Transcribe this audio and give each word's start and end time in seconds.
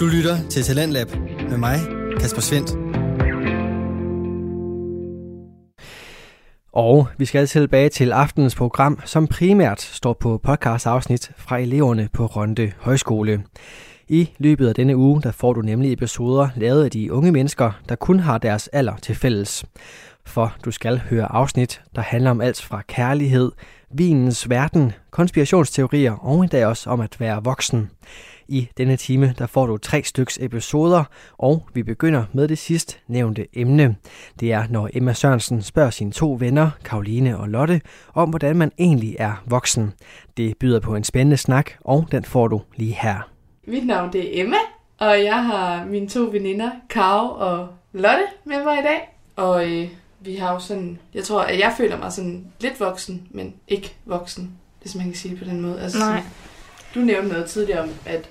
Du 0.00 0.06
lytter 0.06 0.48
til 0.50 0.62
Talentlab 0.62 1.06
med 1.50 1.56
mig, 1.58 1.78
Kasper 2.20 2.40
Svendt. 2.40 2.70
Og 6.72 7.08
vi 7.18 7.24
skal 7.24 7.46
tilbage 7.46 7.88
til 7.88 8.12
aftenens 8.12 8.54
program, 8.54 9.00
som 9.04 9.26
primært 9.26 9.80
står 9.80 10.12
på 10.12 10.40
podcast-afsnit 10.42 11.30
fra 11.36 11.58
eleverne 11.58 12.08
på 12.12 12.26
Ronde 12.26 12.72
Højskole. 12.78 13.42
I 14.08 14.30
løbet 14.38 14.68
af 14.68 14.74
denne 14.74 14.96
uge, 14.96 15.22
der 15.22 15.32
får 15.32 15.52
du 15.52 15.60
nemlig 15.60 15.92
episoder 15.92 16.48
lavet 16.56 16.84
af 16.84 16.90
de 16.90 17.12
unge 17.12 17.32
mennesker, 17.32 17.72
der 17.88 17.94
kun 17.94 18.20
har 18.20 18.38
deres 18.38 18.68
alder 18.68 18.96
til 18.96 19.14
fælles. 19.14 19.64
For 20.26 20.56
du 20.64 20.70
skal 20.70 20.98
høre 20.98 21.32
afsnit, 21.32 21.82
der 21.96 22.02
handler 22.02 22.30
om 22.30 22.40
alt 22.40 22.62
fra 22.62 22.82
kærlighed, 22.88 23.52
vinens 23.90 24.50
verden, 24.50 24.92
konspirationsteorier 25.10 26.12
og 26.12 26.40
endda 26.40 26.66
også 26.66 26.90
om 26.90 27.00
at 27.00 27.20
være 27.20 27.44
voksen. 27.44 27.90
I 28.50 28.68
denne 28.78 28.96
time 28.96 29.34
der 29.38 29.46
får 29.46 29.66
du 29.66 29.76
tre 29.76 30.02
styks 30.04 30.38
episoder, 30.40 31.04
og 31.38 31.68
vi 31.74 31.82
begynder 31.82 32.24
med 32.32 32.48
det 32.48 32.58
sidst 32.58 33.00
nævnte 33.06 33.46
emne. 33.52 33.96
Det 34.40 34.52
er, 34.52 34.64
når 34.70 34.90
Emma 34.92 35.12
Sørensen 35.12 35.62
spørger 35.62 35.90
sine 35.90 36.12
to 36.12 36.36
venner, 36.40 36.70
Karoline 36.84 37.38
og 37.38 37.48
Lotte, 37.48 37.80
om 38.14 38.30
hvordan 38.30 38.56
man 38.56 38.72
egentlig 38.78 39.16
er 39.18 39.42
voksen. 39.46 39.92
Det 40.36 40.56
byder 40.56 40.80
på 40.80 40.94
en 40.94 41.04
spændende 41.04 41.36
snak, 41.36 41.70
og 41.80 42.06
den 42.12 42.24
får 42.24 42.48
du 42.48 42.62
lige 42.76 42.92
her. 42.92 43.30
Mit 43.66 43.86
navn 43.86 44.12
det 44.12 44.38
er 44.38 44.42
Emma, 44.42 44.56
og 44.98 45.24
jeg 45.24 45.44
har 45.44 45.84
mine 45.84 46.08
to 46.08 46.20
veninder, 46.20 46.70
Karo 46.88 47.28
og 47.28 47.68
Lotte, 47.92 48.24
med 48.44 48.64
mig 48.64 48.78
i 48.78 48.82
dag. 48.82 49.16
Og 49.36 49.70
øh, 49.70 49.88
vi 50.20 50.36
har 50.36 50.52
jo 50.52 50.58
sådan, 50.58 50.98
jeg 51.14 51.24
tror, 51.24 51.40
at 51.40 51.58
jeg 51.58 51.74
føler 51.76 51.98
mig 51.98 52.12
sådan 52.12 52.46
lidt 52.60 52.80
voksen, 52.80 53.28
men 53.30 53.54
ikke 53.68 53.94
voksen, 54.04 54.50
hvis 54.82 54.94
man 54.94 55.04
kan 55.04 55.14
sige 55.14 55.30
det 55.30 55.38
på 55.38 55.50
den 55.50 55.60
måde. 55.60 55.80
Altså, 55.80 55.98
Nej. 55.98 56.08
Sådan, 56.08 56.24
du 56.94 57.00
nævnte 57.00 57.28
noget 57.28 57.46
tidligere 57.46 57.80
om, 57.80 57.88
at, 58.06 58.28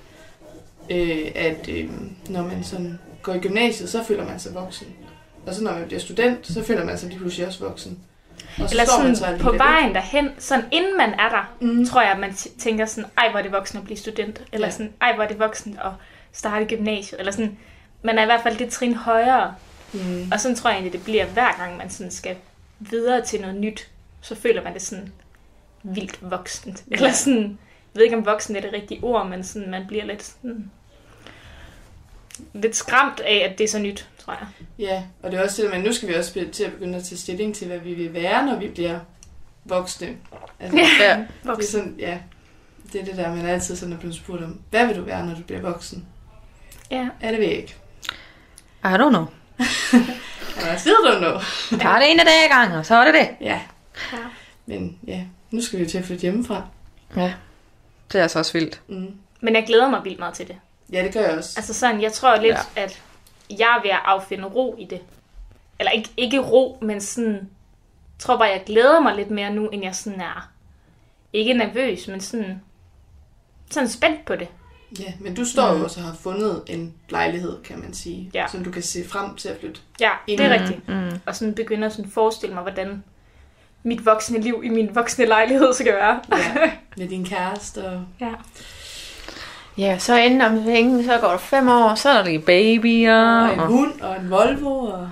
øh, 0.90 1.32
at 1.34 1.68
øh, 1.68 1.90
når 2.28 2.42
man 2.42 2.64
sådan 2.64 2.98
går 3.22 3.32
i 3.34 3.38
gymnasiet, 3.38 3.88
så 3.90 4.04
føler 4.04 4.24
man 4.24 4.40
sig 4.40 4.54
voksen. 4.54 4.86
Og 5.46 5.54
så 5.54 5.64
når 5.64 5.72
man 5.72 5.86
bliver 5.86 6.00
student, 6.00 6.46
så 6.46 6.64
føler 6.64 6.84
man 6.84 6.98
sig 6.98 7.08
lige 7.08 7.18
pludselig 7.18 7.46
også 7.46 7.64
voksen. 7.64 7.98
Og 8.58 8.68
så 8.68 8.74
Eller 8.80 9.02
man 9.02 9.14
så 9.16 9.20
sådan 9.20 9.34
alligevel 9.34 9.58
på 9.58 9.64
vejen 9.64 9.94
derhen, 9.94 10.30
sådan 10.38 10.64
inden 10.72 10.96
man 10.96 11.10
er 11.12 11.28
der, 11.28 11.54
Mm. 11.60 11.86
tror 11.86 12.02
jeg, 12.02 12.10
at 12.10 12.18
man 12.18 12.34
tænker 12.58 12.86
sådan, 12.86 13.10
ej, 13.18 13.30
hvor 13.30 13.38
er 13.38 13.42
det 13.42 13.52
voksen 13.52 13.78
at 13.78 13.84
blive 13.84 13.96
student. 13.96 14.42
Eller 14.52 14.66
Ja. 14.66 14.72
sådan, 14.72 14.92
ej, 15.00 15.14
hvor 15.14 15.24
er 15.24 15.28
det 15.28 15.38
voksen 15.38 15.78
at 15.84 15.90
starte 16.32 16.64
gymnasiet. 16.76 17.18
Eller 17.18 17.32
sådan, 17.32 17.58
man 18.02 18.18
er 18.18 18.22
i 18.22 18.26
hvert 18.26 18.40
fald 18.42 18.56
det 18.58 18.68
trin 18.70 18.94
højere. 18.94 19.54
Mm. 19.92 20.28
Og 20.32 20.40
sådan 20.40 20.54
tror 20.56 20.70
jeg 20.70 20.76
egentlig, 20.76 20.92
det 20.92 21.04
bliver 21.04 21.26
hver 21.26 21.56
gang, 21.58 21.76
man 21.76 21.90
sådan 21.90 22.10
skal 22.10 22.36
videre 22.80 23.24
til 23.24 23.40
noget 23.40 23.56
nyt. 23.56 23.90
Så 24.20 24.34
føler 24.34 24.62
man 24.64 24.72
det 24.74 24.82
sådan 24.82 25.12
vildt 25.82 26.18
voksent. 26.30 26.84
Ja. 26.90 26.94
Eller 26.96 27.12
sådan, 27.12 27.42
jeg 27.94 27.98
ved 27.98 28.02
ikke 28.04 28.16
om 28.16 28.26
voksen 28.26 28.56
er 28.56 28.60
det 28.60 28.72
rigtige 28.72 29.04
ord, 29.04 29.28
men 29.28 29.44
sådan, 29.44 29.70
man 29.70 29.84
bliver 29.88 30.04
lidt 30.04 30.22
sådan, 30.22 30.70
lidt 32.54 32.76
skræmt 32.76 33.20
af, 33.20 33.48
at 33.50 33.58
det 33.58 33.64
er 33.64 33.68
så 33.68 33.78
nyt, 33.78 34.08
tror 34.24 34.32
jeg. 34.32 34.46
Ja, 34.78 35.02
og 35.22 35.30
det 35.32 35.40
er 35.40 35.44
også 35.44 35.62
det, 35.62 35.70
men 35.70 35.80
nu 35.80 35.92
skal 35.92 36.08
vi 36.08 36.14
også 36.14 36.44
til 36.52 36.64
at 36.64 36.72
begynde 36.72 36.98
at 36.98 37.04
tage 37.04 37.18
stilling 37.18 37.54
til, 37.54 37.66
hvad 37.66 37.78
vi 37.78 37.94
vil 37.94 38.12
være, 38.14 38.46
når 38.46 38.56
vi 38.56 38.68
bliver 38.68 38.98
voksne. 39.64 40.16
Altså, 40.60 40.78
Ja. 40.78 40.84
Det 40.98 41.06
er 41.10 41.24
Voksen. 41.44 41.70
sådan, 41.72 41.94
ja, 41.98 42.18
det 42.92 43.00
er 43.00 43.04
det 43.04 43.16
der, 43.16 43.34
man 43.34 43.46
altid 43.46 43.76
sådan 43.76 43.92
er 43.94 43.98
blevet 43.98 44.16
spurgt 44.16 44.42
om. 44.42 44.60
Hvad 44.70 44.86
vil 44.86 44.96
du 44.96 45.02
være, 45.02 45.26
når 45.26 45.34
du 45.34 45.42
bliver 45.42 45.60
voksen? 45.60 46.06
Ja. 46.90 47.08
Ja, 47.22 47.28
det 47.30 47.38
ved 47.38 47.46
jeg 47.46 47.56
ikke. 47.56 47.76
I 48.84 48.88
don't 48.88 49.08
know. 49.08 49.24
Og 50.56 50.66
jeg 50.66 50.80
still 50.80 50.94
don't 51.06 51.18
know. 51.18 51.38
Tag 51.80 52.00
det 52.00 52.10
ene 52.10 52.24
dag 52.24 52.46
i 52.46 52.52
gang, 52.52 52.76
og 52.76 52.86
så 52.86 52.94
er 52.94 53.04
det 53.04 53.14
det. 53.14 53.28
Ja, 53.40 53.60
Ja. 54.12 54.18
men 54.66 54.98
ja, 55.06 55.24
nu 55.50 55.62
skal 55.62 55.78
vi 55.78 55.84
jo 55.84 55.90
til 55.90 55.98
at 55.98 56.04
flytte 56.04 56.22
hjemmefra. 56.22 56.62
Ja. 57.16 57.32
Det 58.12 58.18
er 58.18 58.22
altså 58.22 58.38
også 58.38 58.52
vildt. 58.52 58.80
Mm. 58.88 59.14
Men 59.40 59.54
jeg 59.54 59.64
glæder 59.66 59.90
mig 59.90 60.00
vildt 60.04 60.18
meget 60.18 60.34
til 60.34 60.48
det. 60.48 60.56
Ja, 60.92 61.04
det 61.04 61.12
gør 61.14 61.20
jeg 61.20 61.38
også. 61.38 61.52
Altså 61.56 61.74
sådan, 61.74 62.02
jeg 62.02 62.12
tror 62.12 62.36
lidt, 62.36 62.56
Ja. 62.76 62.82
at 62.82 63.02
jeg 63.50 63.76
er 63.78 63.82
ved 63.82 63.90
at 63.90 64.00
affinde 64.04 64.44
ro 64.44 64.76
i 64.78 64.84
det. 64.84 65.00
Eller 65.78 65.90
ikke, 65.90 66.08
ikke 66.16 66.38
ro, 66.38 66.78
men 66.82 67.00
sådan... 67.00 67.50
Tror 68.18 68.36
bare, 68.36 68.48
jeg 68.48 68.62
glæder 68.66 69.00
mig 69.00 69.16
lidt 69.16 69.30
mere 69.30 69.50
nu, 69.54 69.68
end 69.68 69.82
jeg 69.84 69.94
sådan 69.94 70.20
er... 70.20 70.50
Ikke 71.32 71.52
nervøs, 71.52 72.08
men 72.08 72.20
sådan... 72.20 72.60
Sådan 73.70 73.88
spændt 73.88 74.24
på 74.24 74.36
det. 74.36 74.48
Ja, 75.00 75.12
men 75.20 75.34
du 75.34 75.44
står 75.44 75.72
Mm. 75.72 75.78
jo 75.78 75.84
også 75.84 76.00
og 76.00 76.06
har 76.06 76.14
fundet 76.14 76.62
en 76.66 76.94
lejlighed, 77.08 77.62
kan 77.62 77.78
man 77.80 77.94
sige, 77.94 78.30
Ja. 78.34 78.46
som 78.48 78.64
du 78.64 78.70
kan 78.70 78.82
se 78.82 79.08
frem 79.08 79.36
til 79.36 79.48
at 79.48 79.60
flytte. 79.60 79.80
Ja, 80.00 80.10
det 80.28 80.40
er 80.40 80.58
Mm. 80.58 80.62
rigtigt. 80.62 80.88
Mm. 80.88 81.20
Og 81.26 81.36
sådan 81.36 81.54
begynder 81.54 81.86
at 81.88 81.94
sådan 81.94 82.10
forestille 82.10 82.54
mig, 82.54 82.62
hvordan 82.62 83.04
mit 83.82 84.06
voksne 84.06 84.40
liv 84.40 84.60
i 84.64 84.68
min 84.68 84.94
voksne 84.94 85.24
lejlighed 85.24 85.72
skal 85.74 85.92
være. 85.94 86.20
Ja, 86.36 86.70
med 86.96 87.08
din 87.08 87.24
kæreste 87.24 87.86
og... 87.88 88.04
Ja. 88.20 88.32
Ja, 89.80 89.98
så 89.98 90.16
inden 90.16 90.40
om 90.40 90.54
længe, 90.64 91.04
så 91.04 91.18
går 91.20 91.28
der 91.28 91.38
fem 91.38 91.68
år, 91.68 91.94
så 91.94 92.08
er 92.10 92.14
der 92.14 92.24
lige 92.24 92.38
babyer. 92.40 93.42
Og 93.46 93.52
en 93.54 93.60
Og... 93.60 93.66
hund 93.66 94.00
og 94.00 94.16
en 94.16 94.30
Volvo 94.30 94.78
og... 94.78 95.10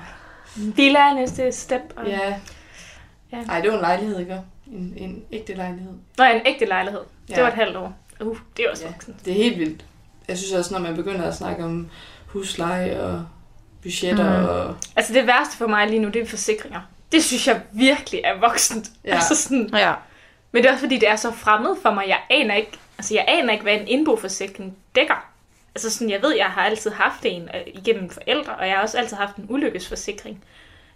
Villa 0.56 0.98
er 0.98 1.14
næste 1.14 1.52
step. 1.52 1.80
Og... 1.96 2.06
Ja. 2.06 2.34
Ja. 3.32 3.36
Ej, 3.48 3.60
det 3.60 3.70
var 3.70 3.74
en 3.76 3.80
lejlighed, 3.82 4.18
ikke? 4.20 4.40
En, 4.72 4.94
en 4.96 5.22
ægte 5.32 5.54
lejlighed. 5.54 5.92
Nå, 6.18 6.24
en 6.24 6.40
ægte 6.46 6.64
lejlighed. 6.64 7.00
Ja. 7.00 7.32
Ja. 7.32 7.34
Det 7.36 7.42
var 7.42 7.48
et 7.48 7.54
halvt 7.56 7.76
år. 7.76 7.96
Uh, 8.20 8.36
det 8.56 8.64
er 8.64 8.70
også 8.70 8.84
Ja, 8.84 8.90
voksen. 8.90 9.16
det 9.24 9.30
er 9.30 9.34
helt 9.36 9.58
vildt. 9.58 9.84
Jeg 10.28 10.38
synes 10.38 10.52
også, 10.52 10.74
når 10.74 10.80
man 10.80 10.94
begynder 10.96 11.24
at 11.28 11.34
snakke 11.36 11.64
om 11.64 11.88
husleje 12.26 13.00
og 13.02 13.24
budgetter 13.82 14.40
Mm. 14.40 14.48
og... 14.48 14.76
Altså 14.96 15.12
det 15.14 15.26
værste 15.26 15.56
for 15.56 15.66
mig 15.66 15.86
lige 15.88 15.98
nu, 16.00 16.08
det 16.08 16.22
er 16.22 16.26
forsikringer. 16.26 16.80
Det 17.12 17.24
synes 17.24 17.46
jeg 17.46 17.60
virkelig 17.72 18.20
er 18.24 18.40
voksent. 18.40 18.90
Ja. 19.04 19.14
Altså 19.14 19.34
sådan, 19.36 19.70
Ja. 19.72 19.92
men 20.52 20.62
det 20.62 20.68
er 20.68 20.72
også 20.72 20.84
fordi, 20.84 20.98
det 20.98 21.08
er 21.08 21.16
så 21.16 21.32
fremmed 21.32 21.76
for 21.82 21.90
mig. 21.90 22.04
Jeg 22.08 22.18
aner 22.30 22.54
ikke, 22.54 22.72
altså 22.98 23.14
jeg 23.14 23.24
aner 23.28 23.52
ikke, 23.52 23.62
hvad 23.62 23.74
en 23.74 23.88
indboforsikring 23.88 24.76
dækker. 24.94 25.28
Altså 25.74 25.90
sådan, 25.90 26.10
jeg 26.10 26.22
ved, 26.22 26.36
jeg 26.36 26.46
har 26.46 26.62
altid 26.62 26.90
haft 26.90 27.20
en 27.24 27.42
øh, 27.42 27.60
igennem 27.66 28.02
mine 28.02 28.14
forældre, 28.14 28.54
og 28.56 28.68
jeg 28.68 28.74
har 28.76 28.82
også 28.82 28.98
altid 28.98 29.16
haft 29.16 29.36
en 29.36 29.46
ulykkesforsikring. 29.48 30.44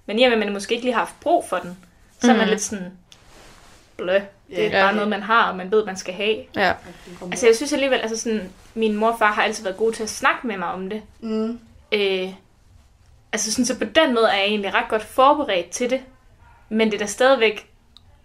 Men 0.07 0.19
i 0.19 0.23
og 0.25 0.31
med, 0.31 0.39
at 0.39 0.45
man 0.45 0.53
måske 0.53 0.73
ikke 0.75 0.85
lige 0.85 0.95
har 0.95 1.01
haft 1.01 1.21
brug 1.21 1.45
for 1.49 1.57
den, 1.57 1.79
så 2.21 2.27
er 2.31 2.33
man 2.35 2.41
Mhm. 2.41 2.51
lidt 2.51 2.61
sådan, 2.63 2.93
blø. 3.97 4.19
Det 4.51 4.67
er 4.67 4.79
Ja. 4.79 4.85
bare 4.87 4.95
noget, 4.95 5.09
man 5.09 5.23
har, 5.23 5.51
og 5.51 5.57
man 5.57 5.71
ved, 5.71 5.85
man 5.85 5.97
skal 5.97 6.15
have. 6.15 6.37
Ja. 6.57 6.73
Altså 7.31 7.47
jeg 7.47 7.57
synes 7.57 7.73
alligevel, 7.73 7.99
altså 7.99 8.17
sådan, 8.17 8.53
min 8.75 8.95
mor 8.97 9.11
og 9.11 9.19
far 9.19 9.33
har 9.33 9.43
altid 9.43 9.65
været 9.65 9.77
gode 9.77 9.97
til 9.97 10.03
at 10.03 10.09
snakke 10.11 10.47
med 10.47 10.57
mig 10.57 10.69
om 10.69 10.91
det. 10.91 11.03
Mm. 11.21 11.61
Øh, 11.93 12.29
altså 13.33 13.53
sådan, 13.53 13.67
så 13.67 13.79
på 13.79 13.85
den 13.85 14.15
måde 14.15 14.29
er 14.29 14.35
jeg 14.37 14.45
egentlig 14.47 14.75
ret 14.75 14.89
godt 14.89 15.03
forberedt 15.03 15.71
til 15.71 15.91
det. 15.91 16.01
Men 16.69 16.89
det 16.91 16.95
er 16.95 16.99
da 16.99 17.07
stadigvæk 17.07 17.67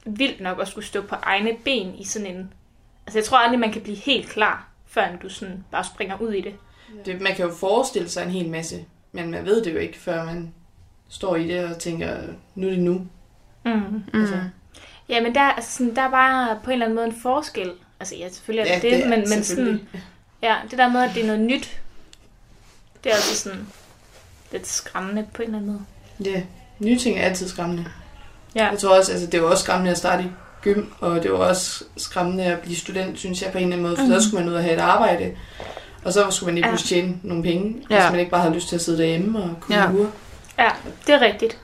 vildt 0.06 0.42
nok 0.42 0.62
at 0.62 0.68
skulle 0.68 0.86
stå 0.86 1.02
på 1.02 1.16
egne 1.22 1.52
ben 1.64 1.96
i 1.96 2.04
sådan 2.04 2.28
en... 2.28 2.54
Altså 3.08 3.20
jeg 3.20 3.26
tror 3.26 3.38
aldrig, 3.38 3.60
man 3.60 3.72
kan 3.72 3.82
blive 3.82 3.98
helt 3.98 4.30
klar, 4.30 4.68
før 4.86 5.16
du 5.22 5.30
sådan 5.30 5.64
bare 5.72 5.84
springer 5.84 6.22
ud 6.22 6.34
i 6.34 6.42
det. 6.42 6.56
Det, 7.06 7.22
man 7.22 7.36
kan 7.36 7.46
jo 7.46 7.54
forestille 7.54 8.10
sig 8.10 8.24
en 8.24 8.32
hel 8.32 8.50
masse, 8.50 8.86
men 9.12 9.32
man 9.32 9.46
ved 9.46 9.64
det 9.64 9.74
jo 9.74 9.78
ikke, 9.78 10.00
før 10.00 10.26
man 10.26 10.54
står 11.10 11.36
i 11.36 11.48
det 11.48 11.66
og 11.66 11.80
tænker, 11.80 12.18
nu 12.56 12.68
er 12.68 12.72
det 12.72 12.80
nu. 12.80 13.08
Mm. 13.66 13.72
Mm. 14.14 14.20
Altså, 14.22 14.40
Ja, 15.10 15.22
men 15.22 15.36
der, 15.36 15.42
er 15.42 15.52
altså 15.52 15.72
sådan, 15.72 15.96
der 15.96 16.02
er 16.02 16.12
bare 16.12 16.60
på 16.64 16.70
en 16.70 16.74
eller 16.74 16.86
anden 16.86 16.96
måde 16.96 17.08
en 17.08 17.22
forskel. 17.22 17.72
Altså 18.00 18.16
ja, 18.16 18.30
selvfølgelig 18.30 18.70
er 18.70 18.74
ja, 18.74 18.80
det 18.80 18.92
det, 18.92 19.06
er 19.06 19.10
men, 19.10 19.20
men 19.20 19.44
sådan, 19.44 19.88
ja, 20.42 20.56
det 20.72 20.78
der 20.78 20.90
med, 20.90 21.04
at 21.04 21.12
det 21.16 21.24
er 21.24 21.28
noget 21.28 21.42
nyt, 21.42 21.82
det 23.04 23.12
er 23.12 23.16
altså 23.16 23.36
sådan 23.36 23.68
lidt 24.52 24.68
skræmmende 24.68 25.28
på 25.34 25.42
en 25.42 25.46
eller 25.48 25.58
anden 25.58 25.72
måde. 25.72 25.86
Ja, 26.34 26.44
nye 26.80 27.00
ting 27.00 27.20
er 27.20 27.24
altid 27.24 27.48
skræmmende. 27.48 27.86
Ja. 28.56 28.68
Jeg 28.68 28.80
tror 28.80 28.98
også, 28.98 29.12
altså 29.12 29.28
det 29.28 29.42
var 29.42 29.50
også 29.50 29.64
skræmmende 29.64 29.92
at 29.92 29.98
starte 29.98 30.24
i 30.24 30.28
gym, 30.64 30.84
og 31.00 31.24
det 31.24 31.32
var 31.32 31.38
også 31.38 31.84
skræmmende 31.98 32.44
at 32.44 32.60
blive 32.60 32.76
student, 32.78 33.20
synes 33.20 33.42
jeg 33.42 33.52
på 33.52 33.58
en 33.58 33.64
eller 33.64 33.76
anden 33.76 33.88
måde, 33.88 33.98
for 33.98 34.04
mm. 34.04 34.12
så 34.22 34.28
skulle 34.30 34.44
man 34.44 34.50
ud 34.54 34.58
og 34.58 34.64
have 34.64 34.76
et 34.76 34.80
arbejde, 34.80 35.32
og 36.04 36.14
så 36.14 36.26
skulle 36.30 36.48
man 36.48 36.56
lige 36.56 36.66
Ja. 36.66 36.72
pludselig 36.72 37.02
tjene 37.04 37.18
nogle 37.24 37.44
penge, 37.44 37.76
ja. 37.90 38.00
Hvis 38.02 38.12
man 38.12 38.20
ikke 38.20 38.32
bare 38.32 38.42
havde 38.42 38.54
lyst 38.56 38.68
til 38.70 38.76
at 38.76 38.82
sidde 38.82 38.98
derhjemme 38.98 39.40
og 39.44 39.50
kunne 39.62 39.78
Ja. 39.78 39.92
lure. 39.92 40.12
Ja, 40.60 40.70
det 41.08 41.16
er 41.16 41.22
rigtigt. 41.22 41.58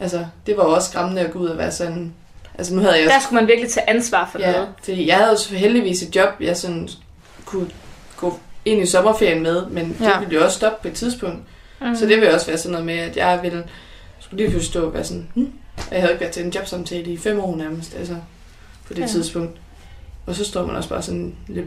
Altså, 0.00 0.26
det 0.46 0.56
var 0.56 0.62
også 0.62 0.90
skræmmende 0.90 1.20
at 1.22 1.30
gå 1.32 1.38
ud 1.38 1.48
og 1.48 1.58
være 1.58 1.72
sådan... 1.72 2.12
Altså, 2.58 2.74
nu 2.74 2.80
havde 2.80 3.00
jeg 3.00 3.08
Der 3.08 3.20
skulle 3.20 3.40
man 3.40 3.48
virkelig 3.48 3.70
tage 3.70 3.90
ansvar 3.90 4.28
for 4.32 4.38
Ja, 4.38 4.52
noget. 4.52 4.68
fordi 4.84 5.06
jeg 5.06 5.16
havde 5.16 5.36
jo 5.50 5.56
heldigvis 5.56 6.02
et 6.02 6.16
job, 6.16 6.28
jeg 6.40 6.56
sådan 6.56 6.88
kunne 7.44 7.66
gå 8.16 8.38
ind 8.64 8.82
i 8.82 8.86
sommerferien 8.86 9.42
med, 9.42 9.66
men 9.66 9.96
ja. 10.00 10.04
Det 10.04 10.20
ville 10.20 10.34
jo 10.34 10.44
også 10.44 10.56
stoppe 10.56 10.82
på 10.82 10.88
et 10.88 10.94
tidspunkt. 10.94 11.38
Mm. 11.80 11.86
Mm. 11.88 11.96
Så 11.96 12.06
det 12.06 12.20
vil 12.20 12.34
også 12.34 12.46
være 12.46 12.58
sådan 12.58 12.70
noget 12.72 12.86
med, 12.86 12.98
at 12.98 13.16
jeg 13.16 13.38
ville 13.42 13.64
skulle 14.20 14.36
lige 14.42 14.50
pludselig 14.50 14.70
stå 14.72 14.86
og 14.86 14.94
være 14.94 15.04
sådan, 15.04 15.28
hm? 15.34 15.52
Og 15.76 15.84
jeg 15.92 16.00
havde 16.00 16.12
ikke 16.12 16.20
været 16.20 16.32
til 16.32 16.44
en 16.44 16.50
jobsamtale 16.52 17.12
i 17.12 17.16
fem 17.16 17.40
år 17.40 17.56
nærmest, 17.56 17.94
altså 17.96 18.14
på 18.86 18.92
det 18.94 18.96
Ja. 18.98 19.02
ja. 19.04 19.08
tidspunkt. 19.08 19.58
Og 20.26 20.34
så 20.34 20.44
står 20.44 20.66
man 20.66 20.76
også 20.76 20.88
bare 20.88 21.02
sådan 21.02 21.34
lidt 21.48 21.66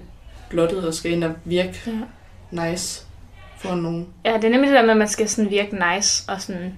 blottet 0.50 0.88
og 0.88 0.94
skal 0.94 1.12
ind 1.12 1.24
og 1.24 1.32
virke 1.46 1.82
Ja. 1.88 2.72
nice 2.72 3.04
for 3.60 3.76
nogen. 3.76 4.08
Ja, 4.26 4.34
det 4.34 4.44
er 4.44 4.50
nemlig 4.50 4.68
det 4.70 4.76
der 4.76 4.82
med, 4.82 4.90
at 4.92 4.98
man 4.98 5.08
skal 5.08 5.30
sådan 5.30 5.52
virke 5.52 5.78
nice 5.96 6.24
og 6.28 6.42
sådan 6.42 6.74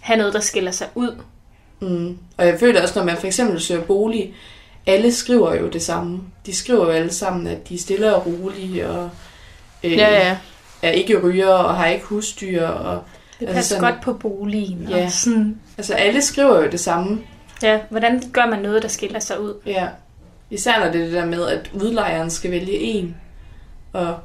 have 0.00 0.16
noget, 0.18 0.34
der 0.34 0.40
skiller 0.40 0.70
sig 0.70 0.86
ud. 0.94 1.16
Mm. 1.80 2.18
Og 2.36 2.46
jeg 2.46 2.60
føler 2.60 2.82
også, 2.82 2.98
når 2.98 3.06
man 3.06 3.16
for 3.16 3.26
eksempel 3.26 3.60
søger 3.60 3.82
bolig, 3.82 4.34
alle 4.86 5.12
skriver 5.12 5.54
jo 5.54 5.68
det 5.68 5.82
samme. 5.82 6.20
De 6.46 6.54
skriver 6.56 6.84
jo 6.84 6.90
alle 6.90 7.12
sammen, 7.12 7.46
at 7.46 7.68
de 7.68 7.74
er 7.74 7.78
stille 7.78 8.14
og 8.16 8.26
rolige, 8.26 8.88
og 8.88 9.10
øh, 9.84 9.92
Ja, 9.92 10.10
ja. 10.26 10.36
er 10.82 10.90
ikke 10.90 11.20
ryger, 11.22 11.48
og 11.48 11.76
har 11.76 11.86
ikke 11.86 12.04
husdyr. 12.04 12.66
Og, 12.66 13.02
Det 13.42 13.48
Altså 13.48 13.58
passer 13.58 13.76
sådan- 13.76 13.92
godt 13.92 14.02
på 14.04 14.12
boligen. 14.12 14.86
Ja. 14.90 15.04
Og 15.04 15.10
sådan, 15.12 15.58
altså 15.78 15.94
alle 15.94 16.22
skriver 16.22 16.60
jo 16.64 16.70
det 16.70 16.80
samme. 16.80 17.20
ja, 17.62 17.80
hvordan 17.90 18.22
gør 18.32 18.46
man 18.46 18.58
noget, 18.62 18.82
der 18.82 18.88
skiller 18.88 19.20
sig 19.20 19.40
ud? 19.40 19.54
Ja. 19.66 19.88
Især 20.50 20.78
når 20.84 20.92
det 20.92 21.00
er 21.00 21.04
det 21.04 21.12
der 21.12 21.24
med, 21.24 21.48
at 21.48 21.70
udlejeren 21.74 22.30
skal 22.30 22.50
vælge 22.50 22.78
en, 22.78 23.16
og 23.92 24.16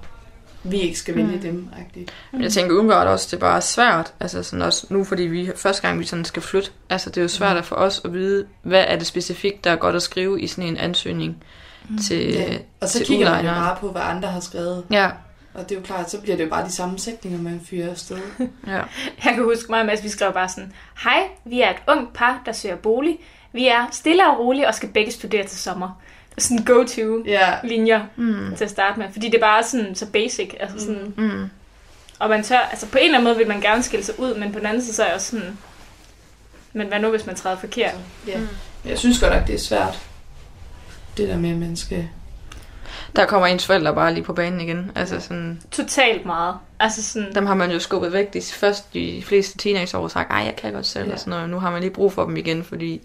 vi 0.64 0.78
ikke 0.78 1.00
skal 1.00 1.16
vælge 1.16 1.40
dem. 1.42 1.68
-agtigt. 1.74 2.12
Men 2.32 2.42
jeg 2.44 2.52
tænker 2.52 2.72
umiddelbart 2.72 3.08
også, 3.08 3.28
det 3.32 3.34
er 3.38 3.40
bare 3.48 3.62
svært, 3.62 4.14
altså 4.20 4.44
sådan 4.44 4.62
også 4.62 4.88
nu, 4.90 5.04
fordi 5.04 5.24
vi 5.24 5.52
første 5.56 5.82
gang 5.82 6.00
vi 6.00 6.06
sådan 6.06 6.26
skal 6.26 6.42
flytte, 6.42 6.70
altså 6.90 7.10
det 7.10 7.18
er 7.18 7.22
jo 7.22 7.28
svært 7.28 7.66
for 7.66 7.76
os 7.76 8.02
at 8.06 8.14
vide, 8.14 8.46
hvad 8.62 8.86
er 8.88 8.96
det 8.96 9.08
specifikt, 9.08 9.64
der 9.64 9.72
er 9.72 9.76
godt 9.76 9.96
at 9.96 10.02
skrive 10.02 10.42
i 10.42 10.48
sådan 10.48 10.64
en 10.70 10.78
ansøgning 10.78 11.44
til, 12.08 12.34
Ja. 12.34 12.58
Og 12.82 12.90
så 12.90 12.98
til 12.98 13.08
kigger 13.08 13.26
man 13.26 13.34
jo 13.36 13.40
udlejere. 13.40 13.64
bare 13.66 13.76
på, 13.80 13.92
hvad 13.92 14.02
andre 14.06 14.28
har 14.28 14.40
skrevet. 14.40 14.84
Ja, 14.92 15.10
Og 15.58 15.70
det 15.70 15.76
er 15.76 15.80
jo 15.80 15.86
klart, 15.86 16.12
så 16.12 16.22
bliver 16.22 16.38
det 16.38 16.44
jo 16.44 16.50
bare 16.50 16.66
de 16.66 16.72
samme 16.72 17.00
sætninger, 17.00 17.40
man 17.40 17.62
fyrer 17.70 17.90
afsted. 17.92 18.18
ja. 18.68 18.82
Jeg 19.26 19.34
kan 19.34 19.44
huske 19.44 19.66
mig, 19.70 19.92
at 19.92 20.04
vi 20.04 20.10
skrev 20.10 20.34
bare 20.34 20.50
sådan, 20.50 20.74
Hej, 21.04 21.24
vi 21.46 21.62
er 21.62 21.70
et 21.70 21.78
ungt 21.88 22.14
par, 22.14 22.42
der 22.46 22.52
søger 22.52 22.76
bolig. 22.76 23.18
Vi 23.54 23.68
er 23.68 23.88
stille 23.92 24.28
og 24.28 24.40
rolige 24.40 24.68
og 24.68 24.76
skal 24.76 24.90
begge 24.90 25.12
studere 25.12 25.48
til 25.48 25.58
sommer. 25.58 26.02
Det 26.30 26.38
er 26.38 26.42
sådan 26.42 26.64
go-to-linjer 26.66 28.00
Ja, 28.00 28.06
Mm. 28.16 28.56
til 28.58 28.64
at 28.64 28.70
starte 28.70 29.00
med, 29.00 29.08
fordi 29.12 29.26
det 29.28 29.36
er 29.36 29.40
bare 29.42 29.64
sådan 29.64 29.96
så 29.96 30.06
basic. 30.06 30.54
Altså 30.60 30.80
sådan, 30.80 31.14
Mm. 31.18 31.50
Og 32.20 32.30
man 32.30 32.44
tør, 32.44 32.58
altså 32.60 32.88
på 32.88 32.98
en 32.98 33.04
eller 33.04 33.18
anden 33.18 33.24
måde 33.30 33.38
vil 33.38 33.48
man 33.48 33.62
gerne 33.62 33.84
skille 33.84 34.06
sig 34.06 34.20
ud, 34.20 34.36
men 34.36 34.52
på 34.54 34.60
den 34.60 34.68
anden 34.68 34.82
side 34.84 34.94
så 34.96 35.04
er 35.04 35.08
jeg 35.08 35.16
også 35.16 35.28
sådan, 35.32 35.58
men 36.74 36.88
hvad 36.88 37.00
nu, 37.00 37.10
hvis 37.10 37.26
man 37.26 37.36
træder 37.36 37.58
forkert? 37.58 37.96
ja. 38.28 38.40
Jeg 38.86 38.98
synes 39.00 39.20
godt 39.20 39.34
nok, 39.34 39.48
det 39.48 39.56
er 39.56 39.60
svært. 39.60 40.00
Det 41.18 41.28
der 41.30 41.38
med, 41.38 41.50
at 41.50 41.58
man 41.58 41.76
skal... 41.76 42.10
Der 43.16 43.26
kommer 43.26 43.48
ens 43.48 43.66
forældre 43.66 43.96
bare 43.96 44.14
lige 44.14 44.24
på 44.24 44.34
banen 44.34 44.62
igen. 44.62 44.92
Altså 44.96 45.20
sådan, 45.20 45.62
Totalt 45.72 46.26
meget. 46.26 46.56
Altså 46.80 47.04
sådan, 47.04 47.36
dem 47.36 47.46
har 47.46 47.54
man 47.56 47.72
jo 47.72 47.80
skubbet 47.80 48.14
væk 48.14 48.34
de 48.34 48.42
første 48.42 48.88
de 48.94 49.24
fleste 49.26 49.58
teenageår 49.58 50.02
og 50.04 50.12
sagt, 50.12 50.32
ej, 50.32 50.38
jeg 50.38 50.56
kan 50.56 50.74
godt 50.74 50.86
selv 50.86 51.08
Ja. 51.08 51.14
og 51.14 51.20
sådan 51.20 51.32
noget. 51.32 51.50
Nu 51.50 51.60
har 51.60 51.72
man 51.72 51.82
lige 51.82 51.92
brug 51.92 52.14
for 52.14 52.26
dem 52.26 52.38
igen, 52.38 52.64
fordi 52.64 53.02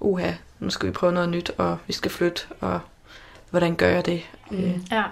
uha, 0.00 0.30
nu 0.58 0.70
skal 0.70 0.86
vi 0.86 0.92
prøve 0.92 1.12
noget 1.12 1.28
nyt, 1.28 1.50
og 1.58 1.78
vi 1.86 1.92
skal 1.92 2.10
flytte, 2.10 2.42
og 2.60 2.80
hvordan 3.50 3.74
gør 3.76 3.88
jeg 3.88 4.06
det? 4.06 4.22
Mm. 4.50 4.84
ja. 4.90 5.02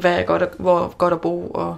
Hvad 0.00 0.18
er 0.18 0.22
godt 0.22 0.42
at, 0.42 0.48
hvor 0.58 0.94
godt 0.98 1.12
at 1.12 1.20
bo, 1.20 1.50
og 1.50 1.76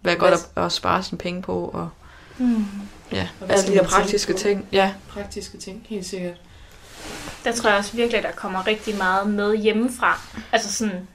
hvad 0.00 0.12
er 0.12 0.16
godt 0.18 0.30
Hvad- 0.30 0.38
at, 0.56 0.64
at 0.66 0.72
spare 0.72 1.02
sine 1.02 1.18
penge 1.18 1.42
på, 1.42 1.64
og 1.74 1.88
Hmm. 2.36 2.64
ja, 3.12 3.28
Og 3.40 3.46
hvad 3.46 3.56
alle 3.56 3.72
de 3.72 3.78
der 3.78 3.84
praktiske 3.88 4.32
ting. 4.32 4.66
Ja, 4.72 4.92
Praktiske 5.08 5.58
ting, 5.58 5.86
helt 5.88 6.06
sikkert. 6.06 6.34
Der 7.44 7.52
tror 7.52 7.68
jeg 7.70 7.78
også 7.78 7.96
virkelig, 7.96 8.18
at 8.18 8.24
der 8.24 8.30
kommer 8.32 8.66
rigtig 8.66 8.96
meget 8.96 9.26
med 9.30 9.56
hjemmefra. 9.56 10.20
Altså 10.52 10.72
sådan, 10.72 11.08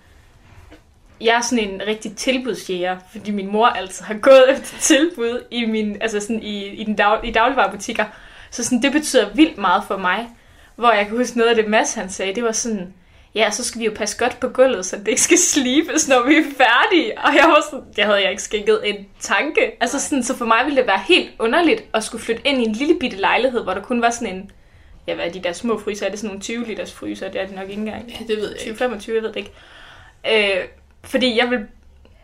jeg 1.21 1.35
er 1.35 1.41
sådan 1.41 1.69
en 1.69 1.81
rigtig 1.87 2.15
tilbudsjæger, 2.15 2.97
fordi 3.11 3.31
min 3.31 3.51
mor 3.51 3.67
altid 3.67 4.05
har 4.05 4.13
gået 4.13 4.45
efter 4.51 4.77
tilbud 4.79 5.43
i, 5.51 5.65
min, 5.65 5.97
altså 6.01 6.19
sådan 6.19 6.43
i, 6.43 6.67
i, 6.67 6.83
den 6.83 6.95
dag, 6.95 7.27
i 7.27 7.31
dagligvarerbutikker. 7.31 8.05
Så 8.51 8.63
sådan, 8.63 8.81
det 8.81 8.91
betyder 8.91 9.33
vildt 9.33 9.57
meget 9.57 9.83
for 9.87 9.97
mig. 9.97 10.29
Hvor 10.75 10.91
jeg 10.91 11.07
kan 11.07 11.17
huske 11.17 11.37
noget 11.37 11.49
af 11.49 11.55
det, 11.55 11.67
Mads 11.67 11.93
han 11.93 12.09
sagde, 12.09 12.35
det 12.35 12.43
var 12.43 12.51
sådan, 12.51 12.93
ja, 13.35 13.51
så 13.51 13.63
skal 13.63 13.79
vi 13.79 13.85
jo 13.85 13.91
passe 13.95 14.17
godt 14.17 14.39
på 14.39 14.47
gulvet, 14.47 14.85
så 14.85 14.97
det 14.97 15.07
ikke 15.07 15.21
skal 15.21 15.37
slibes, 15.37 16.07
når 16.07 16.27
vi 16.27 16.35
er 16.35 16.43
færdige. 16.43 17.17
Og 17.17 17.35
jeg 17.35 17.43
var 17.47 17.63
sådan, 17.71 17.85
det 17.95 18.03
havde 18.03 18.21
jeg 18.21 18.29
ikke 18.29 18.43
skænket 18.43 18.81
en 18.83 18.95
tanke. 19.19 19.77
Altså 19.81 19.99
sådan, 19.99 20.23
så 20.23 20.37
for 20.37 20.45
mig 20.45 20.65
ville 20.65 20.77
det 20.77 20.87
være 20.87 21.01
helt 21.07 21.29
underligt 21.39 21.83
at 21.93 22.03
skulle 22.03 22.23
flytte 22.23 22.41
ind 22.45 22.61
i 22.61 22.65
en 22.65 22.73
lille 22.73 22.99
bitte 22.99 23.17
lejlighed, 23.17 23.63
hvor 23.63 23.73
der 23.73 23.81
kun 23.81 24.01
var 24.01 24.09
sådan 24.09 24.35
en, 24.35 24.51
ja, 25.07 25.15
hvad 25.15 25.25
er 25.25 25.31
de 25.31 25.43
der 25.43 25.53
små 25.53 25.79
fryser? 25.79 26.05
Er 26.05 26.09
det 26.09 26.19
sådan 26.19 26.27
nogle 26.27 26.41
20 26.41 26.65
liters 26.67 26.93
fryser? 26.93 27.31
Det 27.31 27.41
er 27.41 27.45
det 27.45 27.55
nok 27.55 27.69
ikke 27.69 27.79
engang. 27.79 28.09
Ja, 28.09 28.25
det 28.27 28.37
ved 28.37 28.55
jeg 28.57 28.67
ikke. 28.67 28.85
20-25, 28.85 29.13
jeg 29.13 29.23
ved 29.23 29.33
det 29.33 29.37
ikke. 29.37 29.51
Øh, 30.57 30.65
fordi 31.03 31.39
jeg 31.39 31.49
vil... 31.49 31.59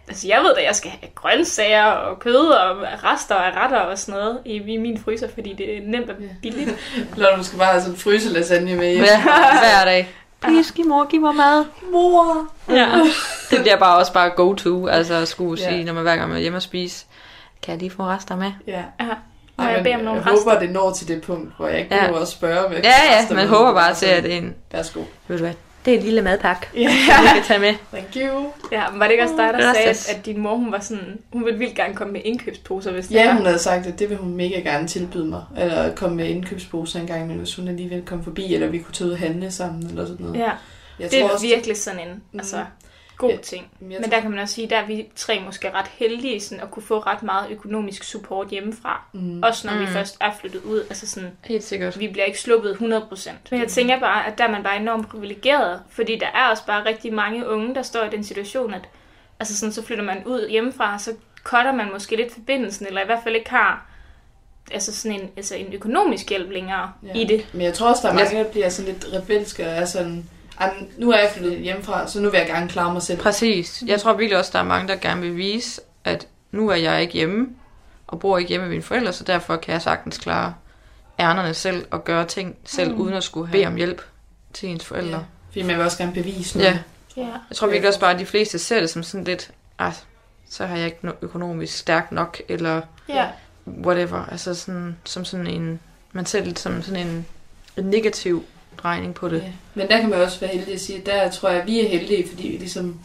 Altså, 0.09 0.27
jeg 0.27 0.41
ved 0.41 0.55
da, 0.55 0.63
jeg 0.63 0.75
skal 0.75 0.91
have 0.91 1.09
grøntsager 1.15 1.83
og 1.85 2.19
kød 2.19 2.35
og 2.47 2.77
rester 3.03 3.35
og 3.35 3.55
retter 3.55 3.77
og 3.79 3.97
sådan 3.99 4.19
noget 4.19 4.39
i, 4.45 4.55
i 4.55 4.77
min 4.77 4.97
fryser, 5.03 5.27
fordi 5.33 5.53
det 5.53 5.77
er 5.77 5.81
nemt 5.83 6.09
og 6.09 6.15
billigt. 6.41 6.69
Eller 7.15 7.35
du 7.37 7.43
skal 7.43 7.59
bare 7.59 7.67
have 7.67 7.81
sådan 7.81 7.93
en 7.93 7.99
fryselasagne 7.99 8.75
med 8.75 8.89
hjem. 8.91 8.99
hver, 9.03 9.59
hver 9.59 9.85
dag. 9.85 10.09
Please, 10.41 10.73
giv 10.73 10.85
mor, 10.87 11.05
giv 11.09 11.21
mig 11.21 11.35
mad. 11.35 11.65
Mor! 11.91 12.47
Ja. 12.69 12.87
Det 13.51 13.59
bliver 13.61 13.77
bare 13.77 13.97
også 13.97 14.13
bare 14.13 14.29
go-to, 14.29 14.87
altså 14.87 15.13
at 15.13 15.27
skulle 15.27 15.61
Ja. 15.63 15.69
sige, 15.69 15.83
når 15.83 15.93
man 15.93 16.03
hver 16.03 16.15
gang 16.15 16.27
man 16.29 16.37
er 16.37 16.41
hjemme 16.41 16.57
og 16.57 16.61
spise, 16.61 17.05
kan 17.63 17.71
jeg 17.71 17.79
lige 17.79 17.89
få 17.91 18.03
rester 18.03 18.35
med? 18.35 18.51
Ja. 18.67 18.81
ja. 18.99 19.05
Når 19.57 19.65
Ej, 19.65 19.71
jeg 19.71 19.83
beder 19.83 19.95
om 19.97 20.03
nogle 20.03 20.21
jeg 20.21 20.31
rester. 20.31 20.49
håber, 20.51 20.59
det 20.59 20.69
når 20.71 20.91
til 20.93 21.07
det 21.07 21.21
punkt, 21.21 21.53
hvor 21.57 21.67
jeg 21.67 21.79
ikke 21.79 21.95
Ja. 21.95 22.01
behøver 22.01 22.21
at 22.21 22.27
spørge, 22.27 22.65
om 22.65 22.71
jeg 22.73 22.83
Ja, 22.83 22.91
kan 22.91 23.11
ja, 23.11 23.17
rester 23.19 23.35
man 23.35 23.47
med. 23.47 23.57
håber 23.57 23.73
bare 23.73 23.93
til, 23.93 24.05
at 24.05 24.23
det 24.23 24.33
er 24.33 24.37
en, 24.37 24.55
Værsgo. 24.71 24.99
ved 25.27 25.37
du 25.37 25.43
hvad, 25.43 25.53
det 25.87 25.95
er 25.95 25.99
en 25.99 26.03
lille 26.05 26.21
madpakke, 26.21 26.67
Ja. 26.75 26.87
vi 26.89 27.27
kan 27.33 27.43
tage 27.43 27.59
med. 27.59 27.73
Thank 27.93 28.15
you. 28.15 28.45
Ja, 28.71 28.89
men 28.89 28.99
var 28.99 29.05
det 29.05 29.11
ikke 29.11 29.23
også 29.23 29.35
dig, 29.37 29.53
der 29.53 29.73
sagde, 29.73 29.89
at, 29.89 30.09
at 30.17 30.25
din 30.25 30.39
mor, 30.39 30.55
hun 30.55 30.71
var 30.71 30.79
sådan, 30.79 31.19
hun 31.33 31.45
ville 31.45 31.59
vildt 31.59 31.75
gerne 31.75 31.95
komme 31.95 32.13
med 32.13 32.21
indkøbsposer, 32.25 32.91
hvis 32.91 33.07
det 33.07 33.15
Ja, 33.15 33.27
var. 33.27 33.33
hun 33.33 33.45
havde 33.45 33.59
sagt, 33.59 33.87
at 33.87 33.99
det 33.99 34.09
vil 34.09 34.17
hun 34.17 34.35
mega 34.35 34.59
gerne 34.59 34.87
tilbyde 34.87 35.25
mig. 35.25 35.43
Eller 35.57 35.95
komme 35.95 36.15
med 36.15 36.27
indkøbsposer 36.27 36.99
en 36.99 37.07
gang, 37.07 37.27
men 37.27 37.37
hvis 37.37 37.55
hun 37.55 37.67
alligevel 37.67 38.01
kom 38.05 38.23
forbi, 38.23 38.53
eller 38.53 38.67
vi 38.67 38.77
kunne 38.77 38.93
tage 38.93 39.07
ud 39.07 39.11
og 39.13 39.19
handle 39.19 39.51
sammen, 39.51 39.87
eller 39.89 40.05
sådan 40.05 40.25
noget. 40.25 40.39
Ja, 40.39 40.51
jeg 40.99 41.11
det 41.11 41.19
er 41.21 41.29
også, 41.29 41.45
virkelig 41.45 41.77
sådan 41.77 41.99
en 41.99 42.21
altså, 42.39 42.57
god 43.17 43.29
Ja, 43.29 43.37
ting. 43.37 43.67
Men 43.79 44.03
der 44.11 44.19
kan 44.21 44.29
man 44.31 44.39
også 44.39 44.53
sige, 44.53 44.69
der 44.69 44.77
er 44.77 44.85
vi 44.85 45.05
tre 45.15 45.39
måske 45.45 45.71
ret 45.73 45.87
heldige 45.87 46.41
sådan, 46.41 46.63
at 46.63 46.71
kunne 46.71 46.83
få 46.83 46.99
ret 46.99 47.23
meget 47.23 47.51
økonomisk 47.51 48.03
support 48.03 48.47
hjemmefra. 48.47 49.01
Mm. 49.13 49.43
Også 49.43 49.67
når 49.67 49.73
mm. 49.73 49.79
vi 49.79 49.85
Mm. 49.85 49.91
først 49.91 50.17
er 50.21 50.31
flyttet 50.41 50.61
ud. 50.63 50.79
Altså 50.79 51.07
sådan, 51.07 51.31
Helt 51.45 51.63
sikkert. 51.63 51.99
vi 51.99 52.07
bliver 52.07 52.25
ikke 52.25 52.39
sluppet 52.41 52.73
100%. 52.75 53.31
Men 53.51 53.59
jeg 53.59 53.67
tænker 53.67 53.99
bare, 53.99 54.27
at 54.27 54.37
der 54.37 54.43
er 54.43 54.51
man 54.51 54.63
bare 54.63 54.77
enormt 54.79 55.09
privilegeret, 55.09 55.81
fordi 55.89 56.17
der 56.19 56.27
er 56.27 56.49
også 56.49 56.65
bare 56.65 56.85
rigtig 56.85 57.13
mange 57.13 57.47
unge, 57.49 57.75
der 57.75 57.81
står 57.81 58.03
i 58.03 58.09
den 58.09 58.23
situation, 58.23 58.73
at 58.73 58.89
altså 59.39 59.57
sådan, 59.57 59.73
så 59.73 59.83
flytter 59.83 60.03
man 60.03 60.23
ud 60.25 60.49
hjemmefra, 60.49 60.93
og 60.93 61.01
så 61.01 61.13
cutter 61.43 61.71
man 61.73 61.91
måske 61.93 62.15
lidt 62.15 62.33
forbindelsen, 62.33 62.87
eller 62.87 63.01
i 63.01 63.05
hvert 63.05 63.19
fald 63.23 63.35
ikke 63.35 63.49
har 63.49 63.85
altså 64.71 64.95
sådan 64.95 65.19
en, 65.21 65.29
altså 65.37 65.55
en 65.55 65.73
økonomisk 65.73 66.29
hjælp 66.29 66.51
længere 66.51 66.91
Ja. 67.03 67.13
i 67.13 67.23
det. 67.23 67.45
Men 67.53 67.61
jeg 67.61 67.73
tror 67.73 67.89
også, 67.89 68.01
der 68.07 68.13
er 68.13 68.17
mange, 68.17 68.37
der 68.43 68.51
bliver 68.51 68.69
sådan 68.69 68.93
lidt 68.93 69.05
rebelske 69.13 69.63
og 69.65 69.71
er 69.71 69.85
sådan, 69.85 70.29
"Ej, 70.59 70.73
men 70.79 70.89
nu 70.97 71.11
er 71.11 71.17
jeg 71.17 71.31
flyttet 71.35 71.59
hjemmefra, 71.59 72.07
så 72.07 72.19
nu 72.21 72.29
vil 72.29 72.37
jeg 72.37 72.47
gerne 72.47 72.69
klare 72.69 72.93
mig 72.93 73.01
selv. 73.01 73.19
Præcis. 73.19 73.83
Jeg 73.87 74.01
tror 74.01 74.13
virkelig 74.13 74.37
også, 74.37 74.51
der 74.53 74.59
er 74.59 74.63
mange, 74.63 74.87
der 74.87 74.95
gerne 74.95 75.21
vil 75.21 75.37
vise, 75.37 75.81
at 76.03 76.27
nu 76.51 76.69
er 76.69 76.75
jeg 76.75 77.01
ikke 77.01 77.13
hjemme, 77.13 77.47
og 78.07 78.19
bor 78.19 78.37
ikke 78.37 78.49
hjemme 78.49 78.65
med 78.65 78.71
mine 78.71 78.83
forældre, 78.83 79.13
så 79.13 79.23
derfor 79.23 79.55
kan 79.55 79.73
jeg 79.73 79.81
sagtens 79.81 80.17
klare 80.17 80.53
ærnerne 81.19 81.53
selv 81.53 81.85
og 81.91 82.03
gøre 82.03 82.25
ting 82.25 82.55
selv, 82.65 82.93
mm. 82.93 83.01
uden 83.01 83.13
at 83.13 83.23
skulle 83.23 83.51
bede 83.51 83.65
om 83.65 83.75
hjælp 83.75 84.01
til 84.53 84.69
ens 84.69 84.85
forældre. 84.85 85.17
Ja. 85.17 85.23
Fordi 85.47 85.61
man 85.61 85.75
vil 85.75 85.85
også 85.85 85.97
gerne 85.97 86.13
bevise 86.13 86.57
noget. 86.57 86.71
Ja. 86.71 86.79
Ja. 87.17 87.27
Jeg 87.49 87.55
tror 87.55 87.67
virkelig 87.67 87.87
også 87.87 87.99
bare, 87.99 88.13
at 88.13 88.19
de 88.19 88.25
fleste 88.25 88.59
ser 88.59 88.79
det 88.79 88.89
som 88.89 89.03
sådan 89.03 89.23
lidt, 89.23 89.51
ah, 89.79 89.93
så 90.49 90.65
har 90.65 90.77
jeg 90.77 90.85
ikke 90.85 90.97
no- 91.03 91.15
økonomisk 91.21 91.77
stærkt 91.77 92.11
nok, 92.11 92.41
eller 92.47 92.81
ja. 93.09 93.25
whatever. 93.67 94.25
Altså 94.31 94.53
sådan, 94.53 94.97
som 95.03 95.25
sådan 95.25 95.47
en, 95.47 95.79
man 96.11 96.25
ser 96.25 96.43
det 96.43 96.59
som 96.59 96.81
sådan 96.81 97.07
en, 97.07 97.25
en 97.77 97.83
negativ 97.83 98.45
drejning 98.83 99.13
på 99.13 99.29
det. 99.29 99.37
Ja. 99.41 99.51
Men 99.73 99.87
der 99.87 99.99
kan 100.01 100.09
man 100.09 100.21
også 100.21 100.39
være 100.39 100.49
heldig 100.49 100.73
at 100.73 100.81
sige, 100.81 100.99
at 100.99 101.05
der 101.05 101.29
tror 101.31 101.49
jeg, 101.49 101.61
at 101.61 101.67
vi 101.67 101.85
er 101.85 101.89
heldige, 101.89 102.29
fordi 102.29 102.47
vi 102.47 102.57
ligesom 102.57 102.99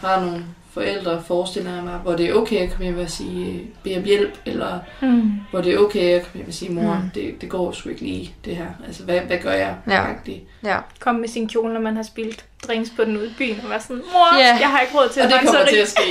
har 0.00 0.20
nogle 0.20 0.44
forældre, 0.74 1.22
forestiller 1.26 1.82
mig, 1.82 1.92
hvor 1.94 2.12
det 2.16 2.26
er 2.30 2.34
okay 2.34 2.56
at 2.56 2.70
komme 2.70 2.84
hjem 2.84 2.98
og 2.98 3.10
sige, 3.10 3.62
bede 3.82 3.96
om 3.96 4.02
hjælp, 4.04 4.34
eller 4.46 4.78
Mm. 5.00 5.32
hvor 5.50 5.60
det 5.60 5.74
er 5.74 5.78
okay 5.78 6.00
at 6.14 6.22
komme 6.22 6.36
hjem 6.36 6.48
og 6.48 6.54
sige, 6.54 6.72
mor, 6.72 6.94
Mm. 6.94 7.10
det, 7.14 7.40
det 7.40 7.48
går 7.48 7.72
sgu 7.72 7.88
ikke 7.88 8.02
lige, 8.02 8.34
det 8.44 8.56
her. 8.56 8.66
Altså, 8.86 9.02
hvad, 9.02 9.20
hvad 9.20 9.38
gør 9.38 9.52
jeg? 9.52 9.74
Ja. 9.88 10.10
Agtigt. 10.10 10.40
Ja. 10.64 10.76
Kom 11.00 11.14
med 11.14 11.28
sin 11.28 11.48
kjole, 11.48 11.74
når 11.74 11.80
man 11.80 11.96
har 11.96 12.02
spildt 12.02 12.44
drinks 12.68 12.90
på 12.96 13.04
den 13.04 13.16
ude 13.16 13.26
i 13.26 13.34
byen, 13.38 13.60
og 13.64 13.70
være 13.70 13.80
sådan, 13.80 13.96
mor, 14.12 14.38
Ja. 14.38 14.56
jeg 14.60 14.68
har 14.70 14.80
ikke 14.80 14.94
råd 14.98 15.08
til 15.08 15.22
Og 15.22 15.26
at 15.26 15.32
det 15.32 15.38
rense 15.40 15.52
kommer 15.52 15.66
til 15.68 15.76
at 15.76 15.88
ske. 15.88 16.02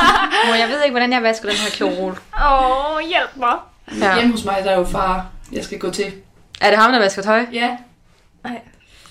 Mor, 0.46 0.54
jeg 0.54 0.68
ved 0.68 0.82
ikke, 0.82 0.92
hvordan 0.92 1.12
jeg 1.12 1.22
vasker 1.22 1.48
den 1.48 1.58
her 1.58 1.70
kjole. 1.70 2.14
Åh, 2.50 3.08
hjælp 3.08 3.30
mig. 3.36 3.56
Ja. 4.00 4.14
Hjemme 4.16 4.32
hos 4.32 4.44
mig, 4.44 4.60
der 4.64 4.70
er 4.70 4.78
jo 4.78 4.84
far, 4.84 5.26
jeg 5.52 5.64
skal 5.64 5.78
gå 5.78 5.90
til. 5.90 6.12
Er 6.60 6.70
det 6.70 6.78
ham, 6.78 6.92
der 6.92 6.98
vasker 6.98 7.22
tøj? 7.22 7.46
Ja. 7.52 7.76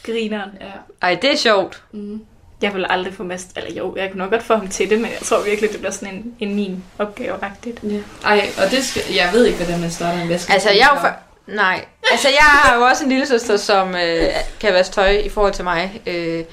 Grineren. 0.03 0.49
ja. 0.61 0.71
Ej, 1.01 1.17
det 1.21 1.31
er 1.31 1.37
sjovt. 1.37 1.83
Mm. 1.91 2.25
Jeg 2.61 2.73
vil 2.73 2.85
aldrig 2.89 3.13
få 3.13 3.23
mest, 3.23 3.57
eller 3.57 3.73
jo, 3.73 3.95
jeg 3.95 4.11
kunne 4.11 4.17
nok 4.17 4.31
godt 4.31 4.43
få 4.43 4.55
ham 4.55 4.67
til 4.67 4.89
det, 4.89 5.01
men 5.01 5.11
jeg 5.11 5.19
tror 5.19 5.43
virkelig, 5.43 5.71
det 5.71 5.79
bliver 5.79 5.91
sådan 5.91 6.13
en, 6.13 6.35
en 6.39 6.55
min 6.55 6.83
opgave-agtigt. 6.99 7.79
ja. 7.83 7.99
Ej, 8.25 8.49
og 8.65 8.71
det 8.71 8.85
skal, 8.85 9.01
jeg 9.15 9.29
ved 9.33 9.45
ikke, 9.45 9.57
hvordan 9.57 9.81
man 9.81 9.91
starter 9.91 10.21
en 10.21 10.29
vask. 10.29 10.49
Altså, 10.49 10.69
jeg 10.69 10.89
er 10.91 10.95
jo 10.95 11.01
for... 11.01 11.15
Nej. 11.47 11.85
Altså, 12.11 12.27
jeg 12.27 12.43
har 12.43 12.75
jo 12.75 12.81
også 12.81 13.03
en 13.03 13.09
lille 13.09 13.27
søster, 13.27 13.57
som 13.57 13.95
øh, 13.95 14.23
kan 14.59 14.73
vaske 14.73 14.93
tøj 14.93 15.09
i 15.09 15.29
forhold 15.29 15.53
til 15.53 15.63
mig. 15.63 16.01
Øh, 16.05 16.43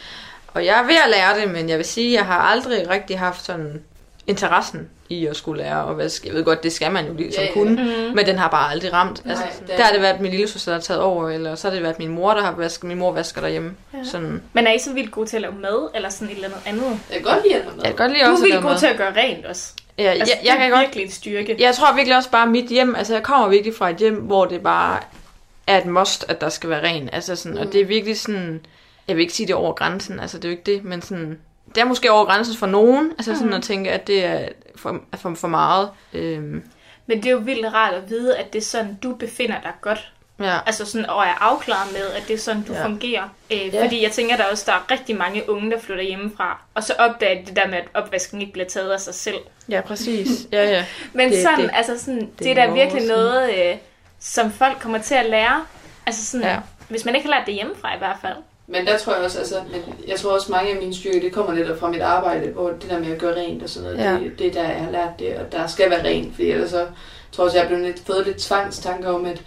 og 0.54 0.64
jeg 0.64 0.78
er 0.78 0.82
ved 0.82 0.96
at 1.04 1.10
lære 1.10 1.40
det, 1.40 1.50
men 1.50 1.68
jeg 1.68 1.76
vil 1.78 1.86
sige, 1.86 2.08
at 2.08 2.14
jeg 2.14 2.26
har 2.26 2.38
aldrig 2.40 2.90
rigtig 2.90 3.18
haft 3.18 3.44
sådan 3.44 3.82
interessen 4.26 4.88
i 5.10 5.26
at 5.26 5.36
skulle 5.36 5.62
lære 5.62 5.90
at 5.90 5.98
vaske. 5.98 6.26
Jeg 6.28 6.34
ved 6.34 6.44
godt, 6.44 6.62
det 6.62 6.72
skal 6.72 6.92
man 6.92 7.06
jo 7.06 7.12
ligesom 7.14 7.44
ja. 7.44 7.52
kunne, 7.52 7.70
Mm. 7.82 8.14
men 8.16 8.26
den 8.26 8.38
har 8.38 8.48
bare 8.48 8.70
aldrig 8.70 8.92
ramt. 8.92 9.24
Nej, 9.24 9.32
Altså, 9.34 9.60
det 9.66 9.72
er- 9.72 9.76
der 9.76 9.84
har 9.84 9.92
det 9.92 10.02
været 10.02 10.20
min 10.20 10.30
lille 10.30 10.48
søster, 10.48 10.72
der 10.72 10.76
har 10.78 10.82
taget 10.82 11.02
over, 11.02 11.30
eller 11.30 11.54
så 11.54 11.68
har 11.68 11.74
det 11.74 11.82
været 11.82 11.98
min 11.98 12.08
mor, 12.08 12.34
der 12.34 12.42
har 12.42 12.52
vasket. 12.56 12.84
Min 12.84 12.98
mor 12.98 13.12
vasker 13.12 13.40
derhjemme. 13.40 13.74
Ja. 13.94 13.98
Sådan. 14.04 14.42
Men 14.52 14.66
er 14.66 14.72
I 14.72 14.78
så 14.78 14.92
vildt 14.92 15.10
gode 15.10 15.26
til 15.28 15.36
at 15.36 15.42
lave 15.42 15.54
mad, 15.54 15.90
eller 15.94 16.08
sådan 16.08 16.28
et 16.28 16.34
eller 16.34 16.48
andet 16.48 16.60
andet? 16.66 17.00
Jeg 17.10 17.16
kan 17.16 17.22
godt 17.34 17.42
lide 17.44 17.54
at 17.54 17.60
lave 17.64 17.76
mad. 17.76 17.84
Jeg 17.84 17.96
kan 17.96 18.06
godt 18.06 18.12
lide 18.12 18.24
Du 18.24 18.30
også 18.30 18.44
er 18.44 18.48
vildt 18.48 18.62
god 18.62 18.76
til 18.78 18.86
at 18.86 18.96
gøre 18.96 19.12
rent 19.16 19.46
også. 19.46 19.72
Ja, 19.98 20.04
jeg, 20.04 20.12
Altså, 20.12 20.34
jeg, 20.42 20.46
jeg 20.46 20.52
det 20.52 20.60
kan 20.60 20.70
godt 20.70 20.80
virkelig 20.80 21.04
en 21.04 21.10
styrke. 21.10 21.56
Jeg 21.58 21.74
tror 21.74 21.94
virkelig 21.94 22.16
også 22.16 22.30
bare 22.30 22.46
mit 22.46 22.68
hjem, 22.68 22.94
altså 22.94 23.14
jeg 23.14 23.22
kommer 23.22 23.48
virkelig 23.48 23.74
fra 23.74 23.90
et 23.90 23.96
hjem, 23.96 24.14
hvor 24.14 24.44
det 24.44 24.60
bare 24.62 24.98
er 25.66 25.78
et 25.78 25.86
must, 25.86 26.24
at 26.28 26.40
der 26.40 26.48
skal 26.48 26.70
være 26.70 26.82
ren. 26.84 27.08
Altså 27.12 27.36
sådan, 27.36 27.52
mm. 27.58 27.66
og 27.66 27.72
det 27.72 27.80
er 27.80 27.84
virkelig 27.84 28.20
sådan, 28.20 28.60
jeg 29.08 29.16
vil 29.16 29.22
ikke 29.22 29.32
sige 29.34 29.46
det 29.46 29.52
er 29.52 29.56
over 29.56 29.72
grænsen, 29.72 30.20
altså 30.20 30.36
det 30.38 30.44
er 30.44 30.48
jo 30.48 30.52
ikke 30.52 30.72
det, 30.72 30.84
men 30.84 31.02
sådan, 31.02 31.38
det 31.74 31.78
er 31.80 31.84
måske 31.84 32.10
over 32.12 32.24
grænsen 32.24 32.56
for 32.56 32.66
nogen, 32.66 33.10
altså 33.18 33.34
sådan 33.34 33.46
Mm. 33.48 33.52
at 33.54 33.62
tænke, 33.62 33.90
at 33.90 34.06
det 34.06 34.24
er 34.24 34.38
for, 34.76 35.00
for, 35.16 35.34
for 35.34 35.48
meget. 35.48 35.90
Øhm, 36.12 36.62
Men 37.06 37.18
det 37.22 37.26
er 37.26 37.30
jo 37.30 37.38
vildt 37.38 37.74
rart 37.74 37.94
at 37.94 38.10
vide, 38.10 38.36
at 38.36 38.52
det 38.52 38.58
er 38.58 38.62
sådan, 38.64 38.98
du 39.02 39.14
befinder 39.14 39.60
dig 39.60 39.72
godt. 39.80 40.12
Ja. 40.40 40.58
Altså 40.66 40.84
sådan, 40.84 41.10
og 41.10 41.22
er 41.24 41.42
afklaret 41.42 41.92
med, 41.92 42.06
at 42.10 42.22
det 42.28 42.34
er 42.34 42.38
sådan, 42.38 42.62
du 42.62 42.72
Ja. 42.72 42.84
fungerer. 42.84 43.28
Øh, 43.50 43.74
Ja. 43.74 43.84
Fordi 43.84 44.02
jeg 44.02 44.12
tænker, 44.12 44.36
der 44.36 44.44
også 44.44 44.64
der 44.66 44.72
er 44.72 44.90
rigtig 44.90 45.16
mange 45.16 45.50
unge, 45.50 45.70
der 45.70 45.80
flytter 45.80 46.04
hjemmefra, 46.04 46.60
og 46.74 46.84
så 46.84 46.94
opdager 46.98 47.40
de 47.40 47.46
det 47.46 47.56
der 47.56 47.66
med, 47.68 47.78
at 47.78 47.84
opvasken 47.94 48.40
ikke 48.40 48.52
bliver 48.52 48.66
taget 48.68 48.90
af 48.92 49.00
sig 49.00 49.14
selv. 49.14 49.36
Ja, 49.68 49.80
præcis. 49.80 50.28
Ja, 50.52 50.70
ja. 50.70 50.84
Men 51.12 51.30
Det- 51.32 51.42
sådan, 51.42 51.60
det- 51.60 51.70
altså 51.74 51.98
sådan, 52.04 52.20
det, 52.20 52.38
det 52.38 52.50
er 52.50 52.54
da 52.54 52.72
virkelig 52.72 52.92
vores- 53.02 53.08
noget, 53.08 53.70
øh, 53.70 53.76
som 54.20 54.52
folk 54.52 54.78
kommer 54.80 54.98
til 54.98 55.14
at 55.14 55.26
lære. 55.30 55.64
Altså 56.06 56.24
sådan, 56.24 56.46
ja. 56.46 56.58
hvis 56.88 57.04
man 57.04 57.14
ikke 57.14 57.28
har 57.28 57.36
lært 57.38 57.46
det 57.46 57.54
hjemmefra 57.54 57.94
i 57.94 57.98
hvert 57.98 58.16
fald. 58.22 58.36
Men 58.72 58.86
der 58.86 58.98
tror 58.98 59.14
jeg 59.14 59.24
også, 59.24 59.38
altså, 59.38 59.54
men 59.72 59.82
jeg 60.08 60.16
tror 60.16 60.30
også 60.32 60.52
mange 60.52 60.70
af 60.70 60.76
mine 60.80 60.94
styrker, 60.94 61.20
det 61.20 61.32
kommer 61.32 61.54
lidt 61.54 61.78
fra 61.78 61.90
mit 61.90 62.00
arbejde, 62.00 62.48
hvor 62.50 62.68
det 62.70 62.90
der 62.90 62.98
med 62.98 63.12
at 63.12 63.18
gøre 63.18 63.34
rent 63.36 63.62
og 63.62 63.68
sådan 63.68 63.90
noget, 63.90 64.04
Ja. 64.04 64.12
det, 64.14 64.38
det 64.38 64.46
er 64.46 64.52
der, 64.52 64.68
jeg 64.70 64.80
har 64.84 64.90
lært 64.90 65.18
det, 65.18 65.36
og 65.36 65.52
der 65.52 65.66
skal 65.66 65.90
være 65.90 66.04
rent, 66.04 66.34
fordi 66.34 66.50
ellers 66.50 66.70
så 66.70 66.86
tror 67.32 67.44
jeg 67.44 67.46
også, 67.46 67.56
jeg 67.56 67.64
er 67.64 67.68
blevet 67.68 67.84
lidt, 67.84 68.02
fået 68.06 68.26
lidt 68.26 68.38
tvangstanker 68.38 69.08
om, 69.08 69.24
at 69.26 69.42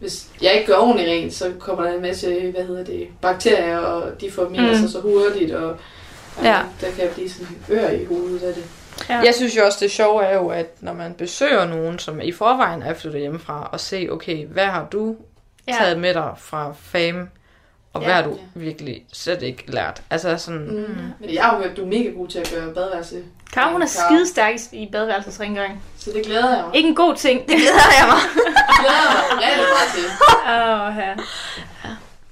hvis 0.00 0.26
jeg 0.42 0.52
ikke 0.54 0.66
gør 0.66 0.76
ordentligt 0.76 1.08
rent, 1.08 1.34
så 1.34 1.52
kommer 1.58 1.84
der 1.84 1.92
en 1.94 2.02
masse, 2.02 2.50
hvad 2.54 2.64
hedder 2.64 2.84
det, 2.84 3.08
bakterier, 3.22 3.78
og 3.78 4.20
de 4.20 4.30
formerer 4.30 4.70
Mm. 4.72 4.78
sig 4.78 4.90
så 4.90 5.00
hurtigt, 5.00 5.52
og, 5.52 5.70
og 6.36 6.44
Ja. 6.44 6.58
der 6.80 6.90
kan 6.90 7.04
jeg 7.04 7.10
blive 7.14 7.30
sådan 7.30 7.56
ør 7.70 7.90
i 7.90 8.04
hovedet 8.04 8.42
af 8.42 8.54
det. 8.54 8.64
Ja. 9.08 9.14
Jeg 9.18 9.34
synes 9.34 9.56
jo 9.56 9.64
også, 9.64 9.78
det 9.80 9.90
sjove 9.90 10.24
er 10.24 10.34
jo, 10.34 10.48
at 10.48 10.66
når 10.80 10.92
man 10.92 11.14
besøger 11.14 11.64
nogen, 11.66 11.98
som 11.98 12.20
i 12.20 12.32
forvejen 12.32 12.82
er 12.82 12.94
flyttet 12.94 13.20
hjemmefra, 13.20 13.68
og 13.72 13.80
se, 13.80 14.08
okay, 14.10 14.46
hvad 14.46 14.64
har 14.66 14.86
du 14.92 15.16
Ja. 15.68 15.74
taget 15.78 15.98
med 15.98 16.14
dig 16.14 16.30
fra 16.38 16.74
fame, 16.82 17.28
og 17.94 18.00
Ja. 18.00 18.06
hvad 18.06 18.14
har 18.14 18.22
du 18.22 18.30
Ja. 18.30 18.60
virkelig 18.60 19.02
slet 19.12 19.42
ikke 19.42 19.64
lært? 19.66 20.02
Altså 20.10 20.36
sådan, 20.38 20.60
Mm. 20.60 20.94
Men 21.20 21.34
jeg 21.34 21.44
har 21.44 21.56
jo 21.56 21.62
hørt, 21.62 21.70
at 21.70 21.76
du 21.76 21.82
er 21.82 21.86
mega 21.86 22.08
god 22.10 22.28
til 22.28 22.38
at 22.38 22.52
gøre 22.54 22.74
badeværelse, 22.74 23.16
Karo, 23.52 23.72
hun 23.72 23.82
er 23.82 23.86
Karo. 23.86 24.08
skide 24.08 24.26
stærk 24.28 24.54
i 24.72 24.88
badeværelsesrengøring. 24.92 25.82
så 25.98 26.10
det 26.14 26.24
glæder 26.26 26.54
jeg 26.56 26.64
mig. 26.66 26.76
Ikke 26.76 26.88
en 26.88 26.94
god 26.94 27.14
ting. 27.16 27.40
Det 27.40 27.56
glæder 27.56 27.92
jeg 28.00 28.06
mig. 28.08 28.18
Det 28.68 28.80
glæder 28.80 29.02
jeg 29.02 29.36
mig 29.36 29.42
rigtig 29.42 29.64
meget 29.74 29.90
til. 29.94 30.04
Åh, 30.48 31.08
ja. 31.08 31.14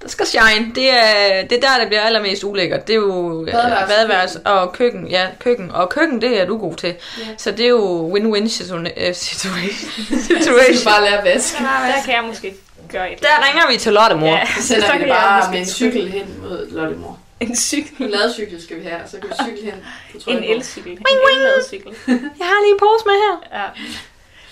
Der 0.01 0.09
skal 0.09 0.25
shine. 0.25 0.71
Det 0.75 0.89
er, 0.93 1.41
det 1.49 1.57
er 1.57 1.61
der, 1.69 1.79
det 1.79 1.87
bliver 1.87 2.01
allermest 2.01 2.43
ulækkert. 2.43 2.87
Det 2.87 2.93
er 2.93 2.97
jo 2.97 3.43
Badeværelse. 3.51 3.95
badeværelse, 3.95 4.39
og 4.45 4.73
køkken. 4.73 5.07
Ja, 5.07 5.27
køkken. 5.39 5.71
Og 5.71 5.89
køkken, 5.89 6.21
det 6.21 6.41
er 6.41 6.45
du 6.45 6.57
god 6.57 6.75
til. 6.75 6.89
Ja. 7.19 7.23
Så 7.37 7.51
det 7.51 7.59
er 7.65 7.69
jo 7.69 8.11
win-win 8.15 8.45
situa- 8.45 9.07
øh, 9.07 9.15
situation. 9.29 9.87
Du 10.17 10.23
skal 10.23 10.43
situation. 10.43 10.91
bare 10.93 11.01
lære 11.09 11.17
at 11.17 11.25
vaske. 11.25 11.63
Der 11.63 12.01
kan 12.05 12.13
jeg 12.13 12.23
måske 12.27 12.55
gøre 12.93 13.13
et 13.13 13.19
Der 13.21 13.47
ringer 13.47 13.71
vi 13.71 13.77
til 13.77 13.93
Lotte, 13.93 14.15
mor. 14.15 14.27
Ja, 14.27 14.45
Så 14.45 14.67
sender 14.67 14.87
så 14.87 14.97
vi 14.97 15.05
bare 15.05 15.51
med 15.51 15.59
en 15.59 15.65
cykel 15.65 16.11
hen 16.11 16.41
mod 16.41 16.71
Lottemor. 16.71 17.19
En 17.39 17.55
cykel. 17.55 18.05
En 18.05 18.09
ladcykel 18.09 18.61
skal 18.61 18.79
vi 18.79 18.83
have, 18.83 19.03
og 19.03 19.09
så 19.09 19.17
kan 19.19 19.29
vi 19.29 19.35
cykle 19.43 19.71
hen 19.71 19.83
på 20.13 20.29
En 20.29 20.43
elcykel. 20.43 20.91
En 20.91 21.07
elladcykel. 21.35 21.95
Jeg 22.07 22.45
har 22.51 22.61
lige 22.63 22.71
en 22.73 22.79
pose 22.79 23.05
med 23.05 23.13
her. 23.13 23.59
Ja. 23.61 23.67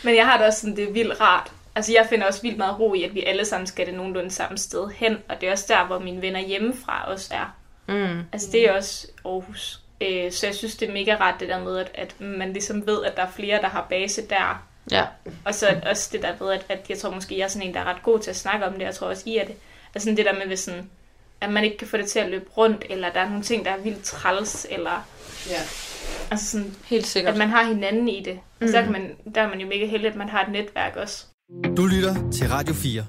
Men 0.03 0.15
jeg 0.15 0.25
har 0.25 0.37
det 0.37 0.47
også 0.47 0.59
sådan, 0.59 0.75
det 0.75 0.89
er 0.89 0.91
vildt 0.93 1.21
rart. 1.21 1.51
Altså 1.75 1.91
jeg 1.93 2.05
finder 2.09 2.27
også 2.27 2.41
vildt 2.41 2.57
meget 2.57 2.79
ro 2.79 2.93
i, 2.93 3.03
at 3.03 3.15
vi 3.15 3.23
alle 3.23 3.45
sammen 3.45 3.67
skal 3.67 3.85
det 3.85 3.93
nogenlunde 3.93 4.31
samme 4.31 4.57
sted 4.57 4.89
hen. 4.95 5.17
Og 5.29 5.41
det 5.41 5.47
er 5.47 5.51
også 5.51 5.65
der, 5.67 5.85
hvor 5.85 5.99
mine 5.99 6.21
venner 6.21 6.39
hjemmefra 6.39 7.03
også 7.07 7.33
er. 7.33 7.55
Mm. 7.87 8.19
Altså 8.33 8.47
det 8.51 8.69
er 8.69 8.73
også 8.73 9.07
Aarhus. 9.25 9.79
Øh, 10.01 10.31
Så 10.31 10.45
jeg 10.45 10.55
synes, 10.55 10.75
det 10.75 10.89
er 10.89 10.93
mega 10.93 11.15
rart 11.19 11.39
det 11.39 11.47
der 11.49 11.59
med, 11.63 11.77
at, 11.77 11.91
at 11.95 12.21
man 12.21 12.53
ligesom 12.53 12.87
ved, 12.87 13.03
at 13.03 13.15
der 13.15 13.21
er 13.23 13.31
flere, 13.35 13.61
der 13.61 13.67
har 13.67 13.85
base 13.89 14.21
der. 14.29 14.63
Ja. 14.91 15.05
Og 15.45 15.55
så 15.55 15.67
også 15.89 16.09
det 16.11 16.21
der 16.21 16.33
med, 16.39 16.51
at, 16.53 16.65
at 16.69 16.85
jeg 16.89 16.97
tror 16.97 17.11
måske, 17.11 17.37
jeg 17.37 17.43
er 17.43 17.47
sådan 17.47 17.67
en, 17.67 17.73
der 17.73 17.79
er 17.79 17.85
ret 17.85 18.03
god 18.03 18.19
til 18.19 18.29
at 18.29 18.35
snakke 18.35 18.65
om 18.65 18.73
det. 18.73 18.81
Jeg 18.81 18.95
tror 18.95 19.07
også, 19.07 19.23
I 19.25 19.37
er 19.37 19.45
det. 19.45 19.55
Altså 19.95 20.05
sådan 20.05 20.17
det 20.17 20.25
der 20.25 20.33
med, 20.33 20.47
hvis 20.47 20.59
sådan, 20.59 20.89
at 21.41 21.53
man 21.53 21.63
ikke 21.63 21.77
kan 21.77 21.87
få 21.87 21.97
det 21.97 22.05
til 22.07 22.19
at 22.19 22.29
løbe 22.29 22.45
rundt, 22.57 22.85
eller 22.89 23.11
der 23.13 23.19
er 23.19 23.29
nogle 23.29 23.43
ting, 23.43 23.65
der 23.65 23.71
er 23.71 23.77
vildt 23.81 24.03
træls, 24.03 24.67
eller 24.69 25.07
Ja. 25.49 25.55
altså 26.31 26.45
sådan, 26.51 26.75
Helt 26.85 27.07
sikkert. 27.07 27.33
at 27.33 27.37
man 27.39 27.49
har 27.49 27.63
hinanden 27.63 28.07
i 28.09 28.23
det. 28.25 28.39
Og 28.61 28.69
så 28.69 28.81
kan 28.83 28.91
man, 28.91 29.15
der 29.35 29.41
er 29.41 29.49
man 29.49 29.59
jo 29.59 29.67
mega 29.67 29.85
heldig, 29.85 30.09
at 30.09 30.15
man 30.15 30.29
har 30.29 30.43
et 30.43 30.51
netværk 30.51 30.95
også. 30.95 31.25
Du 31.77 31.85
lytter 31.85 32.31
til 32.31 32.49
Radio 32.49 32.73
4. 32.73 33.05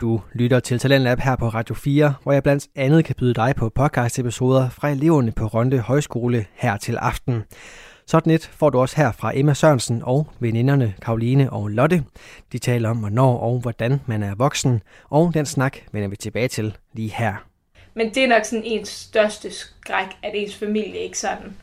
Du 0.00 0.20
lytter 0.32 0.60
til 0.60 0.78
Talentlab 0.78 1.18
her 1.18 1.36
på 1.36 1.48
Radio 1.48 1.74
4, 1.74 2.14
hvor 2.22 2.32
jeg 2.32 2.42
blandt 2.42 2.66
andet 2.76 3.04
kan 3.04 3.14
byde 3.18 3.34
dig 3.34 3.54
på 3.56 3.68
podcast-episoder 3.80 4.68
fra 4.70 4.88
eleverne 4.88 5.32
på 5.32 5.46
Rønde 5.46 5.78
Højskole 5.78 6.46
her 6.54 6.76
til 6.76 6.96
aften. 6.96 7.42
Sådan 8.06 8.32
et 8.32 8.50
får 8.56 8.70
du 8.70 8.80
også 8.80 8.96
her 8.96 9.12
fra 9.12 9.32
Emma 9.38 9.54
Sørensen 9.54 10.02
og 10.04 10.26
veninderne 10.40 10.94
Karoline 11.02 11.52
og 11.52 11.68
Lotte. 11.68 12.04
De 12.52 12.58
taler 12.58 12.90
om, 12.90 12.96
hvornår 12.96 13.38
og 13.38 13.58
hvordan 13.58 14.00
man 14.06 14.22
er 14.22 14.34
voksen, 14.34 14.82
og 15.10 15.30
den 15.34 15.46
snak 15.46 15.76
vender 15.92 16.08
vi 16.08 16.16
tilbage 16.16 16.48
til 16.48 16.76
lige 16.92 17.10
her. 17.10 17.34
Men 17.94 18.14
det 18.14 18.24
er 18.24 18.28
nok 18.28 18.44
sådan 18.44 18.64
ens 18.64 18.88
største 18.88 19.50
skræk, 19.50 20.06
at 20.22 20.30
ens 20.34 20.54
familie 20.54 20.98
ikke 20.98 21.18
sådan 21.18 21.56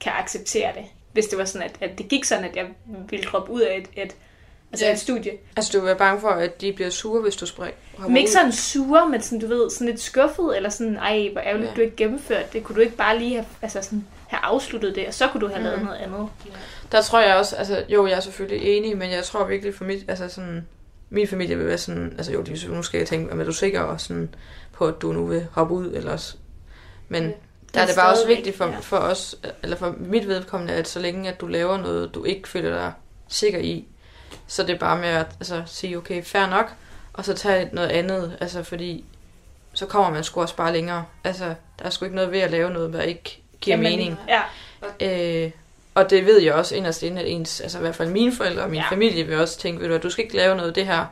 kan 0.00 0.12
acceptere 0.18 0.72
det. 0.74 0.84
Hvis 1.12 1.24
det 1.26 1.38
var 1.38 1.44
sådan, 1.44 1.68
at, 1.68 1.90
at 1.90 1.98
det 1.98 2.08
gik 2.08 2.24
sådan, 2.24 2.44
at 2.44 2.56
jeg 2.56 2.64
ville 3.10 3.24
droppe 3.24 3.52
ud 3.52 3.60
af 3.60 3.76
et, 3.76 4.02
et, 4.04 4.16
altså 4.72 4.86
Ja. 4.86 4.92
et 4.92 4.98
studie. 4.98 5.32
Altså, 5.56 5.70
du 5.72 5.78
vil 5.80 5.86
være 5.86 5.96
bange 5.98 6.20
for, 6.20 6.28
at 6.28 6.60
de 6.60 6.72
bliver 6.72 6.90
sure, 6.90 7.22
hvis 7.22 7.36
du 7.36 7.46
springer. 7.46 7.76
Men 8.08 8.16
ikke 8.16 8.30
sådan 8.30 8.52
sure, 8.52 9.08
men 9.08 9.22
sådan, 9.22 9.38
du 9.40 9.46
ved, 9.46 9.70
sådan 9.70 9.86
lidt 9.86 10.00
skuffet, 10.00 10.56
eller 10.56 10.68
sådan, 10.70 10.96
ej, 10.96 11.28
hvor 11.32 11.40
ærgerligt, 11.40 11.66
Ja. 11.66 11.70
ja. 11.70 11.76
du 11.76 11.80
ikke 11.80 11.96
gennemført 11.96 12.52
det. 12.52 12.64
Kunne 12.64 12.76
du 12.76 12.80
ikke 12.80 12.96
bare 12.96 13.18
lige 13.18 13.34
have, 13.34 13.46
altså 13.62 13.82
sådan, 13.82 14.06
have 14.32 14.44
afsluttet 14.44 14.94
det, 14.94 15.06
og 15.06 15.14
så 15.14 15.28
kunne 15.28 15.40
du 15.40 15.46
have 15.46 15.58
Mhm. 15.58 15.64
lavet 15.68 15.82
noget 15.82 15.96
andet. 15.98 16.28
Der 16.92 17.02
tror 17.02 17.20
jeg 17.20 17.36
også, 17.36 17.56
altså 17.56 17.84
jo, 17.88 18.06
jeg 18.06 18.16
er 18.16 18.20
selvfølgelig 18.20 18.68
enig, 18.76 18.96
men 18.98 19.10
jeg 19.10 19.24
tror 19.24 19.44
virkelig 19.44 19.74
for 19.74 19.84
mit, 19.84 20.04
altså 20.08 20.28
sådan, 20.28 20.66
min 21.10 21.28
familie 21.28 21.56
vil 21.58 21.66
være 21.66 21.78
sådan, 21.78 22.14
altså 22.16 22.32
jo, 22.32 22.42
de 22.42 22.68
nu 22.68 22.82
skal 22.82 22.98
jeg 22.98 23.08
tænke, 23.08 23.32
om 23.32 23.40
er 23.40 23.44
du 23.44 23.52
sikker 23.52 23.80
og 23.80 24.00
sådan, 24.00 24.34
på, 24.72 24.86
at 24.86 24.94
du 25.02 25.12
nu 25.12 25.26
vil 25.26 25.46
hoppe 25.52 25.74
ud, 25.74 25.92
eller 25.92 26.12
også. 26.12 26.36
Men 27.08 27.22
Ja. 27.22 27.30
der 27.74 27.80
er 27.80 27.86
det 27.86 27.96
bare 27.96 28.12
også 28.12 28.26
vigtigt 28.26 28.56
for, 28.56 28.66
ja. 28.66 28.78
for 28.80 28.96
os, 28.96 29.36
eller 29.62 29.76
for 29.76 29.94
mit 29.98 30.28
vedkommende, 30.28 30.74
at 30.74 30.88
så 30.88 31.00
længe 31.00 31.28
at 31.28 31.40
du 31.40 31.46
laver 31.46 31.76
noget, 31.76 32.14
du 32.14 32.24
ikke 32.24 32.48
føler 32.48 32.70
dig 32.70 32.92
sikker 33.28 33.58
i, 33.58 33.86
så 34.46 34.62
det 34.62 34.70
er 34.74 34.78
bare 34.78 34.98
med 34.98 35.08
at 35.08 35.26
altså, 35.40 35.62
sige, 35.66 35.96
okay, 35.98 36.22
fair 36.24 36.46
nok, 36.46 36.72
og 37.12 37.24
så 37.24 37.34
tage 37.34 37.68
noget 37.72 37.88
andet, 37.88 38.36
altså 38.40 38.62
fordi, 38.62 39.04
så 39.74 39.86
kommer 39.86 40.10
man 40.10 40.24
sgu 40.24 40.40
også 40.40 40.56
bare 40.56 40.72
længere. 40.72 41.04
Altså, 41.24 41.54
der 41.78 41.84
er 41.84 41.90
sgu 41.90 42.04
ikke 42.04 42.16
noget 42.16 42.32
ved 42.32 42.40
at 42.40 42.50
lave 42.50 42.70
noget, 42.70 42.92
der 42.92 43.02
ikke 43.02 43.41
giver 43.62 43.76
Jamen, 43.76 43.90
mening. 43.98 44.18
Ja, 44.28 44.40
Øh, 45.44 45.50
og 45.94 46.10
det 46.10 46.26
ved 46.26 46.40
jeg 46.42 46.54
også 46.54 46.76
inderst 46.76 47.02
inde, 47.02 47.20
at 47.20 47.28
ens, 47.30 47.60
altså 47.60 47.78
i 47.78 47.80
hvert 47.80 47.94
fald 47.94 48.08
mine 48.10 48.32
forældre 48.32 48.62
og 48.62 48.70
min 48.70 48.80
ja. 48.80 48.90
Familie 48.90 49.24
vil 49.24 49.36
også 49.38 49.58
tænke, 49.58 49.80
ved 49.80 49.86
du, 49.86 49.92
hvad, 49.92 50.00
du 50.00 50.10
skal 50.10 50.24
ikke 50.24 50.36
lave 50.36 50.56
noget 50.56 50.68
af 50.68 50.74
det 50.74 50.86
her, 50.86 51.04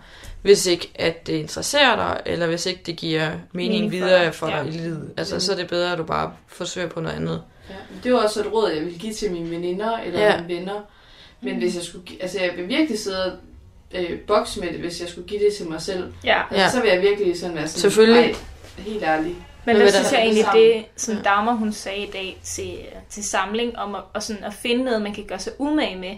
hvis 0.42 0.66
ikke 0.66 0.90
at 0.95 1.26
det 1.26 1.33
interesserer 1.33 1.97
dig, 1.97 2.21
eller 2.26 2.47
hvis 2.47 2.66
ikke 2.66 2.80
det 2.87 2.97
giver 2.97 3.30
mening, 3.52 3.85
Mening 3.85 3.92
for 4.02 4.07
videre 4.07 4.25
dig, 4.25 4.35
for 4.35 4.47
dig 4.47 4.62
ja. 4.64 4.69
i 4.69 4.71
livet. 4.71 5.11
Altså, 5.16 5.35
Mm. 5.35 5.40
så 5.40 5.52
er 5.52 5.57
det 5.57 5.69
bedre, 5.69 5.92
at 5.92 5.99
du 5.99 6.02
bare 6.04 6.33
forsøger 6.49 6.88
på 6.88 7.00
noget 7.00 7.16
andet. 7.16 7.42
Ja, 7.71 7.75
det 8.04 8.12
var 8.12 8.19
også 8.19 8.40
et 8.40 8.52
råd, 8.52 8.71
jeg 8.71 8.85
ville 8.85 8.99
give 8.99 9.12
til 9.12 9.33
mine 9.33 9.50
veninder 9.50 9.99
eller 9.99 10.21
Ja. 10.21 10.40
mine 10.40 10.54
venner. 10.61 10.80
Men 11.40 11.57
hvis 11.57 11.75
jeg 11.75 11.83
skulle, 11.83 12.04
altså 12.21 12.40
jeg 12.40 12.52
vil 12.57 12.69
virkelig 12.69 12.99
sidde 12.99 13.38
øh, 13.95 14.19
bokse 14.21 14.61
med 14.61 14.69
det, 14.69 14.76
hvis 14.80 15.00
jeg 15.00 15.09
skulle 15.09 15.28
give 15.28 15.40
det 15.45 15.54
til 15.54 15.69
mig 15.69 15.83
selv. 15.83 16.12
ja. 16.25 16.42
Altså, 16.50 16.62
Ja. 16.62 16.71
Så 16.71 16.80
vil 16.80 16.90
jeg 16.90 17.02
virkelig 17.02 17.40
sådan 17.40 17.57
være 17.57 17.69
sådan, 17.69 17.80
Selvfølgelig. 17.80 18.25
"Ej, 18.25 18.35
helt 18.78 19.02
ærligt. 19.02 19.37
Men 19.64 19.76
hvad 19.76 19.93
synes 19.93 20.12
jeg 20.12 20.21
egentlig, 20.21 20.47
det 20.52 20.85
som 20.97 21.14
Ja. 21.14 21.23
Dagmar 21.23 21.52
hun 21.52 21.73
sagde 21.73 22.07
i 22.07 22.11
dag 22.11 22.38
til, 22.43 22.79
til 23.09 23.25
samling, 23.25 23.79
om 23.79 23.95
at, 23.95 24.02
og 24.14 24.23
sådan 24.23 24.45
at 24.45 24.55
finde 24.55 24.85
noget, 24.85 25.02
man 25.02 25.14
kan 25.14 25.25
gøre 25.25 25.38
sig 25.38 25.52
umage 25.59 25.97
med. 25.97 26.17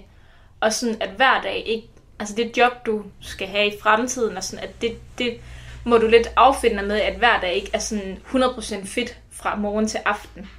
Og 0.60 0.72
sådan 0.72 0.96
at 1.00 1.10
hver 1.10 1.42
dag 1.42 1.62
ikke, 1.66 1.88
altså 2.18 2.34
det 2.34 2.56
job, 2.56 2.72
du 2.86 3.02
skal 3.20 3.48
have 3.48 3.66
i 3.66 3.78
fremtiden, 3.82 4.36
og 4.36 4.44
sådan 4.44 4.64
at 4.64 4.70
det, 4.80 4.96
det 5.18 5.40
må 5.84 5.98
du 5.98 6.06
lidt 6.06 6.28
affinde 6.36 6.76
dig 6.76 6.86
med, 6.86 7.00
at 7.00 7.14
hver 7.14 7.40
dag 7.40 7.54
ikke 7.54 7.70
er 7.72 7.78
sådan 7.78 8.18
100% 8.26 8.86
fedt 8.86 9.18
fra 9.30 9.56
morgen 9.56 9.88
til 9.88 10.00
aften. 10.04 10.50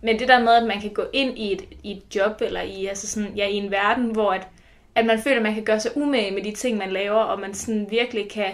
Men 0.00 0.18
det 0.18 0.28
der 0.28 0.40
med, 0.40 0.52
at 0.52 0.66
man 0.66 0.80
kan 0.80 0.90
gå 0.90 1.04
ind 1.12 1.38
i 1.38 1.52
et, 1.52 1.62
i 1.82 1.92
et 1.92 2.16
job, 2.16 2.40
eller 2.40 2.62
i, 2.62 2.86
altså 2.86 3.08
sådan, 3.08 3.32
ja, 3.36 3.46
i 3.46 3.54
en 3.54 3.70
verden, 3.70 4.04
hvor 4.04 4.32
at, 4.32 4.46
at 4.94 5.06
man 5.06 5.22
føler, 5.22 5.36
at 5.36 5.42
man 5.42 5.54
kan 5.54 5.64
gøre 5.64 5.80
sig 5.80 5.96
umage 5.96 6.30
med 6.30 6.42
de 6.42 6.52
ting, 6.52 6.78
man 6.78 6.92
laver, 6.92 7.20
og 7.20 7.40
man 7.40 7.54
sådan 7.54 7.86
virkelig 7.90 8.30
kan 8.30 8.52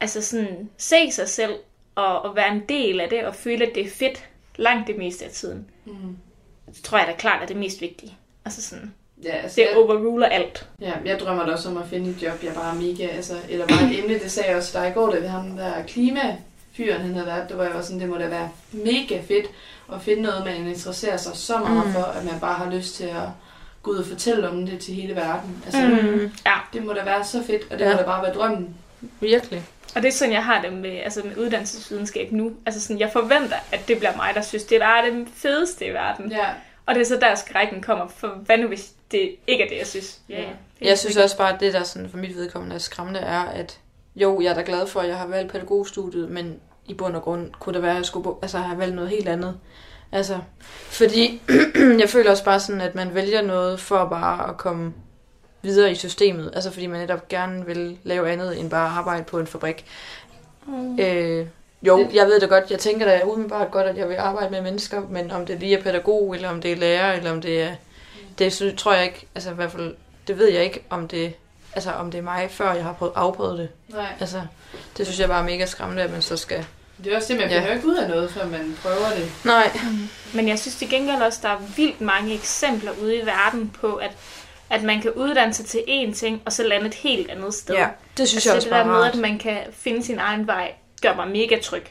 altså 0.00 0.22
sådan, 0.22 0.70
se 0.76 1.12
sig 1.12 1.28
selv 1.28 1.54
og, 1.94 2.24
og 2.24 2.36
være 2.36 2.52
en 2.52 2.62
del 2.68 3.00
af 3.00 3.08
det, 3.08 3.24
og 3.24 3.34
føle, 3.34 3.66
at 3.66 3.74
det 3.74 3.86
er 3.86 3.90
fedt 3.90 4.24
langt 4.56 4.86
det 4.86 4.98
meste 4.98 5.24
af 5.24 5.30
tiden. 5.30 5.66
Mm. 5.84 5.92
Det 6.74 6.82
tror 6.82 6.98
jeg 6.98 7.06
da 7.06 7.12
klart 7.12 7.42
er 7.42 7.46
det 7.46 7.56
mest 7.56 7.80
vigtige. 7.80 8.16
Altså 8.44 8.62
sådan, 8.62 8.94
Ja, 9.24 9.30
altså, 9.32 9.56
det 9.56 9.66
jeg, 9.68 9.76
overruler 9.76 10.26
alt. 10.26 10.68
ja, 10.80 10.92
jeg 11.04 11.18
drømmer 11.20 11.46
da 11.46 11.52
også 11.52 11.68
om 11.68 11.76
at 11.76 11.88
finde 11.88 12.10
et 12.10 12.22
job, 12.22 12.44
jeg 12.44 12.54
bare 12.54 12.70
er 12.76 12.80
mega, 12.80 13.06
altså, 13.06 13.34
eller 13.48 13.66
bare 13.66 13.92
et 13.92 13.98
emne, 13.98 14.18
det 14.18 14.30
sagde 14.30 14.48
jeg 14.48 14.56
også 14.58 14.78
dig 14.78 14.88
i 14.88 14.92
går, 14.92 15.10
da 15.10 15.18
vi 15.18 15.26
ham 15.26 15.56
der 15.56 15.82
klimafyren, 15.82 17.00
han 17.00 17.12
havde 17.14 17.26
været, 17.26 17.48
det 17.48 17.58
var 17.58 17.64
jeg 17.64 17.72
også 17.72 17.86
sådan, 17.88 18.00
det 18.00 18.08
må 18.08 18.18
da 18.18 18.28
være 18.28 18.50
mega 18.72 19.20
fedt 19.28 19.46
at 19.92 20.02
finde 20.02 20.22
noget, 20.22 20.44
man 20.44 20.66
interesserer 20.66 21.16
sig 21.16 21.36
så 21.36 21.58
meget 21.58 21.86
Mm. 21.86 21.92
for, 21.92 22.02
at 22.02 22.24
man 22.24 22.40
bare 22.40 22.54
har 22.54 22.70
lyst 22.72 22.94
til 22.94 23.04
at 23.04 23.28
gå 23.82 23.90
ud 23.90 23.96
og 23.96 24.06
fortælle 24.06 24.48
om 24.48 24.66
det 24.66 24.78
til 24.80 24.94
hele 24.94 25.16
verden. 25.16 25.62
Altså, 25.66 25.80
Mm. 25.88 26.30
Ja, 26.46 26.54
Det 26.72 26.84
må 26.84 26.92
da 26.92 27.04
være 27.04 27.24
så 27.24 27.42
fedt, 27.42 27.62
og 27.72 27.78
det 27.78 27.84
Ja. 27.84 27.90
må 27.92 27.96
da 27.98 28.04
bare 28.04 28.22
være 28.22 28.34
drømmen. 28.34 28.76
Virkelig. 29.20 29.62
Og 29.94 30.02
det 30.02 30.08
er 30.08 30.12
sådan, 30.12 30.32
jeg 30.32 30.44
har 30.44 30.62
det 30.62 30.72
med, 30.72 30.90
altså 30.90 31.22
med 31.24 31.36
uddannelsesvidenskab 31.36 32.32
nu. 32.32 32.52
Altså 32.66 32.80
sådan, 32.80 33.00
jeg 33.00 33.10
forventer, 33.12 33.56
at 33.72 33.88
det 33.88 33.98
bliver 33.98 34.16
mig, 34.16 34.32
der 34.34 34.40
synes, 34.42 34.64
det 34.64 34.82
er 34.82 35.02
det 35.04 35.28
fedeste 35.34 35.86
i 35.86 35.90
verden. 35.90 36.32
Ja, 36.32 36.46
Og 36.86 36.94
det 36.94 37.00
er 37.00 37.04
så 37.04 37.16
der, 37.20 37.34
skrækken 37.34 37.82
kommer. 37.82 38.08
For 38.08 38.28
hvad 38.28 38.58
nu, 38.58 38.68
hvis 38.68 38.92
det 39.10 39.36
ikke 39.46 39.64
er 39.64 39.68
det, 39.68 39.78
jeg 39.78 39.86
synes? 39.86 40.20
Ja, 40.28 40.40
ja. 40.40 40.48
Jeg 40.80 40.98
synes 40.98 41.16
også 41.16 41.36
bare, 41.36 41.54
at 41.54 41.60
det, 41.60 41.72
der 41.72 41.82
sådan 41.82 42.10
for 42.10 42.16
mit 42.16 42.36
vedkommende 42.36 42.74
er 42.74 42.78
skræmmende, 42.78 43.20
er, 43.20 43.40
at 43.40 43.78
jo, 44.16 44.40
jeg 44.40 44.50
er 44.50 44.54
da 44.54 44.62
glad 44.66 44.86
for, 44.86 45.00
at 45.00 45.08
jeg 45.08 45.16
har 45.16 45.26
valgt 45.26 45.52
pædagogstudiet, 45.52 46.30
men 46.30 46.60
i 46.86 46.94
bund 46.94 47.16
og 47.16 47.22
grund 47.22 47.50
kunne 47.60 47.74
det 47.74 47.82
være, 47.82 47.90
at 47.90 47.96
jeg 47.96 48.04
skulle 48.04 48.34
altså, 48.42 48.58
have 48.58 48.78
valgt 48.78 48.94
noget 48.94 49.10
helt 49.10 49.28
andet. 49.28 49.58
Altså, 50.12 50.38
fordi 50.90 51.42
jeg 52.00 52.08
føler 52.08 52.30
også 52.30 52.44
bare 52.44 52.60
sådan, 52.60 52.80
at 52.80 52.94
man 52.94 53.14
vælger 53.14 53.42
noget 53.42 53.80
for 53.80 54.04
bare 54.04 54.48
at 54.48 54.56
komme 54.56 54.92
videre 55.62 55.90
i 55.90 55.94
systemet. 55.94 56.50
Altså 56.54 56.70
fordi 56.70 56.86
man 56.86 57.00
netop 57.00 57.28
gerne 57.28 57.66
vil 57.66 57.98
lave 58.04 58.30
andet 58.32 58.60
end 58.60 58.70
bare 58.70 58.88
arbejde 58.88 59.24
på 59.24 59.38
en 59.38 59.46
fabrik. 59.46 59.84
Mm. 60.66 60.98
Øh, 61.00 61.46
jo, 61.82 62.08
jeg 62.14 62.26
ved 62.26 62.40
det 62.40 62.48
godt. 62.48 62.70
Jeg 62.70 62.78
tænker 62.78 63.06
da 63.06 63.20
umiddelbart 63.24 63.70
godt, 63.70 63.86
at 63.86 63.96
jeg 63.96 64.08
vil 64.08 64.14
arbejde 64.16 64.50
med 64.50 64.62
mennesker, 64.62 65.02
men 65.10 65.30
om 65.30 65.46
det 65.46 65.60
lige 65.60 65.78
er 65.78 65.82
pædagog, 65.82 66.34
eller 66.34 66.48
om 66.48 66.60
det 66.60 66.72
er 66.72 66.76
lærer, 66.76 67.12
eller 67.12 67.30
om 67.30 67.40
det 67.40 67.62
er... 67.62 67.70
Det 68.38 68.74
tror 68.78 68.92
jeg 68.94 69.04
ikke, 69.04 69.26
altså 69.34 69.50
i 69.50 69.54
hvert 69.54 69.72
fald, 69.72 69.94
det 70.26 70.38
ved 70.38 70.48
jeg 70.52 70.64
ikke, 70.64 70.82
om 70.90 71.08
det, 71.08 71.32
altså, 71.74 71.92
om 71.92 72.10
det 72.10 72.18
er 72.18 72.22
mig, 72.22 72.48
før 72.50 72.72
jeg 72.74 72.84
har 72.84 72.92
prøvet, 72.92 73.12
afprøvet 73.16 73.58
det. 73.58 73.68
Nej. 73.88 74.06
Altså, 74.20 74.42
det 74.96 75.06
synes 75.06 75.20
jeg 75.20 75.28
bare 75.28 75.40
er 75.40 75.44
mega 75.44 75.66
skræmmende, 75.66 76.02
at 76.02 76.12
man 76.12 76.22
så 76.22 76.36
skal... 76.36 76.66
Det 77.04 77.12
er 77.12 77.16
også 77.16 77.32
det, 77.32 77.40
man 77.40 77.50
Ja. 77.50 77.74
ikke 77.74 77.86
ud 77.86 77.96
af 77.96 78.08
noget, 78.08 78.30
før 78.30 78.46
man 78.46 78.76
prøver 78.82 79.10
det. 79.16 79.32
Nej. 79.44 79.78
Men 80.34 80.48
jeg 80.48 80.58
synes 80.58 80.76
til 80.76 80.90
gengæld 80.90 81.22
også, 81.22 81.38
der 81.42 81.48
er 81.48 81.58
vildt 81.76 82.00
mange 82.00 82.34
eksempler 82.34 82.92
ude 83.02 83.16
i 83.16 83.26
verden 83.26 83.70
på, 83.80 83.94
at, 83.94 84.10
at 84.70 84.82
man 84.82 85.00
kan 85.00 85.10
uddanne 85.10 85.54
sig 85.54 85.66
til 85.66 85.78
én 85.88 86.14
ting, 86.14 86.42
og 86.44 86.52
så 86.52 86.62
lande 86.62 86.86
et 86.86 86.94
helt 86.94 87.30
andet 87.30 87.54
sted. 87.54 87.74
Ja, 87.74 87.88
det 88.16 88.28
synes 88.28 88.46
altså, 88.46 88.50
jeg 88.50 88.56
også 88.56 88.68
det 88.68 88.74
der 88.74 88.84
med, 88.84 89.04
at 89.04 89.18
man 89.30 89.38
kan 89.38 89.58
finde 89.72 90.02
sin 90.02 90.18
egen 90.18 90.46
vej, 90.46 90.72
gør 91.02 91.14
mig 91.14 91.28
mega 91.28 91.58
tryg. 91.62 91.84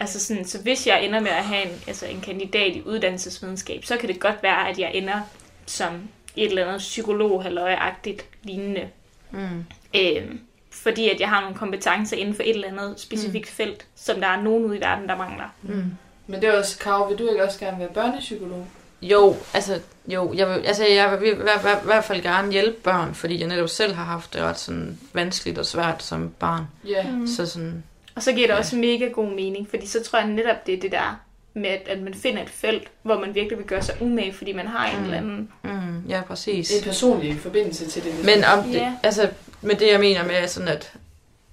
Altså 0.00 0.20
sådan, 0.20 0.44
så 0.44 0.62
hvis 0.62 0.86
jeg 0.86 1.04
ender 1.04 1.20
med 1.20 1.30
at 1.30 1.44
have 1.44 1.62
en, 1.62 1.82
altså 1.86 2.06
en 2.06 2.20
kandidat 2.20 2.76
i 2.76 2.82
uddannelsesvidenskab, 2.86 3.84
så 3.84 3.96
kan 3.96 4.08
det 4.08 4.20
godt 4.20 4.42
være, 4.42 4.68
at 4.68 4.78
jeg 4.78 4.90
ender 4.94 5.20
som 5.66 6.08
et 6.36 6.48
eller 6.48 6.66
andet 6.66 6.78
psykolog 6.78 7.42
halvøjeagtigt 7.42 8.24
lignende. 8.42 8.88
Mm. 9.30 9.64
Øhm, 9.96 10.40
fordi 10.70 11.10
at 11.10 11.20
jeg 11.20 11.28
har 11.28 11.40
nogle 11.40 11.56
kompetencer 11.56 12.16
inden 12.16 12.34
for 12.34 12.42
et 12.42 12.50
eller 12.50 12.68
andet 12.68 13.00
specifikt 13.00 13.48
mm. 13.48 13.54
felt, 13.54 13.86
som 13.94 14.20
der 14.20 14.28
er 14.28 14.42
nogen 14.42 14.64
ude 14.64 14.76
i 14.76 14.80
verden, 14.80 15.08
der 15.08 15.16
mangler. 15.16 15.54
Mm. 15.62 15.84
Men 16.26 16.40
det 16.40 16.48
er 16.48 16.58
også, 16.58 16.78
Karo, 16.78 17.04
vil 17.04 17.18
du 17.18 17.28
ikke 17.28 17.44
også 17.44 17.58
gerne 17.58 17.78
være 17.78 17.88
børnepsykolog? 17.88 18.66
Jo, 19.10 19.36
altså, 19.54 19.80
jo, 20.08 20.32
jeg 20.34 20.48
vil, 20.48 20.54
altså, 20.66 20.86
jeg 20.86 21.20
vil 21.20 21.32
i 21.32 21.34
hvert, 21.34 21.60
hvert, 21.62 21.82
hvert 21.84 22.04
fald 22.04 22.22
gerne 22.22 22.52
hjælpe 22.52 22.76
børn, 22.80 23.14
fordi 23.14 23.40
jeg 23.40 23.48
netop 23.48 23.68
selv 23.68 23.94
har 23.94 24.04
haft 24.04 24.34
det 24.34 24.42
ret 24.42 24.58
sådan 24.58 24.98
vanskeligt 25.12 25.58
og 25.58 25.66
svært 25.66 26.02
som 26.02 26.30
barn. 26.38 26.64
Ja. 26.88 27.10
Mm. 27.10 27.26
Så 27.26 27.46
sådan, 27.46 27.84
Og 28.16 28.22
så 28.22 28.32
giver 28.32 28.46
det 28.46 28.54
Ja. 28.54 28.58
også 28.58 28.76
mega 28.76 29.04
god 29.08 29.30
mening, 29.30 29.66
fordi 29.70 29.86
så 29.86 30.02
tror 30.02 30.18
jeg 30.18 30.28
netop, 30.28 30.66
det 30.66 30.74
er 30.74 30.80
det 30.80 30.92
der 30.92 31.20
med, 31.54 31.70
at, 31.70 31.82
at 31.88 32.00
man 32.02 32.14
finder 32.14 32.42
et 32.42 32.50
felt, 32.50 32.88
hvor 33.02 33.20
man 33.20 33.34
virkelig 33.34 33.58
vil 33.58 33.66
gøre 33.66 33.82
sig 33.82 33.94
umage, 34.00 34.32
fordi 34.32 34.52
man 34.52 34.66
har 34.66 34.86
en 34.90 34.98
Mm. 34.98 35.04
eller 35.04 35.16
anden... 35.18 35.48
mm, 35.62 36.06
ja, 36.08 36.22
præcis. 36.28 36.70
En 36.78 36.84
personlig 36.84 37.40
forbindelse 37.40 37.86
til 37.88 38.04
det. 38.04 38.24
Men 38.24 38.44
om 38.44 38.62
det, 38.64 38.74
Ja. 38.74 38.92
altså, 39.02 39.28
med 39.62 39.74
det 39.74 39.88
jeg 39.92 40.00
mener 40.00 40.24
med 40.24 40.48
sådan, 40.48 40.68
at 40.68 40.92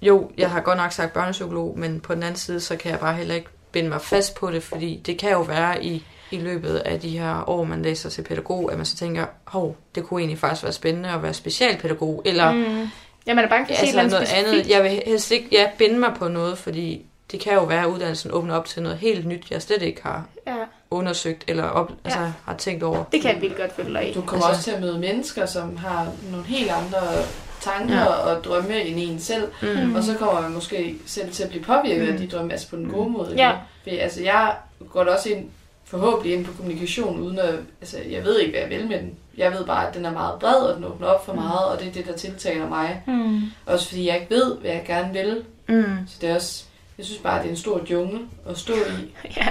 jo, 0.01 0.31
jeg 0.38 0.50
har 0.50 0.62
godt 0.62 0.77
nok 0.77 0.91
sagt 0.91 1.13
børnepsykolog, 1.13 1.79
men 1.79 2.00
på 2.00 2.15
den 2.15 2.24
anden 2.24 2.36
side, 2.36 2.60
så 2.60 2.75
kan 2.75 2.91
jeg 2.91 3.00
bare 3.00 3.13
heller 3.15 3.36
ikke 3.36 3.48
binde 3.72 3.89
mig 3.89 4.01
fast 4.01 4.36
på 4.36 4.51
det, 4.51 4.63
fordi 4.63 5.01
det 5.05 5.17
kan 5.17 5.31
jo 5.31 5.41
være 5.41 5.84
i, 5.86 6.05
i 6.31 6.38
løbet 6.38 6.75
af 6.75 7.00
de 7.00 7.09
her 7.09 7.50
år, 7.50 7.63
man 7.63 7.81
læser 7.81 8.09
til 8.09 8.21
pædagog, 8.21 8.71
at 8.71 8.77
man 8.77 8.85
så 8.85 8.95
tænker, 8.95 9.25
hov, 9.43 9.75
det 9.95 10.03
kunne 10.03 10.19
egentlig 10.21 10.39
faktisk 10.39 10.63
være 10.63 10.73
spændende 10.73 11.09
at 11.09 11.23
være 11.23 11.33
specialpædagog, 11.33 12.21
eller 12.25 12.51
Mm. 12.51 12.89
Ja, 13.27 13.33
man 13.33 13.43
er 13.45 13.50
bange 13.50 13.65
for 13.65 13.71
at 13.73 13.79
se 13.79 13.83
et 13.85 14.00
altså 14.00 14.01
noget 14.01 14.13
andet 14.13 14.33
andet. 14.33 14.50
specifikt. 14.50 14.69
Jeg 14.75 14.83
vil 14.83 15.01
helst 15.05 15.31
ikke 15.31 15.47
ja, 15.51 15.69
binde 15.77 16.00
mig 16.00 16.13
på 16.19 16.27
noget, 16.27 16.57
fordi 16.57 17.05
det 17.31 17.39
kan 17.39 17.53
jo 17.53 17.63
være, 17.63 17.81
at 17.81 17.88
uddannelsen 17.88 18.31
åbner 18.33 18.55
op 18.55 18.65
til 18.65 18.81
noget 18.83 18.97
helt 18.97 19.27
nyt, 19.27 19.45
jeg 19.51 19.61
slet 19.61 19.81
ikke 19.81 20.01
har 20.03 20.25
Ja, 20.47 20.55
undersøgt 20.91 21.43
eller 21.47 21.63
op, 21.63 21.91
altså, 22.03 22.19
har 22.45 22.55
tænkt 22.57 22.83
over. 22.83 23.03
det 23.11 23.21
kan 23.21 23.33
jeg 23.33 23.41
virkelig 23.41 23.57
godt 23.61 23.75
følge 23.75 23.93
dig 23.93 24.09
i. 24.09 24.13
Du 24.13 24.21
kommer 24.21 24.45
Altså- 24.45 24.57
også 24.59 24.63
til 24.63 24.71
at 24.71 24.81
møde 24.81 25.00
mennesker, 25.00 25.45
som 25.45 25.77
har 25.77 26.07
nogle 26.31 26.45
helt 26.45 26.71
andre 26.71 26.97
tanker 27.61 27.95
Ja. 27.95 28.01
ja. 28.01 28.05
og 28.07 28.43
drømme 28.43 28.81
end 28.81 29.00
en 29.00 29.19
selv. 29.19 29.47
Mm. 29.61 29.95
Og 29.95 30.03
så 30.03 30.15
kommer 30.17 30.41
man 30.41 30.51
måske 30.51 30.95
selv 31.05 31.31
til 31.31 31.43
at 31.43 31.50
blive 31.50 31.63
påvirket 31.63 32.07
Mm. 32.07 32.13
af 32.13 32.17
de 32.19 32.27
drømme, 32.27 32.51
altså 32.51 32.69
på 32.69 32.75
den 32.75 32.89
gode 32.89 33.09
måde. 33.09 33.33
Ja. 33.38 33.51
Fordi, 33.83 33.97
altså 33.97 34.23
jeg 34.23 34.55
går 34.89 35.03
da 35.03 35.11
også 35.11 35.29
ind, 35.29 35.50
forhåbentlig 35.91 36.33
ind 36.33 36.45
på 36.45 36.51
kommunikation, 36.57 37.19
uden 37.19 37.39
at, 37.39 37.53
altså 37.81 37.98
jeg 38.10 38.24
ved 38.24 38.39
ikke, 38.39 38.51
hvad 38.51 38.62
jeg 38.62 38.69
vil 38.79 38.88
med 38.89 38.98
den. 39.00 39.12
Jeg 39.38 39.51
ved 39.53 39.65
bare, 39.65 39.88
at 39.88 39.93
den 39.95 40.05
er 40.05 40.12
meget 40.12 40.39
bred, 40.39 40.53
og 40.55 40.75
den 40.75 40.83
åbner 40.83 41.07
op 41.07 41.25
for 41.25 41.33
Mm. 41.33 41.39
meget, 41.39 41.65
og 41.65 41.79
det 41.79 41.88
er 41.88 41.91
det, 41.91 42.05
der 42.05 42.13
tiltaler 42.17 42.69
mig. 42.69 43.03
Mm. 43.07 43.41
Også 43.65 43.88
fordi 43.88 44.07
jeg 44.07 44.15
ikke 44.15 44.29
ved, 44.36 44.55
hvad 44.57 44.71
jeg 44.71 44.83
gerne 44.88 45.13
vil. 45.13 45.43
Mm. 45.69 45.83
Så 46.07 46.15
det 46.21 46.29
er 46.29 46.36
også, 46.36 46.63
jeg 46.98 47.05
synes 47.05 47.19
bare, 47.21 47.36
at 47.38 47.41
det 47.43 47.48
er 47.48 47.51
en 47.51 47.57
stor 47.57 47.81
jungle 47.91 48.19
at 48.50 48.57
stå 48.57 48.74
i. 48.74 49.13
Ja, 49.38 49.48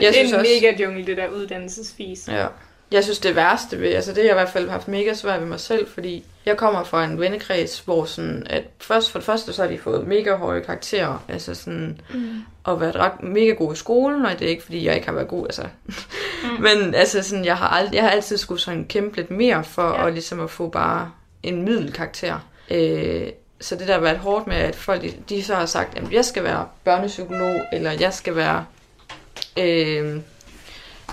det 0.02 0.14
synes 0.14 0.32
er 0.32 0.36
en 0.36 0.40
også, 0.40 0.50
mega 0.62 0.82
jungle, 0.84 1.06
det 1.06 1.16
der 1.16 1.28
uddannelsesfis. 1.28 2.28
Ja. 2.28 2.46
Jeg 2.90 3.04
synes 3.04 3.18
det 3.18 3.36
værste 3.36 3.80
ved, 3.80 3.88
altså 3.94 4.10
det 4.10 4.18
har 4.18 4.24
jeg 4.24 4.30
i 4.32 4.34
hvert 4.40 4.48
fald 4.48 4.68
haft 4.70 4.88
mega 4.88 5.14
svært 5.14 5.40
ved 5.40 5.48
mig 5.48 5.60
selv, 5.60 5.88
fordi 5.88 6.24
jeg 6.46 6.56
kommer 6.56 6.84
fra 6.84 7.04
en 7.04 7.20
vennekreds, 7.20 7.78
hvor 7.80 8.04
sådan, 8.04 8.46
at 8.50 8.64
først 8.80 9.10
for 9.10 9.18
det 9.18 9.26
første, 9.26 9.52
så 9.52 9.62
har 9.62 9.68
de 9.70 9.78
fået 9.78 10.06
mega 10.06 10.34
høje 10.36 10.60
karakterer, 10.60 11.24
altså 11.28 11.54
sådan, 11.54 12.00
Mm. 12.14 12.40
Og 12.64 12.80
været 12.80 12.96
ret 12.96 13.22
mega 13.22 13.50
god 13.50 13.72
i 13.72 13.76
skolen, 13.76 14.26
og 14.26 14.38
det 14.38 14.44
er 14.44 14.48
ikke, 14.48 14.62
fordi 14.62 14.86
jeg 14.86 14.94
ikke 14.94 15.06
har 15.06 15.14
været 15.14 15.28
god, 15.28 15.44
altså. 15.46 15.62
Mm. 15.86 15.94
Men 16.64 16.94
altså 16.94 17.22
sådan, 17.22 17.44
jeg 17.44 17.56
har, 17.56 17.68
ald- 17.82 17.94
jeg 17.94 18.02
har 18.02 18.10
altid 18.10 18.36
skulle 18.36 18.60
sådan 18.60 18.84
kæmpe 18.84 19.16
lidt 19.16 19.30
mere 19.30 19.64
for 19.64 19.88
Ja. 19.88 20.06
at, 20.06 20.12
ligesom 20.12 20.40
at 20.40 20.50
få 20.50 20.68
bare 20.68 21.10
en 21.42 21.62
middelkarakter. 21.62 22.38
Øh, 22.70 23.28
så 23.60 23.76
det 23.76 23.88
der 23.88 23.92
har 23.94 24.00
været 24.00 24.18
hårdt 24.18 24.46
med, 24.46 24.56
at 24.56 24.76
folk 24.76 25.02
de, 25.02 25.12
de 25.28 25.42
så 25.44 25.54
har 25.54 25.66
sagt, 25.66 25.98
at 25.98 26.12
jeg 26.12 26.24
skal 26.24 26.44
være 26.44 26.66
børnepsykolog, 26.84 27.60
eller 27.72 27.90
jeg 28.00 28.12
skal 28.14 28.36
være, 28.36 28.64
øh, 29.58 30.20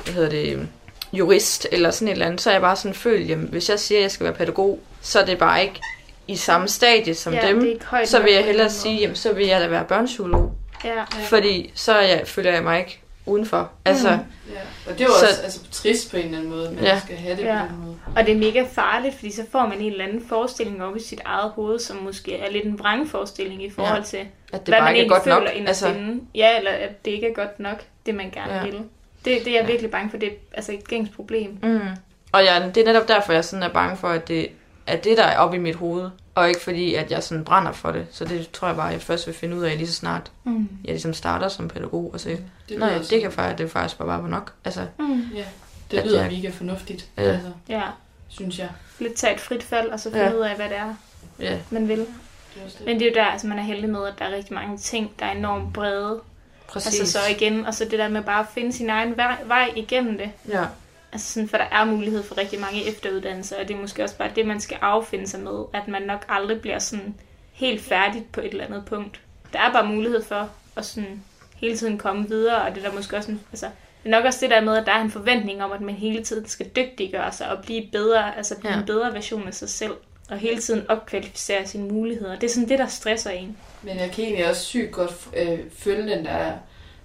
hvad 0.04 0.14
hedder 0.14 0.30
det, 0.30 0.68
jurist, 1.14 1.68
eller 1.72 1.92
sådan 1.92 2.08
et 2.08 2.12
eller 2.12 2.26
andet, 2.26 2.42
så 2.42 2.50
er 2.50 2.54
jeg 2.54 2.62
bare 2.62 2.76
sådan 2.76 2.94
følt, 2.96 3.30
jamen, 3.30 3.48
hvis 3.48 3.70
jeg 3.70 3.80
siger, 3.80 4.00
at 4.00 4.04
jeg 4.04 4.12
skal 4.12 4.24
være 4.24 4.34
pædagog, 4.34 4.80
så 5.02 5.20
er 5.20 5.26
det 5.26 5.38
bare 5.38 5.62
ikke 5.62 5.82
i 6.28 6.36
samme 6.36 6.68
stadie 6.68 7.16
som 7.16 7.34
ja, 7.34 7.48
dem. 7.48 7.80
Så 8.06 8.22
vil 8.22 8.34
jeg 8.34 8.44
hellere 8.46 8.70
sige, 8.70 8.96
jamen, 9.00 9.16
så 9.16 9.34
vil 9.34 9.48
jeg 9.48 9.62
da 9.62 9.68
være 9.68 9.84
børnepsykolog. 9.86 10.54
Ja. 10.86 11.04
Fordi 11.04 11.72
så 11.76 11.94
er 11.94 12.02
jeg, 12.02 12.22
føler 12.28 12.52
jeg 12.54 12.64
mig 12.64 12.80
ikke 12.80 13.02
udenfor. 13.26 13.72
Altså, 13.86 14.10
Mm. 14.10 14.54
Ja. 14.54 14.60
Og 14.92 14.98
det 14.98 15.02
er 15.02 15.06
jo 15.06 15.12
Så- 15.20 15.26
også 15.30 15.42
altså, 15.44 15.60
trist 15.72 16.12
på 16.12 16.18
en 16.18 16.24
eller 16.26 16.38
anden 16.38 16.50
måde, 16.52 16.68
at 16.68 16.74
man 16.74 16.84
Ja. 16.84 17.00
skal 17.00 17.16
have 17.18 17.36
det 17.38 17.44
Ja. 17.44 17.62
på 17.62 17.74
den 17.74 17.84
måde. 17.86 17.98
Og 18.16 18.26
det 18.26 18.34
er 18.34 18.38
mega 18.40 18.64
farligt, 18.72 19.16
fordi 19.16 19.32
så 19.32 19.44
får 19.52 19.66
man 19.68 19.80
en 19.82 19.92
eller 19.92 20.06
anden 20.06 20.26
forestilling 20.30 20.84
op 20.84 20.96
i 20.98 21.00
sit 21.00 21.22
eget 21.26 21.52
hoved, 21.52 21.80
som 21.80 21.98
måske 21.98 22.38
er 22.38 22.52
lidt 22.52 22.66
en 22.66 22.80
vrangforestilling 22.80 23.64
i 23.64 23.70
forhold 23.70 23.98
Ja. 23.98 24.04
til, 24.04 24.18
at 24.18 24.26
det 24.52 24.62
hvad 24.62 24.74
bare 24.74 24.82
man 24.82 24.96
ikke 24.96 25.08
er 25.08 25.16
egentlig 25.16 25.32
godt 25.34 25.44
nok. 25.44 25.50
føler 25.54 25.68
Altså, 25.68 25.88
altså... 25.88 26.02
Ja, 26.36 26.58
eller 26.58 26.72
at 26.72 27.06
det 27.06 27.12
ikke 27.12 27.28
er 27.28 27.34
godt 27.34 27.60
nok, 27.60 27.84
det 28.06 28.16
man 28.16 28.30
gerne 28.30 28.54
Ja. 28.54 28.64
vil. 28.64 28.74
Det, 28.74 28.86
det 29.26 29.48
er 29.48 29.52
jeg 29.52 29.62
Ja. 29.62 29.66
virkelig 29.68 29.92
bange 29.92 30.10
for, 30.10 30.18
det 30.18 30.28
er 30.30 30.34
altså 30.54 30.72
et 30.72 30.88
gængs 30.88 31.10
problem. 31.10 31.58
mm. 31.64 31.80
Og 32.32 32.44
ja, 32.44 32.64
det 32.76 32.82
er 32.82 32.86
netop 32.86 33.08
derfor, 33.08 33.34
jeg 33.34 33.46
sådan 33.46 33.64
er 33.64 33.70
bange 33.70 33.98
for, 33.98 34.08
at 34.10 34.28
det 34.28 34.48
er 34.94 35.02
det, 35.02 35.18
der 35.18 35.24
er 35.24 35.38
oppe 35.38 35.58
i 35.58 35.60
mit 35.60 35.76
hoved. 35.76 36.10
Og 36.36 36.48
ikke 36.50 36.62
fordi, 36.62 36.96
at 36.96 37.12
jeg 37.12 37.24
sådan 37.24 37.44
brænder 37.44 37.72
for 37.72 37.92
det. 37.92 38.08
Så 38.12 38.26
det 38.26 38.52
tror 38.52 38.68
jeg 38.68 38.76
bare, 38.78 38.86
jeg 38.88 39.02
først 39.02 39.28
vil 39.28 39.36
finde 39.36 39.56
ud 39.56 39.62
af 39.64 39.78
lige 39.78 39.88
så 39.88 39.94
snart, 39.94 40.32
Mm. 40.44 40.70
jeg 40.86 40.92
ligesom 40.92 41.14
starter 41.14 41.48
som 41.48 41.68
pædagog 41.68 42.10
og 42.14 42.20
se, 42.20 42.30
Det 42.70 42.80
nej, 42.80 42.98
det 43.10 43.22
kan 43.22 43.32
faktisk, 43.32 43.58
det 43.58 43.64
er 43.64 43.70
faktisk 43.70 43.98
bare 43.98 44.08
være 44.08 44.30
nok. 44.30 44.54
Altså, 44.66 44.86
Mm. 45.00 45.22
Ja, 45.36 45.44
det 45.92 45.98
At 45.98 46.06
lyder 46.06 46.22
jeg- 46.24 46.32
mega 46.32 46.50
fornuftigt, 46.50 47.08
Ja. 47.18 47.22
altså, 47.24 47.52
Ja, 47.70 47.82
synes 48.28 48.60
jeg. 48.60 48.70
lidt 49.00 49.14
tage 49.14 49.34
et 49.34 49.40
frit 49.40 49.64
fald, 49.64 49.90
og 49.90 50.00
så 50.00 50.10
finde 50.12 50.26
Ja. 50.26 50.34
ud 50.34 50.40
af, 50.42 50.56
hvad 50.56 50.70
det 50.70 50.78
er, 50.78 50.94
ja. 51.40 51.58
man 51.70 51.88
vil. 51.88 52.00
Er 52.00 52.06
det. 52.66 52.82
Men 52.86 53.00
det 53.00 53.02
er 53.02 53.10
jo 53.10 53.16
der, 53.16 53.26
altså 53.26 53.48
man 53.48 53.60
er 53.60 53.64
heldig 53.64 53.90
med, 53.90 54.06
at 54.08 54.14
der 54.20 54.26
er 54.26 54.36
rigtig 54.36 54.54
mange 54.54 54.78
ting, 54.78 55.12
der 55.20 55.26
er 55.26 55.32
enormt 55.32 55.74
brede. 55.74 56.20
Præcis. 56.68 57.00
Altså 57.00 57.14
så 57.14 57.20
igen, 57.36 57.66
og 57.66 57.74
så 57.74 57.86
det 57.86 58.00
der 58.00 58.08
med 58.08 58.22
bare 58.24 58.40
at 58.40 58.46
finde 58.54 58.74
sin 58.74 58.90
egen 58.90 59.18
vej, 59.18 59.38
vej 59.46 59.72
igennem 59.76 60.18
det. 60.18 60.32
Ja. 60.50 60.66
Altså 61.12 61.34
sådan, 61.34 61.50
for 61.50 61.58
der 61.58 61.66
er 61.72 61.86
mulighed 61.86 62.24
for 62.24 62.38
rigtig 62.38 62.60
mange 62.60 62.88
efteruddannelser, 62.88 63.60
og 63.62 63.68
det 63.68 63.76
er 63.76 63.80
måske 63.82 64.04
også 64.04 64.18
bare 64.18 64.32
det, 64.36 64.46
man 64.48 64.60
skal 64.60 64.78
affinde 64.82 65.28
sig 65.28 65.40
med, 65.40 65.64
at 65.74 65.88
man 65.88 66.02
nok 66.02 66.26
aldrig 66.30 66.62
bliver 66.62 66.80
sådan 66.80 67.16
helt 67.54 67.82
færdigt 67.82 68.32
på 68.32 68.42
et 68.42 68.48
eller 68.52 68.66
andet 68.66 68.86
punkt. 68.86 69.20
Der 69.54 69.60
er 69.60 69.72
bare 69.74 69.86
mulighed 69.86 70.24
for 70.24 70.50
at 70.76 70.86
sådan 70.86 71.24
hele 71.56 71.78
tiden 71.78 71.98
komme 71.98 72.30
videre, 72.30 72.62
og 72.62 72.76
det 72.76 72.84
er 72.86 72.90
der 72.90 72.96
måske 72.96 73.18
også 73.18 73.32
en, 73.32 73.42
altså, 73.52 73.66
det 74.04 74.10
er 74.14 74.18
nok 74.18 74.26
også 74.26 74.40
det 74.42 74.50
der 74.50 74.62
med, 74.62 74.78
at 74.78 74.86
der 74.86 74.92
er 74.92 75.02
en 75.02 75.12
forventning 75.12 75.64
om, 75.64 75.72
at 75.72 75.82
man 75.82 75.96
hele 75.96 76.24
tiden 76.24 76.48
skal 76.48 76.66
dygtiggøre 76.76 77.32
sig 77.32 77.50
og 77.52 77.64
blive 77.64 77.84
bedre, 77.92 78.38
altså 78.38 78.60
blive 78.60 78.74
Ja. 78.74 78.80
en 78.80 78.86
bedre 78.86 79.14
version 79.14 79.48
af 79.48 79.54
sig 79.54 79.70
selv, 79.70 79.94
og 80.30 80.38
hele 80.38 80.62
tiden 80.62 80.86
opkvalificere 80.90 81.68
sine 81.68 81.84
muligheder. 81.88 82.36
Det 82.36 82.50
er 82.50 82.54
sådan 82.54 82.70
det, 82.70 82.80
der 82.80 82.88
stresser 82.88 83.30
en. 83.30 83.58
Men 83.82 83.98
jeg 83.98 84.12
kan 84.12 84.24
egentlig 84.24 84.50
også 84.50 84.62
sygt 84.66 84.92
godt 84.92 85.28
øh, 85.38 85.60
følge 85.78 86.16
den 86.16 86.26
der 86.26 86.52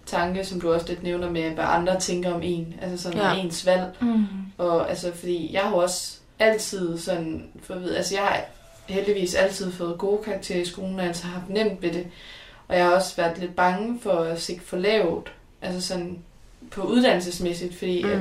tanke, 0.06 0.44
som 0.44 0.60
du 0.60 0.72
også 0.74 0.86
lidt 0.88 1.02
nævner 1.02 1.30
med, 1.30 1.50
hvad 1.50 1.64
andre 1.64 2.00
tænker 2.00 2.34
om 2.34 2.40
en. 2.42 2.74
Altså 2.82 3.02
sådan 3.02 3.18
Ja. 3.18 3.32
ens 3.34 3.66
valg. 3.66 3.84
Mm. 4.00 4.26
Og 4.58 4.90
altså, 4.90 5.12
fordi 5.14 5.50
jeg 5.52 5.62
har 5.62 5.72
også 5.72 6.16
altid 6.38 6.98
sådan, 6.98 7.48
for 7.62 7.74
at 7.74 7.80
vide, 7.82 7.96
altså 7.96 8.14
jeg 8.14 8.22
har 8.24 8.40
heldigvis 8.86 9.34
altid 9.34 9.72
fået 9.72 9.98
gode 9.98 10.22
karakterer 10.24 10.60
i 10.60 10.64
skolen, 10.64 10.98
og 11.00 11.06
altså 11.06 11.26
haft 11.26 11.48
nemt 11.48 11.82
ved 11.82 11.92
det. 11.92 12.06
Og 12.68 12.76
jeg 12.76 12.84
har 12.84 12.92
også 12.92 13.16
været 13.16 13.38
lidt 13.38 13.56
bange 13.56 14.00
for 14.02 14.12
at 14.12 14.42
sigte 14.42 14.66
for 14.66 14.76
lavt, 14.76 15.32
altså 15.62 15.80
sådan 15.88 16.18
på 16.70 16.82
uddannelsesmæssigt, 16.82 17.78
fordi 17.78 18.02
mm. 18.02 18.10
at 18.10 18.20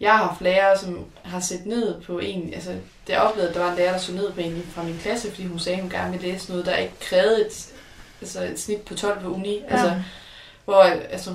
jeg 0.00 0.12
har 0.12 0.26
haft 0.26 0.40
lærere, 0.40 0.78
som 0.78 1.04
har 1.22 1.40
set 1.40 1.66
ned 1.66 2.00
på 2.00 2.18
en, 2.18 2.54
altså 2.54 2.70
det 3.06 3.12
jeg 3.12 3.18
oplevede, 3.20 3.48
at 3.48 3.54
der 3.54 3.62
var 3.62 3.70
en 3.70 3.76
lærer, 3.76 3.92
der 3.92 3.98
så 3.98 4.12
ned 4.12 4.32
på 4.32 4.40
en 4.40 4.62
fra 4.74 4.82
min 4.82 4.98
klasse, 5.02 5.30
fordi 5.30 5.46
hun 5.46 5.58
sagde, 5.58 5.76
at 5.76 5.82
hun 5.82 5.90
gerne 5.90 6.12
ville 6.12 6.32
læse 6.32 6.50
noget, 6.50 6.66
der 6.66 6.76
ikke 6.76 6.94
krævede 7.00 7.40
et, 7.40 7.72
altså 8.20 8.42
et 8.44 8.60
snit 8.60 8.80
på 8.80 8.94
12 8.94 9.20
på 9.20 9.28
uni. 9.28 9.58
Ja. 9.58 9.64
Altså, 9.70 10.02
hvor, 10.70 10.82
altså, 11.10 11.30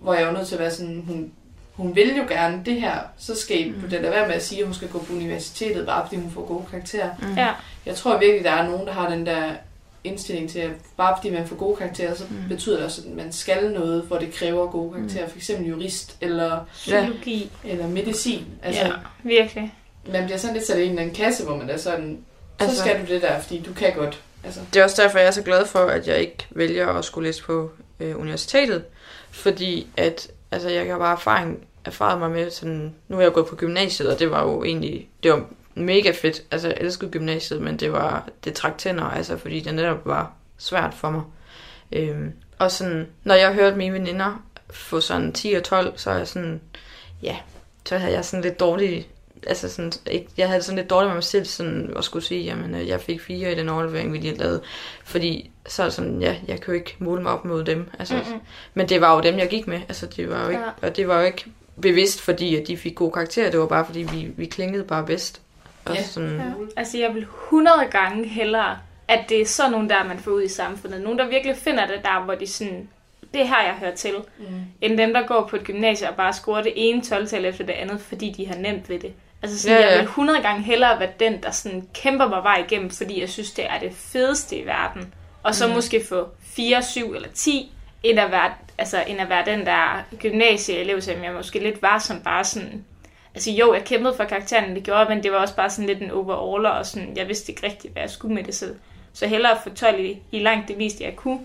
hvor 0.00 0.14
jeg 0.14 0.26
var 0.26 0.32
nødt 0.32 0.46
til 0.46 0.54
at 0.54 0.60
være 0.60 0.70
sådan, 0.70 1.04
hun, 1.06 1.32
hun 1.74 1.96
vil 1.96 2.16
jo 2.16 2.22
gerne 2.28 2.62
det 2.66 2.80
her, 2.80 2.98
så 3.18 3.34
skal 3.36 3.60
I 3.66 3.68
Mm. 3.70 3.74
mm. 3.76 3.80
det 3.90 4.00
lade 4.00 4.12
være 4.12 4.26
med 4.26 4.34
at 4.34 4.44
sige, 4.44 4.60
at 4.60 4.64
hun 4.66 4.74
skal 4.74 4.88
gå 4.88 4.98
på 4.98 5.12
universitetet, 5.12 5.86
bare 5.86 6.06
fordi 6.06 6.16
hun 6.20 6.30
får 6.30 6.46
gode 6.46 6.64
karakterer. 6.70 7.10
Mm. 7.22 7.34
Ja. 7.36 7.48
Jeg 7.86 7.94
tror 7.96 8.18
virkelig, 8.18 8.44
der 8.44 8.50
er 8.50 8.66
nogen, 8.70 8.86
der 8.86 8.92
har 8.92 9.08
den 9.10 9.26
der 9.26 9.42
indstilling 10.04 10.50
til, 10.50 10.58
at 10.58 10.70
bare 10.96 11.16
fordi 11.18 11.30
man 11.34 11.46
får 11.48 11.56
gode 11.56 11.76
karakterer, 11.76 12.14
så 12.14 12.24
Mm. 12.30 12.36
mm. 12.36 12.48
betyder 12.48 12.76
det 12.76 12.84
også, 12.84 13.02
at 13.06 13.16
man 13.16 13.32
skal 13.32 13.70
noget, 13.70 14.02
hvor 14.02 14.18
det 14.18 14.32
kræver 14.32 14.66
gode 14.70 14.92
karakterer. 14.94 15.28
For 15.28 15.36
eksempel 15.36 15.66
jurist 15.66 16.16
eller, 16.20 16.60
Psykologi. 16.72 17.50
eller 17.64 17.88
medicin. 17.88 18.44
Altså, 18.62 18.82
Ja, 18.84 18.92
virkelig. 19.22 19.74
man 20.12 20.24
bliver 20.24 20.38
sådan 20.38 20.56
lidt 20.56 20.66
sat 20.66 20.78
i 20.78 20.82
en 20.82 20.88
eller 20.88 21.02
anden 21.02 21.14
kasse, 21.14 21.44
hvor 21.44 21.56
man 21.56 21.70
er 21.70 21.76
sådan, 21.76 22.18
så 22.60 22.64
Altså- 22.66 22.80
skal 22.82 23.00
du 23.06 23.12
det 23.14 23.22
der, 23.22 23.40
fordi 23.40 23.62
du 23.62 23.72
kan 23.74 23.92
godt. 23.96 24.20
Altså, 24.44 24.60
Det 24.74 24.80
er 24.80 24.84
også 24.84 25.02
derfor, 25.02 25.18
jeg 25.18 25.26
er 25.26 25.30
så 25.30 25.42
glad 25.42 25.66
for, 25.66 25.78
at 25.78 26.08
jeg 26.08 26.18
ikke 26.18 26.46
vælger 26.50 26.88
at 26.88 27.04
skulle 27.04 27.28
læse 27.28 27.42
på 27.42 27.70
øh, 28.00 28.20
universitetet. 28.20 28.84
Fordi 29.30 29.86
at, 29.96 30.28
altså, 30.50 30.68
jeg 30.68 30.92
har 30.92 30.98
bare 30.98 31.12
erfaring, 31.12 31.66
erfaret 31.84 32.18
mig 32.18 32.30
med, 32.30 32.50
sådan, 32.50 32.94
nu 33.08 33.16
er 33.16 33.22
jeg 33.22 33.32
gået 33.32 33.46
på 33.46 33.56
gymnasiet, 33.56 34.12
og 34.12 34.18
det 34.18 34.30
var 34.30 34.42
jo 34.42 34.64
egentlig, 34.64 35.08
det 35.22 35.32
var 35.32 35.44
mega 35.74 36.10
fedt. 36.10 36.42
Altså, 36.50 36.68
jeg 36.68 36.76
elskede 36.80 37.10
gymnasiet, 37.10 37.62
men 37.62 37.76
det 37.76 37.92
var, 37.92 38.28
det 38.44 38.54
trak 38.54 38.78
tænder, 38.78 39.04
altså, 39.04 39.36
fordi 39.36 39.60
det 39.60 39.74
netop 39.74 40.06
var 40.06 40.32
svært 40.58 40.94
for 40.94 41.10
mig. 41.10 41.22
Øhm, 41.92 42.32
og 42.58 42.70
sådan, 42.70 43.06
når 43.24 43.34
jeg 43.34 43.54
hørte 43.54 43.76
mine 43.76 43.92
veninder 43.92 44.42
få 44.70 45.00
sådan 45.00 45.32
10 45.32 45.52
og 45.52 45.64
12, 45.64 45.98
så 45.98 46.10
er 46.10 46.16
jeg 46.16 46.28
sådan, 46.28 46.60
ja, 47.22 47.36
så 47.86 47.98
havde 47.98 48.12
jeg 48.12 48.24
sådan 48.24 48.44
lidt 48.44 48.60
dårlig, 48.60 49.08
altså 49.46 49.68
sådan, 49.68 49.92
ikke, 50.10 50.28
jeg 50.36 50.48
havde 50.48 50.62
sådan 50.62 50.78
lidt 50.78 50.90
dårligt 50.90 51.08
med 51.08 51.14
mig 51.14 51.24
selv, 51.24 51.44
sådan 51.44 51.92
at 51.96 52.04
skulle 52.04 52.24
sige, 52.24 52.44
jamen, 52.44 52.74
øh, 52.74 52.88
jeg 52.88 53.00
fik 53.00 53.20
fire 53.20 53.52
i 53.52 53.54
den 53.54 53.68
overlevering, 53.68 54.12
vi 54.12 54.18
lige 54.18 54.28
havde 54.28 54.42
lavet, 54.42 54.60
fordi 55.04 55.50
så 55.68 55.90
sådan, 55.90 56.22
ja, 56.22 56.36
jeg 56.48 56.60
kan 56.60 56.66
jo 56.66 56.72
ikke 56.72 56.96
måle 56.98 57.22
mig 57.22 57.32
op 57.32 57.44
mod 57.44 57.64
dem, 57.64 57.90
altså, 57.98 58.14
Mm-mm. 58.14 58.40
men 58.74 58.88
det 58.88 59.00
var 59.00 59.14
jo 59.16 59.20
dem, 59.22 59.38
jeg 59.38 59.48
gik 59.48 59.66
med, 59.66 59.80
altså, 59.88 60.06
det 60.06 60.30
var 60.30 60.42
jo 60.42 60.48
ikke, 60.48 60.62
Ja. 60.82 60.88
og 60.88 60.96
det 60.96 61.08
var 61.08 61.20
jo 61.20 61.26
ikke 61.26 61.44
bevidst, 61.82 62.20
fordi 62.20 62.56
at 62.56 62.68
de 62.68 62.76
fik 62.76 62.94
gode 62.94 63.12
karakterer, 63.12 63.50
det 63.50 63.60
var 63.60 63.66
bare 63.66 63.84
fordi, 63.86 64.00
vi, 64.02 64.30
vi 64.36 64.46
klingede 64.46 64.84
bare 64.84 65.06
bedst. 65.06 65.40
Og 65.84 65.94
Ja. 65.94 66.02
sådan, 66.02 66.36
Ja. 66.36 66.42
Altså, 66.76 66.98
jeg 66.98 67.14
vil 67.14 67.22
100 67.22 67.76
gange 67.90 68.28
hellere, 68.28 68.78
at 69.08 69.20
det 69.28 69.40
er 69.40 69.46
sådan 69.46 69.72
nogle 69.72 69.88
der, 69.88 70.04
man 70.04 70.18
får 70.18 70.30
ud 70.30 70.42
i 70.42 70.48
samfundet. 70.48 71.00
Nogle, 71.00 71.18
der 71.18 71.28
virkelig 71.28 71.56
finder 71.56 71.86
det 71.86 72.00
der, 72.04 72.24
hvor 72.24 72.34
de 72.34 72.46
sådan, 72.46 72.88
det 73.34 73.40
er 73.40 73.46
her, 73.46 73.62
jeg 73.62 73.74
hører 73.80 73.94
til. 73.94 74.12
mm. 74.38 74.44
End 74.80 74.98
dem, 74.98 75.12
der 75.12 75.26
går 75.26 75.46
på 75.50 75.56
et 75.56 75.64
gymnasie 75.64 76.08
og 76.10 76.14
bare 76.16 76.32
scorer 76.32 76.62
det 76.62 76.72
ene 76.76 77.02
12 77.02 77.28
efter 77.44 77.64
det 77.66 77.72
andet, 77.72 78.00
fordi 78.00 78.34
de 78.36 78.46
har 78.46 78.54
nemt 78.56 78.88
ved 78.88 78.98
det. 78.98 79.12
Altså 79.42 79.58
sådan, 79.58 79.76
ja, 79.76 79.82
ja. 79.84 79.90
jeg 79.90 79.98
vil 79.98 80.04
100 80.04 80.42
gange 80.42 80.62
hellere 80.62 81.00
være 81.00 81.10
den, 81.20 81.42
der 81.42 81.50
sådan 81.50 81.88
kæmper 81.94 82.28
mig 82.28 82.42
vej 82.42 82.64
igennem, 82.68 82.90
fordi 82.90 83.20
jeg 83.20 83.28
synes, 83.28 83.50
det 83.50 83.64
er 83.66 83.78
det 83.78 83.92
fedeste 83.94 84.56
i 84.56 84.66
verden. 84.66 85.14
Og 85.46 85.54
så 85.54 85.66
mm. 85.66 85.72
måske 85.72 86.04
få 86.08 86.28
4, 86.40 86.82
7 86.82 87.14
eller 87.14 87.28
10, 87.34 87.72
end 88.02 88.20
at 88.20 88.30
være, 88.30 88.52
altså, 88.78 89.04
end 89.06 89.20
at 89.20 89.28
være 89.28 89.44
den 89.46 89.66
der 89.66 90.02
gymnasieelev, 90.18 91.00
som 91.00 91.24
jeg 91.24 91.32
måske 91.32 91.58
lidt 91.58 91.82
var, 91.82 91.98
som 91.98 92.20
bare 92.20 92.44
sådan... 92.44 92.84
Altså 93.34 93.50
jo, 93.50 93.74
jeg 93.74 93.84
kæmpede 93.84 94.14
for 94.16 94.24
karakteren, 94.24 94.74
det 94.74 94.82
gjorde 94.82 95.08
men 95.08 95.22
det 95.22 95.32
var 95.32 95.38
også 95.38 95.56
bare 95.56 95.70
sådan 95.70 95.86
lidt 95.86 96.02
en 96.02 96.10
overaller, 96.10 96.70
og 96.70 96.86
sådan, 96.86 97.16
jeg 97.16 97.28
vidste 97.28 97.52
ikke 97.52 97.66
rigtigt, 97.66 97.92
hvad 97.92 98.02
jeg 98.02 98.10
skulle 98.10 98.34
med 98.34 98.44
det 98.44 98.54
selv. 98.54 98.74
Så 99.12 99.26
hellere 99.26 99.58
få 99.64 99.70
12 99.70 100.04
i, 100.04 100.18
i 100.32 100.38
langt 100.38 100.68
det 100.68 100.76
meste, 100.78 101.04
jeg 101.04 101.16
kunne, 101.16 101.40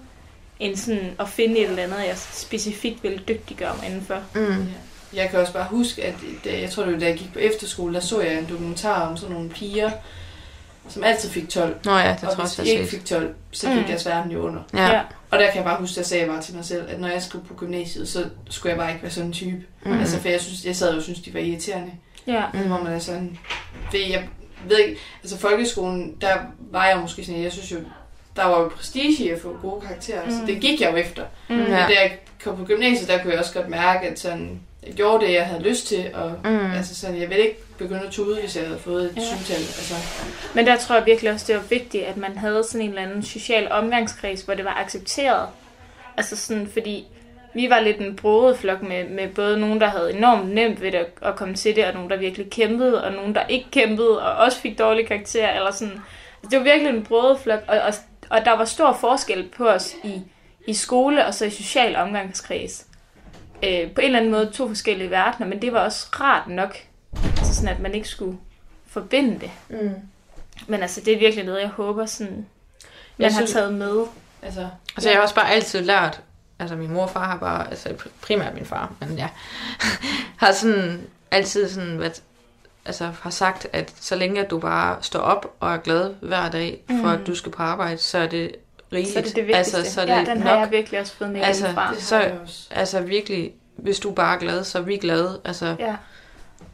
end 0.59 0.75
sådan 0.75 1.15
at 1.19 1.29
finde 1.29 1.59
et 1.59 1.69
eller 1.69 1.83
andet, 1.83 1.97
jeg 2.07 2.17
specifikt 2.17 3.03
ville 3.03 3.19
dygtiggøre 3.27 3.75
mig 3.77 3.87
indenfor. 3.87 4.19
mm, 4.33 4.67
Jeg 5.13 5.29
kan 5.29 5.39
også 5.39 5.53
bare 5.53 5.67
huske, 5.69 6.03
at 6.03 6.15
da, 6.45 6.59
jeg 6.59 6.69
tror 6.69 6.83
det 6.83 6.93
var, 6.93 6.99
da 6.99 7.05
jeg 7.05 7.17
gik 7.17 7.33
på 7.33 7.39
efterskole, 7.39 7.93
der 7.93 7.99
så 7.99 8.21
jeg 8.21 8.39
en 8.39 8.49
dokumentar 8.49 9.09
om 9.09 9.17
sådan 9.17 9.35
nogle 9.35 9.49
piger, 9.49 9.91
som 10.91 11.03
altid 11.03 11.29
fik 11.29 11.49
12. 11.49 11.75
nå 11.85 11.91
ja, 11.97 11.97
det 12.09 12.11
og 12.11 12.19
tror 12.19 12.29
jeg 12.29 12.35
hvis 12.35 12.39
også, 12.43 12.61
de 12.63 12.67
jeg 12.67 12.77
ikke 12.77 12.89
fik 12.91 13.05
12, 13.05 13.35
så 13.51 13.67
gik 13.67 13.77
Mm. 13.77 13.83
deres 13.83 14.05
verden 14.05 14.31
jo 14.31 14.39
under. 14.41 14.61
Ja. 14.73 15.01
Og 15.31 15.39
der 15.39 15.47
kan 15.47 15.55
jeg 15.55 15.63
bare 15.63 15.77
huske, 15.79 15.95
der 15.95 16.03
sagde 16.03 16.23
jeg 16.23 16.31
bare 16.31 16.41
til 16.41 16.55
mig 16.55 16.65
selv, 16.65 16.85
at 16.89 16.99
når 16.99 17.07
jeg 17.07 17.21
skulle 17.21 17.45
på 17.47 17.53
gymnasiet, 17.53 18.07
så 18.09 18.25
skulle 18.49 18.69
jeg 18.71 18.77
bare 18.79 18.89
ikke 18.91 19.03
være 19.03 19.11
sådan 19.11 19.27
en 19.27 19.33
type. 19.33 19.63
Mm. 19.85 19.99
Altså, 19.99 20.19
for 20.19 20.29
jeg, 20.29 20.41
synes, 20.41 20.65
jeg 20.65 20.75
sad 20.75 20.95
og 20.97 21.03
synes 21.03 21.19
de 21.19 21.33
var 21.33 21.39
irriterende. 21.39 21.91
Ja. 22.27 22.43
Mm. 22.53 22.59
Hvor 22.59 22.83
man 22.83 22.93
er 22.93 22.99
sådan... 22.99 23.37
Det, 23.91 24.09
jeg 24.09 24.27
ved 24.67 24.77
ikke... 24.79 24.99
Altså, 25.23 25.37
folkeskolen, 25.37 26.15
der 26.21 26.33
var 26.71 26.85
jeg 26.87 26.97
måske 26.97 27.25
sådan... 27.25 27.43
Jeg 27.43 27.51
synes 27.51 27.71
jo, 27.71 27.77
der 28.35 28.45
var 28.45 28.59
jo 28.59 28.67
prestige 28.67 29.23
i 29.25 29.29
at 29.29 29.41
få 29.41 29.57
gode 29.61 29.81
karakterer, 29.81 30.25
mm. 30.25 30.31
så 30.31 30.37
det 30.47 30.59
gik 30.61 30.81
jeg 30.81 30.91
jo 30.91 30.95
efter. 30.97 31.23
Mm. 31.49 31.55
Men 31.55 31.65
da 31.67 31.75
jeg 31.75 32.17
kom 32.43 32.55
på 32.57 32.65
gymnasiet, 32.65 33.07
der 33.09 33.17
kunne 33.21 33.31
jeg 33.31 33.39
også 33.39 33.53
godt 33.53 33.69
mærke, 33.69 34.07
at 34.07 34.19
sådan, 34.19 34.59
jeg 34.87 34.93
gjorde 34.93 35.25
det, 35.25 35.33
jeg 35.33 35.45
havde 35.45 35.63
lyst 35.63 35.87
til, 35.87 36.05
og 36.13 36.31
Mm. 36.43 36.49
mm. 36.49 36.71
altså 36.71 36.95
sådan, 36.95 37.17
jeg 37.21 37.29
ville 37.29 37.43
ikke 37.47 37.59
begynde 37.81 38.01
at 38.05 38.11
tude, 38.11 38.39
hvis 38.39 38.55
jeg 38.55 38.65
havde 38.65 38.79
fået 38.79 39.03
et 39.05 39.17
Ja. 39.17 39.21
syvtal. 39.21 39.55
Altså, 39.57 39.93
Men 40.55 40.65
der 40.65 40.77
tror 40.77 40.95
jeg 40.95 41.05
virkelig 41.05 41.31
også, 41.31 41.45
det 41.47 41.55
var 41.55 41.61
vigtigt, 41.69 42.03
at 42.03 42.17
man 42.17 42.37
havde 42.37 42.63
sådan 42.63 42.81
en 42.81 42.89
eller 42.89 43.01
anden 43.01 43.23
social 43.23 43.71
omgangskreds, 43.71 44.41
hvor 44.41 44.53
det 44.53 44.65
var 44.65 44.73
accepteret. 44.85 45.47
Altså 46.17 46.35
sådan, 46.37 46.69
fordi 46.73 47.05
vi 47.53 47.69
var 47.69 47.79
lidt 47.79 47.97
en 47.97 48.15
broget 48.15 48.57
flok 48.57 48.81
med, 48.81 49.09
med 49.09 49.27
både 49.27 49.59
nogen, 49.59 49.81
der 49.81 49.87
havde 49.87 50.13
enormt 50.17 50.49
nemt 50.49 50.81
ved 50.81 50.91
det 50.91 50.97
at, 50.97 51.07
at 51.21 51.35
komme 51.35 51.55
til 51.55 51.75
det, 51.75 51.85
og 51.85 51.93
nogen, 51.93 52.09
der 52.09 52.17
virkelig 52.17 52.49
kæmpede, 52.49 53.03
og 53.03 53.11
nogen, 53.11 53.35
der 53.35 53.45
ikke 53.47 53.71
kæmpede, 53.71 54.21
og 54.21 54.45
også 54.45 54.57
fik 54.59 54.79
dårlige 54.79 55.05
karakterer, 55.07 55.55
eller 55.55 55.71
sådan. 55.71 55.93
Altså, 56.43 56.49
det 56.51 56.57
var 56.59 56.63
virkelig 56.63 56.89
en 56.89 57.03
broget 57.03 57.39
flok, 57.39 57.59
og, 57.67 57.79
og, 57.79 57.93
og 58.29 58.45
der 58.45 58.57
var 58.57 58.65
stor 58.65 58.97
forskel 59.01 59.49
på 59.57 59.67
os 59.69 59.93
i, 60.03 60.21
i 60.67 60.73
skole 60.73 61.25
og 61.25 61.33
så 61.33 61.45
i 61.45 61.49
social 61.49 61.95
omgangskreds. 61.95 62.85
Øh, 63.63 63.91
på 63.91 64.01
en 64.01 64.05
eller 64.05 64.19
anden 64.19 64.31
måde 64.31 64.49
to 64.53 64.67
forskellige 64.67 65.11
verdener, 65.11 65.47
men 65.47 65.61
det 65.61 65.73
var 65.73 65.79
også 65.79 66.07
rart 66.19 66.47
nok, 66.47 66.77
altså 67.37 67.55
sådan, 67.55 67.69
at 67.69 67.79
man 67.79 67.93
ikke 67.95 68.07
skulle 68.07 68.37
forbinde 68.87 69.39
det. 69.39 69.51
Mm. 69.69 69.91
Men 70.67 70.81
altså, 70.81 71.01
det 71.01 71.13
er 71.13 71.19
virkelig 71.19 71.45
noget, 71.45 71.61
jeg 71.61 71.69
håber, 71.69 72.05
sådan, 72.05 72.33
man 72.33 72.45
Jeg 73.19 73.27
har 73.27 73.39
synes- 73.39 73.51
taget 73.51 73.73
med. 73.73 74.05
altså, 74.41 74.67
Altså, 74.95 75.09
jeg 75.09 75.17
har 75.17 75.23
også 75.23 75.35
bare 75.35 75.51
altid 75.51 75.81
lært, 75.81 76.21
altså 76.59 76.75
min 76.75 76.91
mor 76.93 77.03
og 77.03 77.09
far 77.09 77.25
har 77.25 77.37
bare, 77.37 77.69
altså 77.69 77.93
primært 78.21 78.53
min 78.53 78.65
far, 78.65 78.93
men 78.99 79.17
ja, 79.17 79.29
har 80.37 80.51
sådan 80.51 81.01
altid 81.31 81.69
sådan 81.69 81.99
været, 81.99 82.21
altså 82.85 83.11
har 83.21 83.29
sagt, 83.29 83.67
at 83.73 83.93
så 83.99 84.15
længe 84.15 84.41
at 84.45 84.49
du 84.51 84.59
bare 84.59 84.97
står 85.01 85.19
op 85.19 85.53
og 85.59 85.73
er 85.73 85.77
glad 85.77 86.13
hver 86.21 86.49
dag, 86.49 86.83
for 86.87 86.93
Mm. 86.95 87.05
at 87.05 87.27
du 87.27 87.35
skal 87.35 87.51
på 87.51 87.63
arbejde, 87.63 87.97
så 87.97 88.17
er 88.17 88.27
det 88.27 88.51
rigeligt. 88.93 89.13
Så 89.13 89.19
er 89.19 89.23
det 89.23 89.35
det 89.35 89.47
vigtigste. 89.47 89.77
Altså, 89.77 89.93
så 89.93 90.01
er 90.01 90.05
det 90.05 90.13
ja, 90.13 90.19
den 90.31 90.37
nok. 90.37 90.47
har 90.47 90.55
jeg 90.59 90.71
virkelig 90.71 90.99
også 90.99 91.13
fået 91.13 91.29
med 91.29 91.41
Altså, 91.41 91.67
det 91.95 92.03
så- 92.03 92.17
har. 92.17 92.37
Altså 92.71 93.01
virkelig, 93.01 93.53
hvis 93.75 93.99
du 93.99 94.11
bare 94.11 94.35
er 94.35 94.39
glad, 94.39 94.63
så 94.63 94.77
er 94.77 94.81
vi 94.81 94.97
glade. 94.97 95.41
Altså, 95.45 95.75
Ja. 95.79 95.95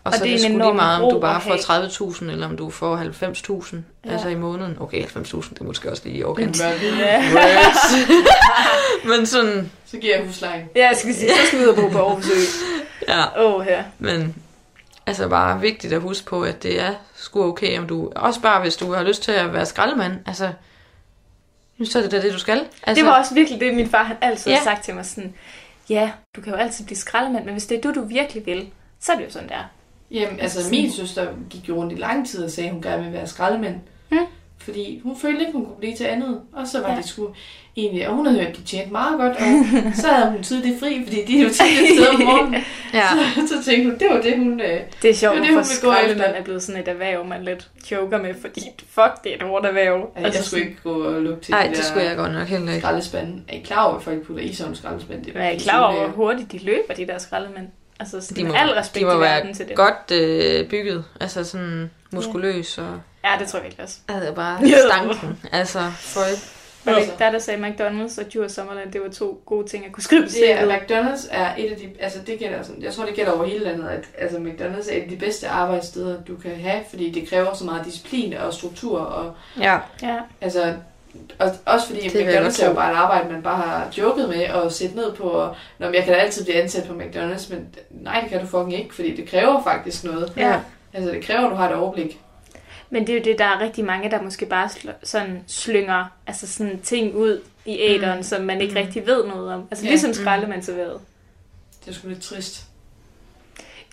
Og, 0.07 0.13
Og 0.13 0.17
så 0.17 0.23
det 0.23 0.33
er 0.33 0.37
det 0.37 0.45
en 0.45 0.51
sgu 0.51 0.57
lige 0.57 0.63
enorm 0.63 0.75
meget, 0.75 1.03
om 1.03 1.11
du 1.13 1.19
bare 1.19 1.41
får 1.41 1.71
have. 1.73 1.87
30.000, 1.87 2.31
eller 2.31 2.47
om 2.47 2.57
du 2.57 2.69
får 2.69 2.97
90.000 2.97 3.75
Ja. 4.05 4.11
altså 4.11 4.27
i 4.29 4.35
måneden. 4.35 4.77
Okay, 4.79 5.03
90.000, 5.03 5.13
det 5.53 5.59
er 5.61 5.63
måske 5.63 5.91
også 5.91 6.01
lige 6.05 6.17
i. 6.19 6.23
Men, 6.37 6.55
Ja. 6.99 7.23
Men 9.09 9.25
sådan, 9.25 9.71
så 9.85 9.97
giver 9.97 10.15
jeg 10.17 10.25
huslejen. 10.25 10.65
ja, 10.75 10.87
jeg 10.87 10.97
skal 10.97 11.13
sige, 11.15 11.29
så 11.29 11.47
skal 11.47 11.59
vi 11.59 11.63
ud 11.65 11.69
og 11.69 11.75
bo 11.75 11.87
på 11.89 11.97
Aarhus 12.07 12.25
ja. 13.07 13.43
Åh, 13.45 13.61
her. 13.65 13.83
Men 13.99 14.35
altså 15.05 15.27
bare 15.27 15.61
vigtigt 15.61 15.93
at 15.93 16.01
huske 16.01 16.25
på, 16.25 16.41
at 16.41 16.63
det 16.63 16.81
er 16.81 16.93
sgu 17.15 17.43
okay, 17.43 17.79
om 17.79 17.87
du... 17.87 18.11
Også 18.15 18.41
bare, 18.41 18.61
hvis 18.61 18.75
du 18.75 18.93
har 18.93 19.03
lyst 19.03 19.23
til 19.23 19.31
at 19.31 19.53
være 19.53 19.65
skraldemand, 19.65 20.13
altså... 20.27 20.49
Så 21.85 21.97
er 21.97 22.01
det 22.03 22.11
da 22.11 22.21
det, 22.21 22.33
du 22.33 22.39
skal. 22.39 22.57
Altså, 22.83 23.01
Det 23.03 23.09
var 23.11 23.17
også 23.19 23.33
virkelig 23.33 23.59
det, 23.59 23.73
min 23.73 23.89
far 23.89 24.03
han 24.03 24.15
altid 24.21 24.51
Ja. 24.51 24.57
har 24.57 24.63
sagt 24.63 24.83
til 24.85 24.95
mig. 24.95 25.05
Sådan, 25.05 25.33
ja, 25.89 26.11
du 26.35 26.41
kan 26.41 26.53
jo 26.53 26.59
altid 26.59 26.85
blive 26.85 26.97
skraldemand, 26.97 27.45
men 27.45 27.53
hvis 27.53 27.65
det 27.65 27.77
er 27.77 27.81
det, 27.81 27.95
du 27.95 28.01
virkelig 28.05 28.45
vil, 28.45 28.67
så 29.01 29.11
er 29.11 29.15
det 29.15 29.25
jo 29.25 29.31
sådan 29.31 29.49
der. 29.49 29.69
Jamen, 30.11 30.39
altså 30.39 30.69
min 30.71 30.91
søster 30.91 31.27
gik 31.49 31.69
jo 31.69 31.75
rundt 31.75 31.93
i 31.93 31.95
lang 31.95 32.27
tid 32.27 32.43
og 32.43 32.51
sagde, 32.51 32.67
at 32.69 32.73
hun 32.73 32.81
gerne 32.83 32.97
ville 33.03 33.17
være 33.17 33.27
skraldemand. 33.27 33.75
Mm. 34.11 34.17
Fordi 34.57 34.99
hun 35.03 35.17
følte 35.17 35.39
ikke, 35.39 35.51
hun 35.53 35.65
kunne 35.65 35.75
blive 35.79 35.95
til 35.95 36.03
andet. 36.03 36.41
Og 36.53 36.67
så 36.67 36.79
var 36.79 36.87
Ja. 36.87 36.93
ja. 36.93 36.97
det 36.99 37.05
sgu 37.09 37.29
egentlig, 37.77 38.07
og 38.07 38.15
hun 38.15 38.25
havde 38.25 38.39
hørt, 38.39 38.49
at 38.49 38.57
de 38.57 38.61
tjente 38.61 38.91
meget 38.91 39.19
godt, 39.19 39.31
og 39.31 39.45
så 40.01 40.07
havde 40.07 40.31
hun 40.31 40.43
tidligt 40.43 40.79
fri, 40.79 41.01
fordi 41.05 41.25
de 41.25 41.39
er 41.39 41.43
jo 41.43 41.49
tidligt 41.49 41.93
sted 41.99 42.07
om 42.07 42.21
morgenen. 42.21 42.61
Ja. 42.93 43.01
Så, 43.35 43.47
så 43.47 43.63
tænkte 43.63 43.89
hun, 43.89 43.99
det 43.99 44.07
var 44.09 44.21
det, 44.21 44.37
hun... 44.37 44.59
Øh, 44.61 44.79
Det 45.01 45.09
er 45.09 45.13
sjovt, 45.13 45.35
Det 45.35 45.41
er 45.41 45.45
det, 45.45 45.55
hun 45.55 45.63
for 45.63 45.73
skraldemand 45.73 46.35
er 46.35 46.43
blevet 46.43 46.63
sådan 46.63 46.81
et 46.81 46.87
erhverv, 46.87 47.25
man 47.25 47.43
lidt 47.43 47.69
joker 47.91 48.21
med, 48.21 48.33
fordi 48.41 48.61
fuck, 48.89 49.23
det 49.23 49.31
er 49.31 49.35
et 49.35 49.41
hårdt 49.41 49.65
erhverv. 49.65 50.09
altså, 50.15 50.39
jeg 50.39 50.45
skulle 50.45 50.63
ikke 50.63 50.81
gå 50.83 51.03
og 51.03 51.21
lukke 51.21 51.41
til 51.43 51.51
Nej, 51.51 51.67
de 51.67 51.75
det 51.75 51.83
skulle 51.85 52.03
jeg 52.05 52.17
godt 52.17 52.33
nok 52.33 52.47
heller 52.47 52.67
ikke. 52.71 52.81
skraldespande. 52.81 53.41
Er 53.47 53.53
I 53.55 53.59
klar 53.59 53.83
over, 53.85 53.95
at 53.97 54.03
folk 54.03 54.21
putter 54.23 54.43
i 54.43 54.53
sådan 54.53 54.71
en 54.71 54.75
skraldespand? 54.75 55.25
Det 55.25 55.33
jeg 55.35 55.53
er 55.55 55.59
klar 55.59 55.83
over, 55.93 56.07
hvor 56.07 56.25
hurtigt 56.25 56.51
de 56.51 56.57
løber, 56.65 56.93
de 56.97 57.07
der 57.07 57.17
skraldemænd. 57.17 57.67
Altså, 57.99 58.21
sådan, 58.21 58.43
De 58.43 58.49
må, 58.49 58.53
al 58.57 58.69
respekt 58.69 59.01
de 59.01 59.05
må 59.05 59.11
i 59.17 59.19
være 59.19 59.35
verden 59.35 59.53
til 59.53 59.67
det. 59.67 59.75
godt 59.75 60.11
øh, 60.11 60.69
bygget. 60.69 61.05
Altså 61.21 61.43
sådan 61.43 61.91
muskuløs 62.11 62.77
og... 62.77 62.99
Ja, 63.25 63.31
det 63.39 63.47
tror 63.47 63.59
jeg 63.59 63.63
virkelig 63.63 63.83
også. 63.83 63.97
Altså 64.07 64.33
bare 64.33 64.59
Ja. 64.69 64.77
stanken. 64.89 65.39
Altså, 65.51 65.79
for 65.97 66.21
Var 66.85 66.93
det 66.93 67.01
ikke 67.01 67.13
der, 67.19 67.31
der 67.31 67.39
sagde 67.39 67.67
McDonald's 67.67 68.21
og 68.25 68.33
Djurs 68.33 68.51
Sommerland, 68.51 68.91
det 68.91 69.01
var 69.01 69.09
to 69.09 69.41
gode 69.45 69.67
ting 69.67 69.85
at 69.85 69.91
kunne 69.91 70.03
skrive 70.03 70.21
på 70.23 70.27
Det 70.29 70.51
er, 70.53 70.61
CV'et? 70.61 70.71
McDonald's 70.81 71.27
er 71.31 71.55
et 71.57 71.71
af 71.71 71.77
de, 71.77 71.89
altså 71.99 72.19
det 72.27 72.39
gælder 72.39 72.63
sådan, 72.63 72.83
jeg 72.83 72.93
tror 72.93 73.05
det 73.05 73.15
gælder 73.15 73.31
over 73.31 73.45
hele 73.45 73.63
landet, 73.63 73.87
at 73.89 74.05
altså 74.17 74.37
McDonald's 74.37 74.91
er 74.93 74.97
et 74.97 75.01
af 75.03 75.09
de 75.09 75.15
bedste 75.15 75.47
arbejdssteder, 75.47 76.21
du 76.27 76.35
kan 76.35 76.51
have, 76.61 76.81
fordi 76.89 77.11
det 77.11 77.29
kræver 77.29 77.53
så 77.53 77.63
meget 77.65 77.85
disciplin 77.85 78.33
og 78.33 78.53
struktur, 78.53 78.99
og 78.99 79.33
Ja. 79.59 79.77
Ja. 80.01 80.17
altså, 80.41 80.73
og, 81.39 81.51
også 81.65 81.87
fordi 81.87 81.99
Det 82.09 82.27
McDonald's 82.27 82.63
er 82.63 82.67
jo 82.69 82.73
bare 82.73 82.91
et 82.91 82.95
arbejde, 82.95 83.31
man 83.31 83.41
bare 83.41 83.57
har 83.61 83.89
joket 83.97 84.29
med 84.29 84.49
og 84.49 84.71
sætte 84.71 84.95
ned 84.95 85.13
på, 85.13 85.23
og, 85.23 85.55
Nå, 85.79 85.85
men 85.85 85.95
jeg 85.95 86.03
kan 86.03 86.13
da 86.13 86.19
altid 86.19 86.43
blive 86.45 86.61
ansat 86.61 86.87
på 86.87 86.93
McDonald's, 86.93 87.53
men 87.53 87.67
nej, 87.89 88.19
det 88.21 88.29
kan 88.29 88.39
du 88.41 88.45
fucking 88.47 88.73
ikke, 88.79 88.95
fordi 88.95 89.15
det 89.15 89.29
kræver 89.29 89.63
faktisk 89.63 90.03
noget. 90.03 90.33
ja. 90.37 90.59
Altså 90.93 91.11
det 91.11 91.23
kræver, 91.23 91.41
at 91.45 91.51
du 91.51 91.55
har 91.55 91.69
et 91.69 91.75
overblik. 91.75 92.19
Men 92.89 93.07
det 93.07 93.13
er 93.15 93.19
jo 93.19 93.23
det, 93.23 93.39
der 93.39 93.45
er 93.45 93.59
rigtig 93.61 93.85
mange, 93.85 94.11
der 94.11 94.21
måske 94.21 94.45
bare 94.45 94.65
sl- 94.67 94.91
sådan 95.03 95.43
slynger 95.47 96.05
altså 96.27 96.47
sådan 96.47 96.79
ting 96.83 97.15
ud 97.15 97.41
i 97.65 97.77
æderen, 97.81 98.17
mm. 98.17 98.23
som 98.23 98.41
man 98.41 98.61
ikke 98.61 98.73
Mm. 98.73 98.77
rigtig 98.85 99.07
ved 99.07 99.25
noget 99.25 99.53
om. 99.53 99.67
Altså 99.71 99.85
Ja. 99.85 99.89
ligesom 99.91 100.13
skraldemandsserveret. 100.13 100.99
Det 101.85 101.91
er 101.91 101.95
sgu 101.95 102.07
lidt 102.07 102.21
trist. 102.21 102.63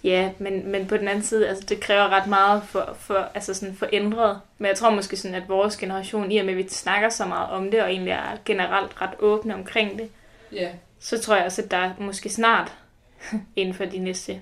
Ja, 0.04 0.30
men, 0.38 0.68
men 0.70 0.86
på 0.86 0.96
den 0.96 1.08
anden 1.08 1.24
side, 1.24 1.48
altså 1.48 1.64
det 1.68 1.80
kræver 1.80 2.08
ret 2.08 2.26
meget 2.26 2.62
for, 2.68 2.96
for, 3.00 3.28
altså 3.34 3.54
sådan 3.54 3.74
for 3.76 3.86
ændret. 3.92 4.40
Men 4.58 4.68
jeg 4.68 4.76
tror 4.76 4.90
måske 4.90 5.16
sådan, 5.16 5.34
at 5.34 5.48
vores 5.48 5.76
generation, 5.76 6.32
i 6.32 6.38
og 6.38 6.44
med 6.44 6.52
at 6.54 6.58
vi 6.58 6.68
snakker 6.68 7.08
så 7.08 7.24
meget 7.26 7.50
om 7.50 7.70
det, 7.70 7.82
og 7.82 7.90
egentlig 7.90 8.10
er 8.10 8.36
generelt 8.44 9.02
ret 9.02 9.10
åbne 9.18 9.54
omkring 9.54 9.98
det, 9.98 10.08
Ja. 10.52 10.68
så 11.00 11.20
tror 11.20 11.36
jeg 11.36 11.44
også, 11.44 11.62
at 11.62 11.70
der 11.70 11.90
måske 11.98 12.28
snart, 12.30 12.72
inden 13.56 13.74
for 13.74 13.84
de 13.84 13.98
næste 13.98 14.40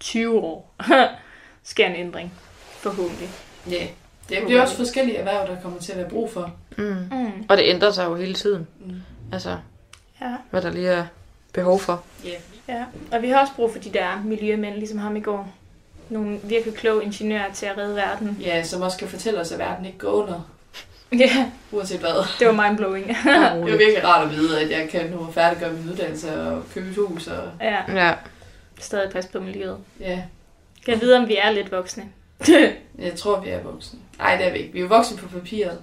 20 0.00 0.40
år, 0.40 0.74
sker 1.62 1.86
en 1.86 1.96
ændring. 1.96 2.32
Forhåbentlig. 2.70 3.28
Ja. 3.70 3.86
Det 4.28 4.38
bliver 4.46 4.62
også 4.62 4.76
forskellige 4.76 5.16
erhverv, 5.16 5.46
der 5.46 5.60
kommer 5.62 5.78
til 5.80 5.92
at 5.92 5.98
være 5.98 6.08
brug 6.08 6.30
for. 6.32 6.52
Mm. 6.78 6.84
Mm. 6.84 7.44
Og 7.48 7.56
det 7.56 7.64
ændrer 7.66 7.90
sig 7.90 8.04
jo 8.04 8.14
hele 8.14 8.34
tiden. 8.34 8.68
Mm. 8.80 8.92
Altså, 9.32 9.58
Ja. 10.20 10.34
hvad 10.50 10.62
der 10.62 10.70
lige 10.70 10.88
er 10.88 11.06
behov 11.52 11.78
for. 11.80 12.04
ja. 12.24 12.30
Og 13.12 13.22
vi 13.22 13.28
har 13.28 13.40
også 13.40 13.52
brug 13.56 13.72
for 13.72 13.78
de 13.78 13.90
der 13.92 14.22
miljømænd, 14.24 14.74
ligesom 14.74 14.98
ham 14.98 15.16
i 15.16 15.20
går. 15.20 15.54
Nogle 16.08 16.38
virkelig 16.42 16.74
kloge 16.74 17.04
ingeniører 17.04 17.52
til 17.52 17.66
at 17.66 17.78
redde 17.78 17.96
verden. 17.96 18.38
Ja, 18.40 18.62
som 18.62 18.82
også 18.82 18.98
kan 18.98 19.08
fortælle 19.08 19.40
os, 19.40 19.52
at 19.52 19.58
verden 19.58 19.86
ikke 19.86 19.98
går 19.98 20.08
under, 20.12 20.50
Ja, 21.18 21.50
uanset 21.72 22.00
hvad. 22.00 22.10
det 22.38 22.46
var 22.56 22.66
mindblowing. 22.68 23.06
Det 23.08 23.14
er 23.26 23.54
jo 23.56 23.64
virkelig 23.64 24.04
rart 24.04 24.24
at 24.30 24.36
vide, 24.36 24.60
at 24.60 24.70
jeg 24.70 24.88
kan 24.88 25.10
nu 25.10 25.28
færdiggøre 25.32 25.72
min 25.72 25.90
uddannelse 25.90 26.42
og 26.42 26.62
købe 26.74 26.88
et 26.90 26.96
hus. 26.96 27.26
Og, 27.26 27.48
ja, 27.60 27.76
Ja. 27.88 28.14
stadig 28.80 29.10
passe 29.12 29.30
på 29.30 29.40
miljøet. 29.40 29.78
ja, 30.00 30.22
Kan 30.84 30.94
jeg 30.94 31.00
vide, 31.00 31.16
om 31.16 31.28
vi 31.28 31.36
er 31.36 31.50
lidt 31.50 31.72
voksne? 31.72 32.04
jeg 32.98 33.14
tror, 33.16 33.40
vi 33.40 33.48
er 33.48 33.62
voksne. 33.62 33.98
Nej, 34.18 34.36
det 34.36 34.46
er 34.46 34.52
vi 34.52 34.58
ikke. 34.58 34.72
Vi 34.72 34.78
er 34.78 34.82
jo 34.82 34.88
voksne 34.88 35.16
på 35.16 35.28
papiret. 35.28 35.78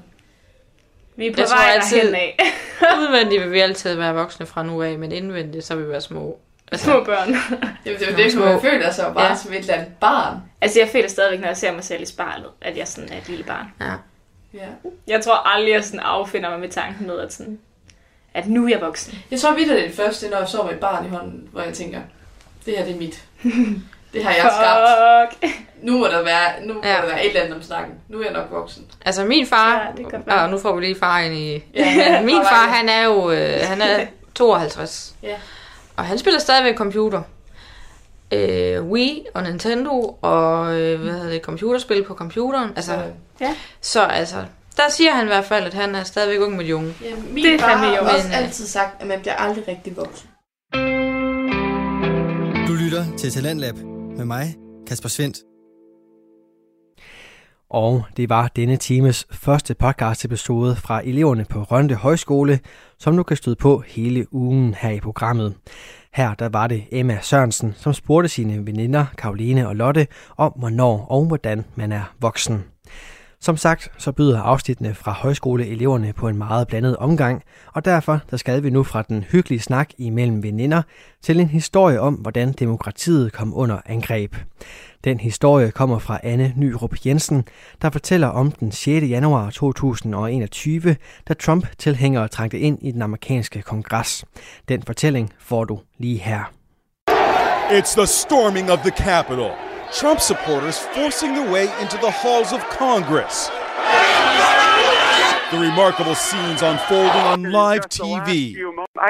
Vi 1.16 1.28
er 1.28 1.34
på 1.34 1.40
Jeg 1.42 1.48
tror 1.48 1.58
vej 1.58 1.72
altid- 1.76 1.98
derhen 1.98 2.16
af. 2.16 2.38
Udvendigt 3.02 3.42
vil 3.44 3.52
vi 3.52 3.60
altid 3.60 3.96
være 3.96 4.14
voksne 4.14 4.46
fra 4.46 4.64
nu 4.64 4.82
af, 4.82 4.98
men 4.98 5.12
indvendigt 5.12 5.66
så 5.66 5.76
vil 5.76 5.86
vi 5.86 5.90
være 5.92 6.02
små. 6.02 6.40
Små 6.76 7.04
børn. 7.04 7.28
Det 7.84 7.86
er 7.86 7.92
jo 7.92 7.98
det, 8.00 8.08
det 8.08 8.18
man 8.18 8.32
små- 8.32 8.60
føler 8.60 8.92
sig 8.92 9.04
jo 9.08 9.14
bare 9.14 9.26
Ja. 9.26 9.36
som 9.36 9.54
et 9.54 9.58
eller 9.60 9.74
andet 9.74 9.90
barn. 10.00 10.38
Altså, 10.62 10.80
jeg 10.80 10.90
føler 10.90 11.08
stadigvæk, 11.10 11.40
når 11.40 11.48
jeg 11.48 11.58
ser 11.58 11.72
mig 11.72 11.84
selv 11.84 12.02
i 12.02 12.06
spejlet, 12.06 12.50
at 12.62 12.78
jeg 12.78 12.88
sådan 12.88 13.12
er 13.12 13.18
et 13.18 13.30
lille 13.30 13.44
barn. 13.44 13.66
Ja. 13.82 13.92
Ja. 14.54 14.68
Jeg 15.08 15.22
tror 15.24 15.48
aldrig, 15.56 15.72
jeg 15.74 15.84
sådan 15.84 16.00
affinder 16.00 16.50
mig 16.50 16.60
med 16.60 16.70
tanken 16.70 17.08
med, 17.08 17.20
at, 17.20 17.34
sådan, 17.34 17.60
at 18.34 18.48
nu 18.48 18.66
er 18.66 18.70
jeg 18.70 18.82
voksen. 18.82 19.20
Jeg 19.32 19.40
tror 19.40 19.54
vidt, 19.54 19.70
det 19.70 19.84
er 19.84 19.88
det 19.88 19.96
første, 19.96 20.30
når 20.30 20.38
jeg 20.38 20.48
så 20.48 20.64
med 20.64 20.74
et 20.74 20.80
barn 20.80 21.06
i 21.06 21.10
hånden, 21.10 21.48
hvor 21.52 21.62
jeg 21.62 21.74
tænker, 21.74 22.00
det 22.66 22.78
her 22.78 22.86
det 22.86 22.94
er 22.94 22.98
mit. 23.00 23.24
Det 24.14 24.24
har 24.24 24.32
jeg 24.32 24.52
skabt. 24.52 25.40
Fuck. 25.42 25.62
Nu 25.82 25.98
må 25.98 26.06
der 26.08 26.24
være, 26.24 26.66
nu 26.66 26.74
må 26.74 26.82
Ja. 26.84 26.90
der 26.96 27.06
være 27.06 27.24
et 27.26 27.30
eller 27.30 27.42
andet 27.42 27.56
om 27.56 27.62
snakken. 27.64 27.94
Nu 28.10 28.20
er 28.20 28.24
jeg 28.24 28.34
nok 28.34 28.48
voksen. 28.52 28.88
Altså 29.06 29.26
min 29.26 29.48
far, 29.48 29.94
Ja, 30.28 30.44
og 30.44 30.50
nu 30.50 30.60
får 30.60 30.76
vi 30.76 30.82
lige 30.82 30.96
far 31.00 31.20
ind 31.20 31.36
i... 31.36 31.64
Ja, 31.76 32.22
min 32.32 32.42
far 32.44 32.68
han 32.70 32.90
er 32.90 33.04
jo 33.04 33.32
øh, 33.32 33.60
han 33.64 33.82
er 33.82 34.06
52. 34.36 35.14
Ja. 35.24 35.36
Og 36.02 36.08
han 36.08 36.18
spiller 36.18 36.40
stadigvæk 36.40 36.76
computer. 36.78 37.22
Øh, 38.34 38.84
Wii 38.84 39.26
og 39.34 39.44
Nintendo 39.44 40.18
og 40.22 40.80
øh, 40.80 41.02
hvad 41.02 41.14
hedder 41.14 41.30
det, 41.30 41.42
computerspil 41.42 42.04
på 42.04 42.14
computeren. 42.14 42.70
Altså, 42.76 43.02
Så, 43.40 43.46
så 43.82 44.02
altså, 44.02 44.46
der 44.78 44.84
siger 44.90 45.12
han 45.12 45.26
i 45.26 45.28
hvert 45.28 45.46
fald, 45.46 45.66
at 45.66 45.74
han 45.74 45.96
er 45.96 46.04
stadigvæk 46.04 46.40
ung 46.40 46.56
med 46.58 46.66
de 46.66 46.76
unge. 46.76 46.94
ja, 47.04 47.16
min 47.32 47.46
Det 47.46 47.62
far 47.62 47.68
har 47.78 47.96
jo. 47.96 48.02
også 48.02 48.28
Men, 48.28 48.34
altid 48.34 48.68
sagt, 48.68 49.02
at 49.02 49.08
man 49.08 49.20
bliver 49.20 49.36
aldrig 49.36 49.68
rigtig 49.68 49.98
voksen. 49.98 50.30
Du 52.68 52.74
lytter 52.74 53.06
til 53.18 53.32
Talentlab 53.32 53.76
med 54.18 54.26
mig, 54.26 54.56
Kasper 54.88 55.10
Svendt. 55.10 55.38
Og 57.74 58.04
det 58.18 58.30
var 58.30 58.48
denne 58.56 58.78
times 58.78 59.28
første 59.32 59.74
podcast 59.74 60.26
episode 60.26 60.76
fra 60.76 61.02
eleverne 61.04 61.46
på 61.50 61.64
Rønde 61.64 61.96
Højskole, 61.96 62.60
som 63.00 63.14
nu 63.14 63.24
kan 63.24 63.38
støde 63.38 63.56
på 63.56 63.84
hele 63.88 64.34
ugen 64.34 64.74
her 64.74 64.90
i 64.90 65.00
programmet. 65.00 65.56
Her 66.14 66.34
der 66.34 66.50
var 66.50 66.68
det 66.68 66.84
Emma 66.92 67.20
Sørensen, 67.22 67.74
som 67.78 67.94
spurgte 67.94 68.30
sine 68.30 68.66
veninder 68.66 69.06
Karoline 69.18 69.68
og 69.68 69.76
Lotte 69.76 70.08
om, 70.38 70.52
hvornår 70.56 71.06
og 71.10 71.26
hvordan 71.26 71.66
man 71.76 71.92
er 71.92 72.14
voksen. 72.20 72.64
Som 73.40 73.58
sagt, 73.58 73.92
så 73.98 74.12
byder 74.12 74.42
afsnittene 74.42 74.94
fra 74.94 75.12
højskoleeleverne 75.12 76.14
på 76.14 76.28
en 76.28 76.38
meget 76.38 76.68
blandet 76.68 76.98
omgang, 76.98 77.44
og 77.74 77.86
derfor 77.86 78.20
der 78.32 78.38
skal 78.38 78.64
vi 78.64 78.70
nu 78.70 78.84
fra 78.84 79.02
den 79.02 79.24
hyggelige 79.24 79.60
snak 79.60 79.90
imellem 79.98 80.44
veninder 80.44 80.82
til 81.22 81.40
en 81.40 81.48
historie 81.48 82.02
om, 82.02 82.14
hvordan 82.14 82.52
demokratiet 82.52 83.34
kom 83.34 83.54
under 83.58 83.78
angreb. 83.86 84.36
Den 85.04 85.20
historie 85.20 85.72
kommer 85.72 86.00
fra 86.00 86.20
Anne 86.24 86.54
Nyrup 86.58 86.96
Jensen, 87.06 87.46
der 87.82 87.90
fortæller 87.90 88.28
om 88.28 88.52
den 88.52 88.72
6. 88.72 89.10
januar 89.10 89.50
2021, 89.50 90.96
da 91.28 91.34
Trump-tilhængere 91.34 92.28
trængte 92.28 92.60
ind 92.60 92.78
i 92.82 92.92
den 92.92 93.02
amerikanske 93.02 93.62
kongres. 93.62 94.26
Den 94.70 94.84
fortælling 94.84 95.34
får 95.40 95.64
du 95.64 95.80
lige 95.98 96.18
her. 96.20 96.44
It's 97.70 97.96
the 97.96 98.08
storming 98.08 98.72
of 98.72 98.80
the 98.80 98.92
Capitol. 98.92 99.52
Trump 100.00 100.20
supporters 100.20 100.78
forcing 100.96 101.32
their 101.38 101.50
way 101.56 101.66
into 101.82 101.98
the 102.06 102.14
halls 102.24 102.54
of 102.54 102.62
Congress. 102.84 103.36
The 105.54 105.60
remarkable 105.70 106.16
scenes 106.16 106.62
unfolding 106.72 107.26
on 107.34 107.40
live 107.62 107.84
TV. 108.00 108.30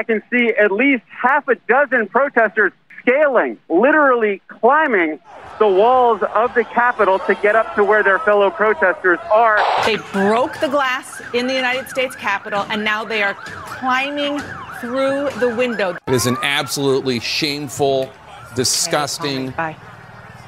I 0.00 0.02
can 0.08 0.20
see 0.30 0.46
at 0.64 0.70
least 0.82 1.04
half 1.26 1.44
a 1.54 1.56
dozen 1.74 2.02
protesters 2.16 2.72
scaling, 3.02 3.58
literally 3.68 4.40
climbing 4.48 5.20
the 5.58 5.68
walls 5.68 6.22
of 6.34 6.54
the 6.54 6.64
Capitol 6.64 7.18
to 7.20 7.34
get 7.36 7.54
up 7.54 7.74
to 7.74 7.84
where 7.84 8.02
their 8.02 8.18
fellow 8.20 8.50
protesters 8.50 9.18
are. 9.30 9.60
They 9.84 9.96
broke 10.12 10.58
the 10.58 10.68
glass 10.68 11.22
in 11.34 11.46
the 11.46 11.54
United 11.54 11.88
States 11.88 12.16
Capitol, 12.16 12.64
and 12.70 12.82
now 12.82 13.04
they 13.04 13.22
are 13.22 13.34
climbing 13.34 14.40
through 14.80 15.30
the 15.38 15.54
window. 15.56 15.96
It 16.06 16.14
is 16.14 16.26
an 16.26 16.36
absolutely 16.42 17.20
shameful, 17.20 18.10
disgusting 18.56 19.50
Bye. 19.50 19.76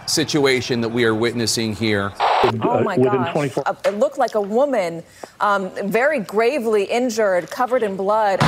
situation 0.07 0.81
that 0.81 0.89
we 0.89 1.05
are 1.05 1.15
witnessing 1.15 1.75
here. 1.75 2.13
Oh 2.63 2.83
my 2.83 2.97
gosh. 2.97 3.57
Uh, 3.65 3.75
it 3.85 3.95
looked 3.95 4.19
like 4.19 4.35
a 4.35 4.41
woman, 4.41 5.03
um, 5.41 5.71
very 5.85 6.19
gravely 6.19 6.85
injured, 6.85 7.51
covered 7.51 7.83
in 7.83 7.97
blood. 7.97 8.41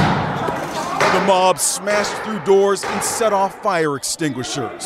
The 1.16 1.26
mob 1.26 1.58
smashed 1.58 2.16
through 2.24 2.44
doors 2.46 2.84
and 2.84 3.02
set 3.02 3.32
off 3.32 3.54
fire 3.62 3.96
extinguishers. 3.96 4.84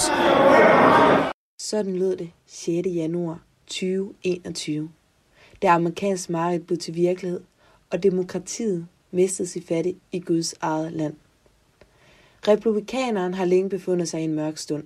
Sådan 1.58 1.96
lød 1.96 2.16
det 2.16 2.30
6. 2.46 2.86
januar 2.86 3.40
2021, 3.66 4.90
da 5.62 5.68
amerikansk 5.68 6.30
mareridt 6.30 6.66
blev 6.66 6.78
til 6.78 6.94
virkelighed, 6.94 7.40
og 7.90 8.02
demokratiet 8.02 8.86
mistede 9.10 9.48
sig 9.48 9.62
fattig 9.68 9.96
i 10.12 10.20
Guds 10.20 10.54
eget 10.60 10.92
land. 10.92 11.14
Republikaneren 12.48 13.34
har 13.34 13.44
længe 13.44 13.70
befundet 13.70 14.08
sig 14.08 14.20
i 14.20 14.24
en 14.24 14.34
mørk 14.34 14.58
stund. 14.58 14.84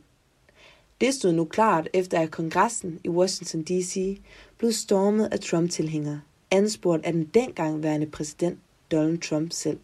Det 1.00 1.14
stod 1.14 1.32
nu 1.32 1.44
klart 1.44 1.88
efter 1.92 2.20
at 2.20 2.30
kongressen 2.30 3.00
i 3.04 3.08
Washington 3.08 3.62
D.C. 3.62 4.20
blev 4.58 4.72
stormet 4.72 5.28
af 5.32 5.40
Trump-tilhængere, 5.40 6.20
anspurgt 6.50 7.04
af 7.04 7.12
den 7.12 7.24
dengang 7.24 7.82
værende 7.82 8.06
præsident 8.06 8.58
Donald 8.92 9.18
Trump 9.18 9.52
selv. 9.52 9.78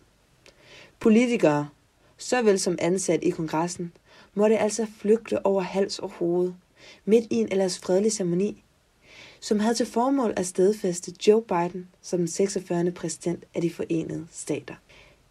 Politikere, 1.01 1.69
såvel 2.19 2.59
som 2.61 2.79
ansat 2.81 3.25
i 3.25 3.31
kongressen, 3.31 3.93
måtte 4.35 4.59
altså 4.59 4.87
flygte 4.99 5.47
over 5.47 5.63
hals 5.63 5.99
og 5.99 6.11
hoved, 6.11 6.53
midt 7.05 7.25
i 7.31 7.35
en 7.35 7.49
ellers 7.51 7.79
fredelig 7.79 8.13
ceremoni, 8.13 8.65
som 9.41 9.61
havde 9.61 9.75
til 9.75 9.87
formål 9.87 10.33
at 10.37 10.47
stedfæste 10.47 11.13
Joe 11.27 11.43
Biden 11.43 11.89
som 12.03 12.19
den 12.19 12.29
46. 12.29 12.91
præsident 12.91 13.45
af 13.55 13.63
de 13.63 13.71
forenede 13.71 14.27
stater. 14.33 14.75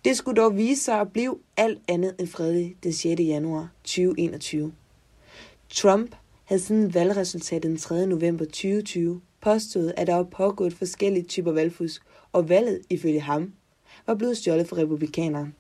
Det 0.06 0.18
skulle 0.18 0.42
dog 0.42 0.58
vise 0.58 0.84
sig 0.84 1.00
at 1.00 1.12
blive 1.12 1.38
alt 1.58 1.80
andet 1.88 2.16
end 2.20 2.28
fredelig 2.28 2.76
den 2.84 2.94
6. 2.94 3.20
januar 3.22 3.70
2021. 3.84 4.74
Trump 5.70 6.16
havde 6.44 6.62
siden 6.62 6.94
valgresultatet 6.94 7.64
den 7.64 7.78
3. 7.78 8.06
november 8.08 8.46
2020 8.46 9.22
påstået, 9.42 9.94
at 9.98 10.08
der 10.08 10.16
var 10.16 10.24
pågået 10.24 10.74
forskellige 10.74 11.24
typer 11.24 11.52
valgfusk, 11.52 12.02
og 12.32 12.50
valget, 12.50 12.82
ifølge 12.90 13.22
ham, 13.22 13.54
var 14.08 14.16
blevet 14.16 14.38
stjålet 14.38 14.68
for 14.68 14.78
republikanerne. 14.78 15.54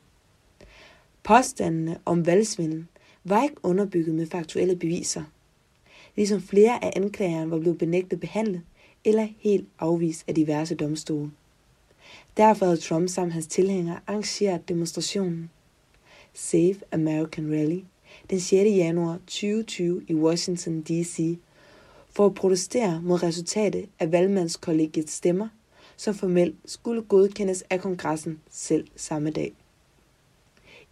Påstandene 1.30 2.00
om 2.06 2.26
valgsvindel 2.26 2.86
var 3.24 3.44
ikke 3.44 3.56
underbygget 3.63 4.15
med 4.15 4.28
faktuelle 4.28 4.76
beviser, 4.76 5.24
ligesom 6.15 6.42
flere 6.42 6.84
af 6.84 6.94
anklagerne 6.96 7.52
var 7.52 7.60
blevet 7.60 7.78
benægtet 7.78 8.20
behandlet 8.20 8.62
eller 9.06 9.28
helt 9.39 9.68
afvist 9.80 10.24
af 10.28 10.36
diverse 10.36 10.76
domstole. 10.76 11.32
Derfor 12.38 12.65
havde 12.65 12.78
Trump 12.78 13.10
sammen 13.10 13.32
hans 13.32 13.48
tilhængere 13.48 14.00
arrangeret 14.08 14.70
demonstrationen 14.70 15.50
Save 16.34 16.76
American 16.92 17.52
Rally 17.52 17.80
den 18.30 18.39
6. 18.39 18.52
januar 18.52 19.18
2020 19.18 20.04
i 20.08 20.13
Washington 20.13 20.82
D.C. 20.82 21.38
for 22.10 22.26
at 22.26 22.34
protestere 22.34 23.02
mod 23.02 23.24
resultatet 23.24 23.86
af 24.00 24.12
valgmandskollegiets 24.12 25.13
stemmer, 25.13 25.48
som 25.98 26.15
formelt 26.15 26.56
skulle 26.65 27.02
godkendes 27.02 27.63
af 27.70 27.80
kongressen 27.80 28.39
selv 28.50 28.88
samme 28.96 29.30
dag. 29.32 29.59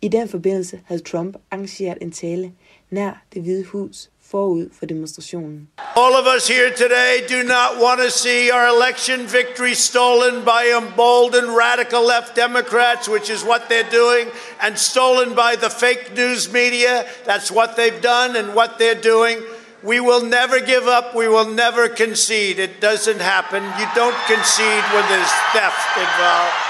I 0.02 0.08
den 0.08 0.30
forbindelse 0.30 0.80
havde 0.86 1.02
Trump 1.02 1.36
arrangeret 1.52 1.98
en 2.02 2.12
tale 2.12 2.52
nær 2.90 3.12
det 3.34 3.42
hvide 3.42 3.64
hus 3.64 4.10
forud 4.32 4.70
for 4.80 4.86
demonstrationen. 4.86 5.70
All 5.96 6.14
of 6.22 6.26
us 6.36 6.48
here 6.48 6.70
today 6.70 7.14
do 7.30 7.44
not 7.44 7.72
want 7.86 8.00
to 8.02 8.10
see 8.10 8.52
our 8.52 8.68
election 8.78 9.20
victory 9.28 9.74
stolen 9.74 10.36
by 10.46 10.64
emboldened 10.82 11.52
radical 11.66 12.04
left 12.14 12.36
Democrats, 12.36 13.10
which 13.10 13.30
is 13.30 13.44
what 13.44 13.62
they're 13.70 13.92
doing, 14.02 14.28
and 14.62 14.78
stolen 14.78 15.30
by 15.30 15.52
the 15.64 15.70
fake 15.84 16.06
news 16.16 16.52
media. 16.52 17.06
That's 17.26 17.50
what 17.52 17.70
they've 17.78 18.02
done 18.02 18.36
and 18.40 18.48
what 18.54 18.72
they're 18.80 19.02
doing. 19.14 19.38
We 19.84 20.00
will 20.00 20.24
never 20.40 20.60
give 20.60 20.86
up. 20.98 21.16
We 21.16 21.28
will 21.28 21.50
never 21.66 21.88
concede. 21.88 22.60
It 22.60 22.82
doesn't 22.82 23.22
happen. 23.22 23.62
You 23.80 23.88
don't 23.96 24.20
concede 24.34 24.86
when 24.94 25.06
there's 25.12 25.36
theft 25.54 25.92
involved. 26.06 26.67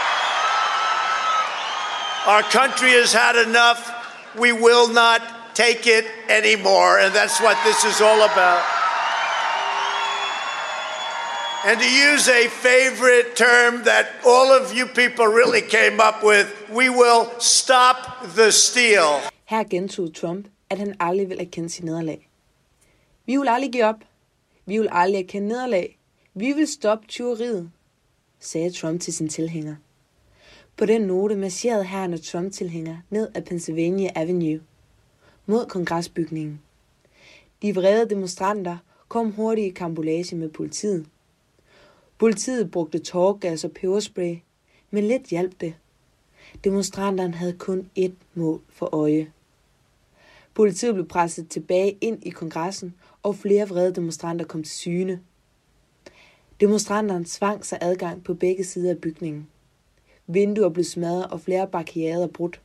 Our 2.28 2.44
country 2.44 2.92
has 2.92 3.14
had 3.14 3.36
enough. 3.48 3.80
We 4.38 4.52
will 4.52 4.88
not 5.04 5.22
take 5.56 5.88
it 5.88 6.06
anymore. 6.28 7.00
And 7.00 7.16
that's 7.16 7.40
what 7.40 7.58
this 7.66 7.86
is 7.86 8.02
all 8.02 8.22
about. 8.32 8.64
And 11.66 11.80
to 11.80 11.90
use 11.90 12.30
a 12.30 12.48
favorite 12.50 13.36
term 13.36 13.84
that 13.84 14.06
all 14.26 14.52
of 14.52 14.74
you 14.78 14.86
people 14.86 15.26
really 15.26 15.62
came 15.62 16.00
up 16.00 16.24
with, 16.24 16.48
we 16.70 16.90
will 16.90 17.32
stop 17.40 17.98
the 18.36 18.52
steal. 18.52 19.22
Her 19.46 19.64
gentog 19.64 20.14
Trump, 20.14 20.48
at 20.70 20.78
han 20.78 20.96
aldrig 21.00 21.30
vil 21.30 21.40
erkende 21.40 21.70
sit 21.70 21.84
nederlag. 21.84 22.30
Vi 23.26 23.38
vil 23.38 23.48
aldrig 23.48 23.72
give 23.72 23.86
op. 23.86 24.02
Vi 24.66 24.78
vil 24.78 24.90
aldrig 24.92 25.20
erkende 25.20 25.48
nederlag. 25.48 25.98
Vi 26.34 26.54
vil 26.54 26.68
stoppe 26.68 27.08
tyveriet, 27.08 27.72
sagde 28.40 28.72
Trump 28.72 29.02
til 29.02 29.14
sin 29.14 29.30
tilhænger. 29.30 29.76
På 30.78 30.86
den 30.86 31.02
note 31.02 31.36
marcherede 31.36 31.84
herren 31.84 32.14
og 32.14 32.22
Trump-tilhænger 32.22 32.98
ned 33.10 33.30
ad 33.36 33.42
Pennsylvania 33.42 34.10
Avenue 34.16 34.62
mod 35.46 35.66
kongresbygningen. 35.66 36.62
De 37.62 37.76
vrede 37.76 38.10
demonstranter 38.10 38.78
kom 39.08 39.32
hurtigt 39.32 39.68
i 39.68 39.70
kambolage 39.70 40.36
med 40.36 40.50
politiet. 40.50 41.06
Politiet 42.18 42.72
brugte 42.72 43.00
tårgas 43.00 43.64
og 43.64 43.72
peberspray, 43.72 44.36
men 44.92 45.04
lidt 45.04 45.24
hjalp 45.24 45.62
det. 45.62 45.74
Demonstranterne 46.64 47.34
havde 47.34 47.54
kun 47.54 47.90
ét 48.00 48.16
mål 48.34 48.62
for 48.70 48.96
øje. 48.96 49.32
Politiet 50.54 50.94
blev 50.94 51.08
presset 51.08 51.50
tilbage 51.50 51.98
ind 52.02 52.24
i 52.26 52.30
kongressen, 52.30 52.96
og 53.24 53.36
flere 53.36 53.70
vrede 53.70 53.96
demonstranter 53.96 54.46
kom 54.46 54.64
til 54.64 54.74
syne. 54.74 55.22
Demonstranterne 56.60 57.26
svang 57.26 57.66
sig 57.66 57.78
adgang 57.82 58.24
på 58.24 58.34
begge 58.34 58.64
sider 58.64 58.90
af 58.90 58.98
bygningen. 58.98 59.48
Vinduer 60.28 60.70
blev 60.70 60.84
smadret 60.84 61.28
og 61.28 61.42
flere 61.42 61.68
barrikader 61.68 62.28
brudt. 62.28 62.62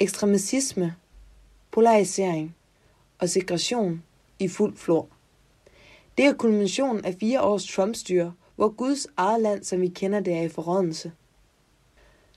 Ekstremisme, 0.00 0.94
polarisering 1.70 2.56
og 3.18 3.28
segregation 3.28 4.02
i 4.38 4.48
fuld 4.48 4.76
flor. 4.76 5.08
Det 6.18 6.24
er 6.24 6.32
kulminationen 6.32 7.04
af 7.04 7.14
fire 7.20 7.42
års 7.42 7.66
Trump-styre, 7.66 8.32
hvor 8.56 8.68
Guds 8.68 9.06
eget 9.16 9.42
land, 9.42 9.64
som 9.64 9.80
vi 9.80 9.88
kender 9.88 10.20
det, 10.20 10.34
er 10.34 10.42
i 10.42 10.48
forrådelse. 10.48 11.12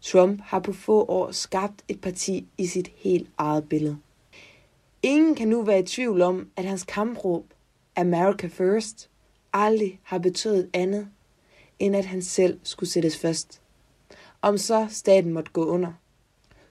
Trump 0.02 0.42
har 0.44 0.60
på 0.60 0.74
få 0.74 1.06
år 1.06 1.32
skabt 1.32 1.84
et 1.88 2.02
parti 2.02 2.48
i 2.58 2.68
sit 2.68 2.92
helt 2.96 3.30
eget 3.38 3.70
billede. 3.70 3.98
Ingen 5.04 5.36
kan 5.36 5.48
nu 5.48 5.62
være 5.62 5.80
i 5.80 5.86
tvivl 5.86 6.22
om, 6.22 6.50
at 6.56 6.66
hans 6.66 6.84
kampråb 6.84 7.46
America 7.96 8.48
First 8.48 9.10
aldrig 9.54 10.00
har 10.04 10.18
betydet 10.18 10.70
andet, 10.74 11.08
end 11.80 11.96
at 11.96 12.06
han 12.06 12.22
selv 12.22 12.60
skulle 12.64 12.90
sættes 12.90 13.18
først. 13.18 13.62
Om 14.42 14.58
så 14.58 14.88
staten 14.90 15.34
måtte 15.34 15.52
gå 15.52 15.66
under. 15.66 15.94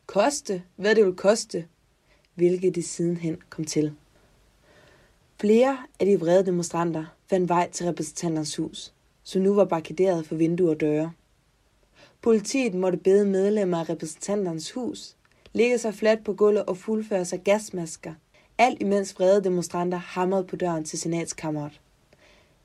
Koste, 0.07 0.63
hvad 0.77 0.95
det 0.95 1.05
ville 1.05 1.17
koste, 1.17 1.67
hvilket 2.35 2.75
det 2.75 2.85
sidenhen 2.85 3.37
kom 3.51 3.65
til. 3.65 3.93
Flere 5.41 5.79
af 6.01 6.07
de 6.07 6.21
vrede 6.21 6.47
demonstranter 6.47 7.05
fandt 7.27 7.49
vej 7.49 7.71
til 7.71 7.87
repræsentanternes 7.87 8.57
hus, 8.57 8.93
som 9.23 9.43
nu 9.43 9.55
var 9.55 9.65
barrikaderet 9.65 10.27
for 10.27 10.35
vinduer 10.35 10.71
og 10.71 10.81
døre. 10.81 11.13
Politiet 12.23 12.75
måtte 12.75 12.99
bede 12.99 13.27
medlemmer 13.27 13.79
af 13.79 13.89
repræsentanternes 13.89 14.73
hus 14.73 15.17
ligge 15.53 15.79
sig 15.79 15.95
fladt 15.95 16.25
på 16.25 16.33
gulvet 16.33 16.65
og 16.65 16.77
fuldføre 16.77 17.25
sig 17.25 17.41
gasmasker, 17.41 18.15
alt 18.59 18.83
imens 18.83 19.19
vrede 19.19 19.45
demonstranter 19.45 19.99
hamrede 19.99 20.45
på 20.45 20.57
døren 20.57 20.85
til 20.85 20.99
senatskammeret. 20.99 21.81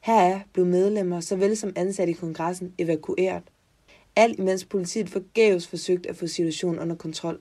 Heraf 0.03 0.41
blev 0.53 0.65
medlemmer 0.65 1.19
såvel 1.19 1.57
som 1.57 1.73
ansatte 1.75 2.11
i 2.11 2.13
kongressen 2.13 2.73
evakueret, 2.77 3.43
alt 4.15 4.39
imens 4.39 4.65
politiet 4.65 5.09
forgæves 5.09 5.67
forsøgte 5.67 6.09
at 6.09 6.15
få 6.15 6.27
situationen 6.27 6.79
under 6.79 6.95
kontrol. 6.95 7.39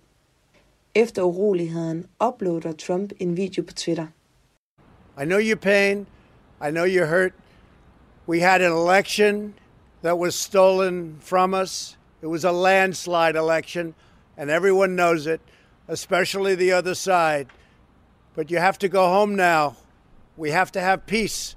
Efter 0.95 1.23
uroligheden 1.23 2.07
uploader 2.29 2.73
Trump 2.73 3.13
en 3.21 3.37
video 3.37 3.63
på 3.63 3.73
Twitter– 3.73 4.07
I 5.23 5.25
know 5.25 5.39
your 5.39 5.57
pain. 5.57 6.07
I 6.61 6.71
know 6.71 6.87
you're 6.87 7.07
hurt. 7.07 7.35
We 8.27 8.41
had 8.41 8.63
an 8.63 8.73
election 8.73 9.55
that 10.03 10.19
was 10.19 10.35
stolen 10.35 11.19
from 11.21 11.55
us. 11.55 11.99
It 12.23 12.27
was 12.27 12.45
a 12.45 12.53
landslide 12.53 13.37
election, 13.37 13.95
and 14.37 14.51
everyone 14.51 14.97
knows 14.97 15.27
it, 15.27 15.41
especially 15.89 16.55
the 16.55 16.73
other 16.73 16.95
side. 16.95 17.47
But 18.35 18.51
you 18.51 18.59
have 18.59 18.79
to 18.79 18.89
go 18.89 19.09
home 19.09 19.37
now. 19.37 19.77
We 20.37 20.51
have 20.51 20.73
to 20.73 20.81
have 20.81 21.07
peace. 21.07 21.57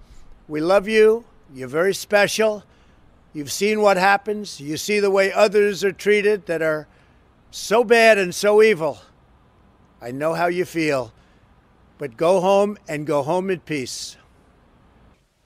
We 0.51 0.59
love 0.59 0.85
you. 0.89 1.23
You're 1.55 1.69
very 1.69 1.93
special. 1.93 2.63
You've 3.33 3.53
seen 3.53 3.81
what 3.81 3.95
happens. 3.95 4.59
You 4.59 4.75
see 4.75 4.99
the 4.99 5.09
way 5.09 5.31
others 5.31 5.81
are 5.81 5.93
treated 5.93 6.45
that 6.47 6.61
are 6.61 6.87
so 7.51 7.85
bad 7.85 8.17
and 8.17 8.35
so 8.35 8.61
evil. 8.61 8.97
I 10.01 10.11
know 10.11 10.33
how 10.33 10.47
you 10.47 10.65
feel. 10.65 11.13
But 11.97 12.17
go 12.17 12.41
home 12.41 12.77
and 12.89 13.07
go 13.07 13.23
home 13.23 13.49
in 13.49 13.61
peace. 13.61 14.17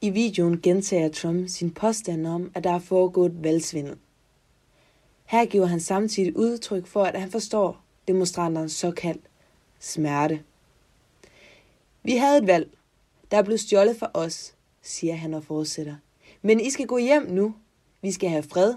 I 0.02 0.10
videoen 0.10 0.62
gentager 0.62 1.10
Trump 1.10 1.50
sin 1.50 1.72
påstand 1.72 2.28
om, 2.28 2.52
at 2.56 2.64
der 2.64 2.72
er 2.74 2.80
foregået 2.80 3.44
valgsvindel. 3.44 3.98
Her 5.26 5.46
giver 5.46 5.66
han 5.66 5.80
samtidig 5.80 6.38
udtryk 6.38 6.88
for, 6.88 7.04
at 7.04 7.20
han 7.20 7.32
forstår 7.32 7.84
demonstranternes 8.08 8.72
såkaldt 8.72 9.26
smerte. 9.80 10.42
Vi 12.04 12.16
havde 12.16 12.38
et 12.38 12.48
valg, 12.48 12.70
der 13.32 13.42
blev 13.42 13.58
stjålet 13.58 14.00
for 14.00 14.12
os, 14.14 14.55
siger 14.86 15.16
han 15.16 15.34
og 15.34 15.44
fortsætter. 15.44 15.96
Men 16.42 16.60
I 16.60 16.70
skal 16.70 16.88
gå 16.88 16.98
hjem 16.98 17.28
nu. 17.30 17.56
Vi 18.02 18.12
skal 18.12 18.30
have 18.30 18.44
fred. 18.44 18.74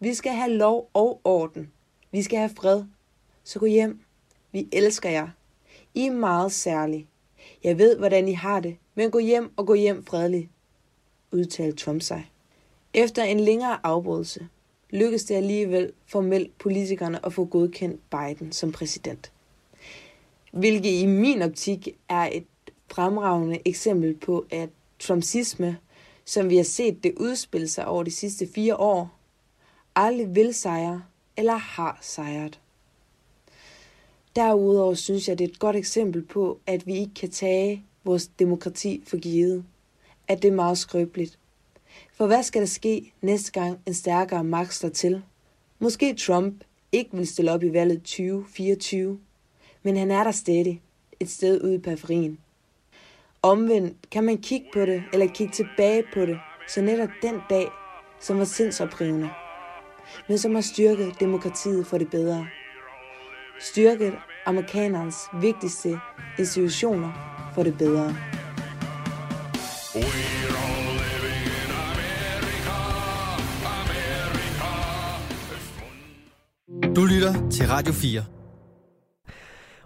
Vi 0.00 0.14
skal 0.14 0.32
have 0.32 0.50
lov 0.50 0.90
og 0.94 1.20
orden. 1.24 1.72
Vi 2.10 2.22
skal 2.22 2.38
have 2.38 2.50
fred. 2.56 2.84
Så 3.44 3.58
gå 3.58 3.66
hjem. 3.66 4.00
Vi 4.52 4.68
elsker 4.72 5.10
jer. 5.10 5.28
I 5.94 6.06
er 6.06 6.12
meget 6.12 6.52
særlige. 6.52 7.06
Jeg 7.64 7.78
ved, 7.78 7.96
hvordan 7.96 8.28
I 8.28 8.32
har 8.32 8.60
det, 8.60 8.76
men 8.94 9.10
gå 9.10 9.18
hjem 9.18 9.52
og 9.56 9.66
gå 9.66 9.74
hjem 9.74 10.04
fredeligt, 10.04 10.48
udtalte 11.32 11.76
Trump 11.76 12.02
sig. 12.02 12.30
Efter 12.94 13.22
en 13.22 13.40
længere 13.40 13.78
afbrydelse 13.82 14.48
lykkedes 14.90 15.24
det 15.24 15.34
alligevel 15.34 15.92
formelt 16.06 16.58
politikerne 16.58 17.26
at 17.26 17.32
få 17.32 17.44
godkendt 17.44 18.00
Biden 18.10 18.52
som 18.52 18.72
præsident. 18.72 19.32
Hvilket 20.52 20.90
i 20.90 21.06
min 21.06 21.42
optik 21.42 21.88
er 22.08 22.28
et 22.32 22.46
fremragende 22.90 23.58
eksempel 23.64 24.16
på, 24.16 24.46
at 24.50 24.68
Trumpsisme, 24.98 25.78
som 26.24 26.50
vi 26.50 26.56
har 26.56 26.64
set 26.64 27.04
det 27.04 27.14
udspille 27.16 27.68
sig 27.68 27.86
over 27.86 28.02
de 28.02 28.10
sidste 28.10 28.48
fire 28.54 28.76
år, 28.76 29.18
aldrig 29.94 30.34
vil 30.34 30.54
sejre 30.54 31.02
eller 31.36 31.56
har 31.56 31.98
sejret. 32.02 32.60
Derudover 34.36 34.94
synes 34.94 35.28
jeg, 35.28 35.38
det 35.38 35.44
er 35.44 35.48
et 35.48 35.58
godt 35.58 35.76
eksempel 35.76 36.22
på, 36.22 36.60
at 36.66 36.86
vi 36.86 36.96
ikke 36.96 37.14
kan 37.14 37.30
tage 37.30 37.84
vores 38.04 38.26
demokrati 38.26 39.02
for 39.06 39.16
givet. 39.16 39.64
At 40.28 40.42
det 40.42 40.48
er 40.48 40.54
meget 40.54 40.78
skrøbeligt. 40.78 41.38
For 42.12 42.26
hvad 42.26 42.42
skal 42.42 42.60
der 42.60 42.66
ske 42.66 43.12
næste 43.22 43.52
gang 43.52 43.78
en 43.86 43.94
stærkere 43.94 44.44
magt 44.44 44.74
slår 44.74 44.90
til? 44.90 45.22
Måske 45.78 46.14
Trump 46.14 46.64
ikke 46.92 47.16
vil 47.16 47.26
stille 47.26 47.52
op 47.52 47.62
i 47.62 47.72
valget 47.72 48.02
2024, 48.02 49.18
men 49.82 49.96
han 49.96 50.10
er 50.10 50.24
der 50.24 50.32
stadig, 50.32 50.82
et 51.20 51.30
sted 51.30 51.62
ude 51.62 51.74
i 51.74 51.78
periferien. 51.78 52.38
Omvendt 53.42 54.10
kan 54.10 54.24
man 54.24 54.42
kigge 54.42 54.66
på 54.72 54.80
det, 54.80 55.02
eller 55.12 55.26
kigge 55.26 55.52
tilbage 55.52 56.04
på 56.14 56.20
det, 56.20 56.38
så 56.68 56.82
netop 56.82 57.10
den 57.22 57.40
dag, 57.50 57.68
som 58.20 58.38
var 58.38 58.44
sindsoprivende, 58.44 59.30
men 60.28 60.38
som 60.38 60.54
har 60.54 60.62
styrket 60.62 61.20
demokratiet 61.20 61.86
for 61.86 61.98
det 61.98 62.10
bedre 62.10 62.46
styrket 63.60 64.14
amerikanernes 64.46 65.16
vigtigste 65.40 66.00
institutioner 66.38 67.12
for 67.54 67.62
det 67.62 67.78
bedre. 67.78 68.14
Du 76.96 77.04
lytter 77.04 77.50
til 77.50 77.66
Radio 77.68 77.92
4. 77.92 78.37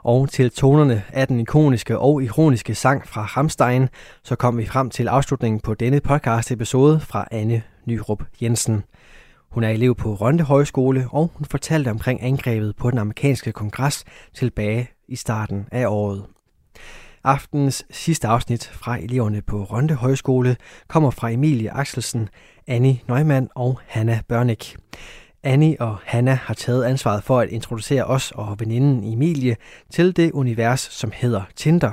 Og 0.05 0.29
til 0.29 0.51
tonerne 0.51 1.03
af 1.13 1.29
den 1.29 1.41
ikoniske 1.41 1.99
og 1.99 2.23
ironiske 2.23 2.75
sang 2.75 3.09
fra 3.09 3.25
Ramstein, 3.25 3.89
så 4.25 4.37
kom 4.37 4.59
vi 4.59 4.67
frem 4.67 4.91
til 4.91 5.09
afslutningen 5.09 5.61
på 5.61 5.75
denne 5.75 6.01
podcast 6.01 6.51
episode 6.51 7.01
fra 7.01 7.29
Anne 7.31 7.63
Nyrup 7.87 8.23
Jensen. 8.43 8.85
Hun 9.51 9.65
er 9.65 9.69
elev 9.69 9.95
på 9.95 10.15
Rønde 10.15 10.45
Højskole, 10.45 11.07
og 11.11 11.31
hun 11.35 11.45
fortalte 11.45 11.91
omkring 11.91 12.23
angrebet 12.23 12.77
på 12.77 12.91
den 12.91 12.99
amerikanske 12.99 13.53
kongres 13.53 14.05
tilbage 14.35 14.91
i 15.09 15.17
starten 15.17 15.69
af 15.73 15.87
året. 15.87 16.25
Aftens 17.25 17.85
sidste 17.91 18.29
afsnit 18.29 18.65
fra 18.65 18.99
eleverne 18.99 19.43
på 19.43 19.65
Rønde 19.65 19.95
Højskole 19.95 20.57
kommer 20.89 21.11
fra 21.11 21.31
Emilie 21.31 21.71
Axelsen, 21.71 22.29
Annie 22.67 23.01
Neumann 23.09 23.49
og 23.55 23.79
Hanna 23.87 24.21
Børnik. 24.29 24.77
Annie 25.45 25.80
og 25.80 25.97
Hanna 26.05 26.34
har 26.34 26.55
taget 26.55 26.84
ansvaret 26.84 27.24
for 27.24 27.40
at 27.40 27.49
introducere 27.49 28.05
os 28.05 28.32
og 28.34 28.57
veninden 28.61 29.12
Emilie 29.12 29.57
til 29.90 30.16
det 30.16 30.32
univers, 30.32 30.80
som 30.80 31.12
hedder 31.14 31.43
Tinder. 31.57 31.93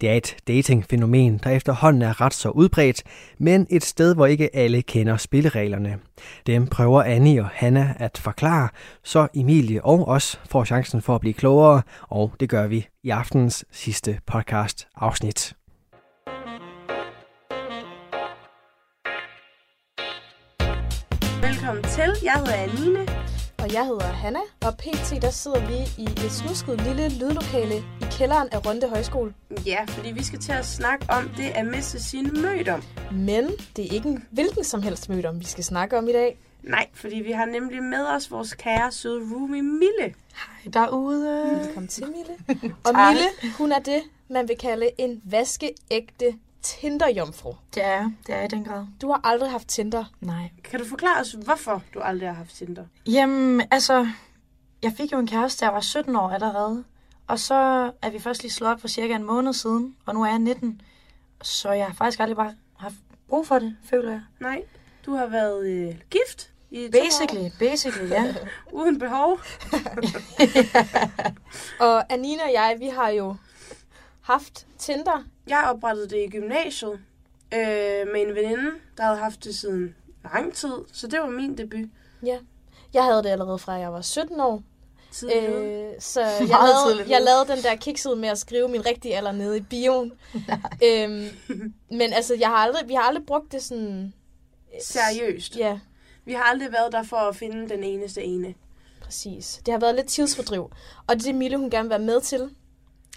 Det 0.00 0.08
er 0.10 0.14
et 0.14 0.36
datingfænomen, 0.48 1.40
der 1.44 1.50
efterhånden 1.50 2.02
er 2.02 2.20
ret 2.20 2.34
så 2.34 2.48
udbredt, 2.48 3.02
men 3.38 3.66
et 3.70 3.84
sted, 3.84 4.14
hvor 4.14 4.26
ikke 4.26 4.56
alle 4.56 4.82
kender 4.82 5.16
spillereglerne. 5.16 5.98
Dem 6.46 6.66
prøver 6.66 7.02
Annie 7.02 7.40
og 7.42 7.48
Hanna 7.52 7.94
at 7.98 8.18
forklare, 8.18 8.68
så 9.04 9.28
Emilie 9.34 9.84
og 9.84 10.08
os 10.08 10.40
får 10.48 10.64
chancen 10.64 11.02
for 11.02 11.14
at 11.14 11.20
blive 11.20 11.34
klogere, 11.34 11.82
og 12.02 12.32
det 12.40 12.48
gør 12.48 12.66
vi 12.66 12.88
i 13.04 13.10
aftens 13.10 13.64
sidste 13.72 14.18
podcast 14.26 14.88
afsnit. 14.96 15.54
Velkommen 21.42 21.84
til. 21.84 22.10
Jeg 22.22 22.32
hedder 22.32 22.54
Anine. 22.54 23.00
Og 23.58 23.72
jeg 23.72 23.86
hedder 23.86 24.06
Hanna, 24.06 24.38
og 24.64 24.76
pt. 24.76 25.22
der 25.22 25.30
sidder 25.30 25.66
vi 25.66 26.02
i 26.02 26.04
et 26.04 26.32
snusket 26.32 26.80
lille 26.80 27.08
lydlokale 27.08 27.74
i 27.76 28.04
kælderen 28.10 28.48
af 28.52 28.66
Runde 28.66 28.88
Højskole. 28.88 29.34
Ja, 29.66 29.84
fordi 29.88 30.12
vi 30.12 30.24
skal 30.24 30.38
til 30.38 30.52
at 30.52 30.66
snakke 30.66 31.06
om 31.08 31.30
det 31.36 31.44
at 31.44 31.66
miste 31.66 32.02
sine 32.02 32.30
mødom. 32.30 32.82
Men 33.12 33.48
det 33.76 33.84
er 33.86 33.94
ikke 33.94 34.08
en 34.08 34.24
hvilken 34.30 34.64
som 34.64 34.82
helst 34.82 35.08
mødom, 35.08 35.40
vi 35.40 35.44
skal 35.44 35.64
snakke 35.64 35.98
om 35.98 36.08
i 36.08 36.12
dag. 36.12 36.38
Nej, 36.62 36.86
fordi 36.94 37.16
vi 37.16 37.32
har 37.32 37.44
nemlig 37.44 37.82
med 37.82 38.06
os 38.06 38.30
vores 38.30 38.54
kære 38.54 38.92
søde 38.92 39.20
roomie 39.32 39.62
Mille. 39.62 40.14
Hej 40.34 40.72
derude. 40.72 41.58
Velkommen 41.60 41.88
til, 41.88 42.04
Mille. 42.06 42.62
Og 42.86 42.94
Mille, 42.94 43.54
hun 43.58 43.72
er 43.72 43.78
det, 43.78 44.02
man 44.28 44.48
vil 44.48 44.56
kalde 44.58 44.90
en 44.98 45.20
vaskeægte 45.24 46.34
Tinder-jomfru. 46.62 47.54
Det 47.74 47.84
er 47.84 48.10
det 48.26 48.34
er 48.34 48.42
i 48.42 48.48
den 48.48 48.64
grad. 48.64 48.86
Du 49.02 49.08
har 49.10 49.20
aldrig 49.24 49.50
haft 49.50 49.68
Tinder. 49.68 50.04
Nej. 50.20 50.50
Kan 50.64 50.80
du 50.80 50.86
forklare 50.88 51.20
os, 51.20 51.32
hvorfor 51.32 51.82
du 51.94 52.00
aldrig 52.00 52.28
har 52.28 52.36
haft 52.36 52.54
Tinder? 52.56 52.84
Jamen, 53.06 53.62
altså, 53.70 54.08
jeg 54.82 54.92
fik 54.96 55.12
jo 55.12 55.18
en 55.18 55.26
kæreste, 55.26 55.60
da 55.60 55.66
jeg 55.66 55.74
var 55.74 55.80
17 55.80 56.16
år 56.16 56.30
allerede. 56.30 56.84
Og 57.26 57.38
så 57.38 57.54
er 58.02 58.10
vi 58.10 58.18
først 58.18 58.42
lige 58.42 58.52
slået 58.52 58.72
op 58.72 58.80
for 58.80 58.88
cirka 58.88 59.14
en 59.14 59.24
måned 59.24 59.52
siden, 59.52 59.96
og 60.06 60.14
nu 60.14 60.22
er 60.22 60.28
jeg 60.28 60.38
19. 60.38 60.80
Så 61.42 61.72
jeg 61.72 61.86
har 61.86 61.94
faktisk 61.94 62.20
aldrig 62.20 62.36
bare 62.36 62.54
haft 62.76 62.94
brug 63.28 63.46
for 63.46 63.58
det, 63.58 63.76
føler 63.84 64.10
jeg. 64.10 64.20
Nej, 64.40 64.62
du 65.06 65.14
har 65.16 65.26
været 65.26 65.66
øh, 65.66 65.94
gift 66.10 66.50
i 66.70 66.88
Basically, 66.92 67.44
år. 67.46 67.50
basically, 67.58 68.10
ja. 68.10 68.34
Uden 68.72 68.98
behov. 68.98 69.38
Og 71.80 72.12
Anina 72.12 72.42
og 72.42 72.52
jeg, 72.52 72.76
vi 72.78 72.86
har 72.88 73.08
jo 73.08 73.36
haft 74.30 74.66
Tinder. 74.78 75.24
Jeg 75.46 75.64
oprettede 75.74 76.08
det 76.08 76.24
i 76.26 76.28
gymnasiet 76.28 76.92
øh, 77.54 78.06
med 78.12 78.20
en 78.28 78.34
veninde, 78.34 78.70
der 78.96 79.02
havde 79.02 79.18
haft 79.18 79.44
det 79.44 79.54
siden 79.54 79.94
lang 80.32 80.54
tid. 80.54 80.74
Så 80.92 81.06
det 81.06 81.20
var 81.20 81.26
min 81.26 81.56
debut. 81.58 81.88
Ja. 82.22 82.38
Jeg 82.94 83.04
havde 83.04 83.22
det 83.22 83.28
allerede 83.28 83.58
fra, 83.58 83.72
jeg 83.72 83.92
var 83.92 84.00
17 84.02 84.40
år. 84.40 84.62
Tidligt 85.12 85.48
ude. 85.48 85.64
Øh, 85.64 86.00
så 86.00 86.20
jeg 86.20 86.48
lavede, 86.48 87.10
jeg 87.10 87.22
lavede 87.22 87.46
den 87.48 87.62
der 87.62 87.76
kiksede 87.76 88.16
med 88.16 88.28
at 88.28 88.38
skrive 88.38 88.68
min 88.68 88.86
rigtige 88.86 89.16
alder 89.16 89.32
nede 89.32 89.56
i 89.56 89.60
bioen. 89.60 90.12
øhm, 90.84 91.26
men 91.90 92.12
altså, 92.12 92.34
jeg 92.34 92.48
har 92.48 92.56
aldrig, 92.56 92.88
vi 92.88 92.94
har 92.94 93.02
aldrig 93.02 93.26
brugt 93.26 93.52
det 93.52 93.62
sådan... 93.62 94.12
Seriøst. 94.82 95.56
Ja, 95.56 95.78
Vi 96.24 96.32
har 96.32 96.42
aldrig 96.42 96.72
været 96.72 96.92
der 96.92 97.02
for 97.02 97.16
at 97.16 97.36
finde 97.36 97.68
den 97.68 97.84
eneste 97.84 98.22
ene. 98.22 98.54
præcis. 99.02 99.60
Det 99.66 99.72
har 99.72 99.78
været 99.80 99.94
lidt 99.94 100.06
tidsfordriv. 100.06 100.62
Og 101.06 101.14
det 101.14 101.22
er 101.22 101.26
det, 101.26 101.34
Mille, 101.34 101.56
hun 101.56 101.70
gerne 101.70 101.84
vil 101.84 101.90
være 101.90 101.98
med 101.98 102.20
til. 102.20 102.50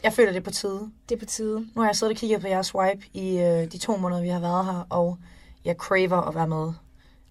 Jeg 0.04 0.14
føler, 0.14 0.32
det 0.32 0.40
er 0.40 0.44
på 0.44 0.52
tide. 0.52 0.92
Det 1.10 1.16
er 1.16 1.20
på 1.20 1.26
tide. 1.26 1.68
Nu 1.76 1.82
har 1.82 1.90
jeg 1.90 1.96
siddet 1.96 2.14
og 2.16 2.18
kigget 2.20 2.42
på 2.42 2.48
jeres 2.48 2.68
swipe 2.68 3.06
i 3.14 3.38
øh, 3.38 3.72
de 3.72 3.78
to 3.78 3.98
måneder, 3.98 4.22
vi 4.22 4.28
har 4.28 4.40
været 4.40 4.66
her, 4.66 4.88
og 4.90 5.18
jeg 5.66 5.76
craver 5.76 6.22
at 6.28 6.36
være 6.36 6.48
med. 6.48 6.58
Det 6.58 6.74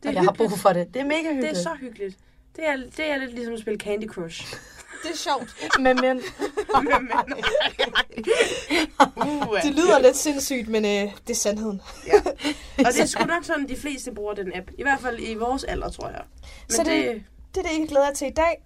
og 0.05 0.09
er 0.09 0.11
jeg 0.13 0.23
har 0.23 0.31
hyggeligt. 0.33 0.51
brug 0.51 0.59
for 0.59 0.73
det. 0.73 0.95
Det 0.95 1.01
er 1.01 1.05
mega 1.07 1.23
hyggeligt. 1.33 1.43
Det 1.43 1.59
er 1.59 1.63
så 1.63 1.75
hyggeligt. 1.81 2.17
Det 2.57 2.67
er, 2.67 2.77
det 2.97 3.11
er 3.11 3.17
lidt 3.17 3.33
ligesom 3.35 3.55
at 3.55 3.61
spille 3.61 3.81
Candy 3.81 4.09
Crush. 4.09 4.55
Det 5.03 5.11
er 5.13 5.17
sjovt. 5.17 5.55
Men, 5.79 5.97
men. 6.01 6.17
uh, 9.17 9.61
Det 9.63 9.75
lyder 9.75 9.99
lidt 9.99 10.17
sindssygt, 10.17 10.69
men 10.69 10.85
øh, 10.85 10.91
det 10.91 11.31
er 11.31 11.35
sandheden. 11.35 11.81
Og 12.79 12.85
det 12.93 13.01
er 13.01 13.07
sgu 13.13 13.25
nok 13.25 13.45
sådan, 13.45 13.69
de 13.69 13.77
fleste 13.77 14.13
bruger 14.13 14.35
den 14.35 14.53
app. 14.55 14.71
I 14.79 14.83
hvert 14.83 15.01
fald 15.01 15.19
i 15.21 15.35
vores 15.35 15.65
alder, 15.65 15.89
tror 15.91 16.09
jeg. 16.09 16.23
Men 16.69 16.75
Så 16.77 16.83
det, 16.85 17.23
det 17.55 17.65
er 17.65 17.69
det, 17.69 17.79
jeg 17.81 17.89
glæder 17.89 18.13
til 18.13 18.27
i 18.29 18.31
dag. 18.31 18.65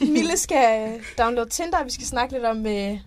Mille 0.00 0.36
skal 0.36 0.92
øh, 0.92 1.04
downloade 1.18 1.50
Tinder, 1.50 1.78
og 1.78 1.84
vi 1.84 1.90
skal 1.90 2.06
snakke 2.06 2.34
lidt 2.34 2.44
om, 2.44 2.66
øh, 2.66 2.98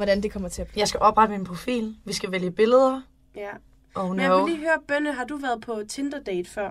hvordan 0.00 0.22
det 0.22 0.32
kommer 0.32 0.48
til 0.48 0.62
at 0.62 0.68
blive. 0.68 0.80
Jeg 0.80 0.88
skal 0.88 1.00
oprette 1.00 1.36
min 1.36 1.44
profil. 1.44 1.96
Vi 2.04 2.12
skal 2.12 2.32
vælge 2.32 2.50
billeder. 2.50 3.00
Ja. 3.36 3.48
Oh 3.94 4.10
Men 4.10 4.20
jeg 4.20 4.28
no. 4.28 4.42
vil 4.44 4.52
lige 4.54 4.58
høre, 4.66 4.78
Bønne, 4.88 5.12
har 5.12 5.24
du 5.24 5.36
været 5.36 5.60
på 5.60 5.82
Tinder-date 5.88 6.50
før? 6.50 6.70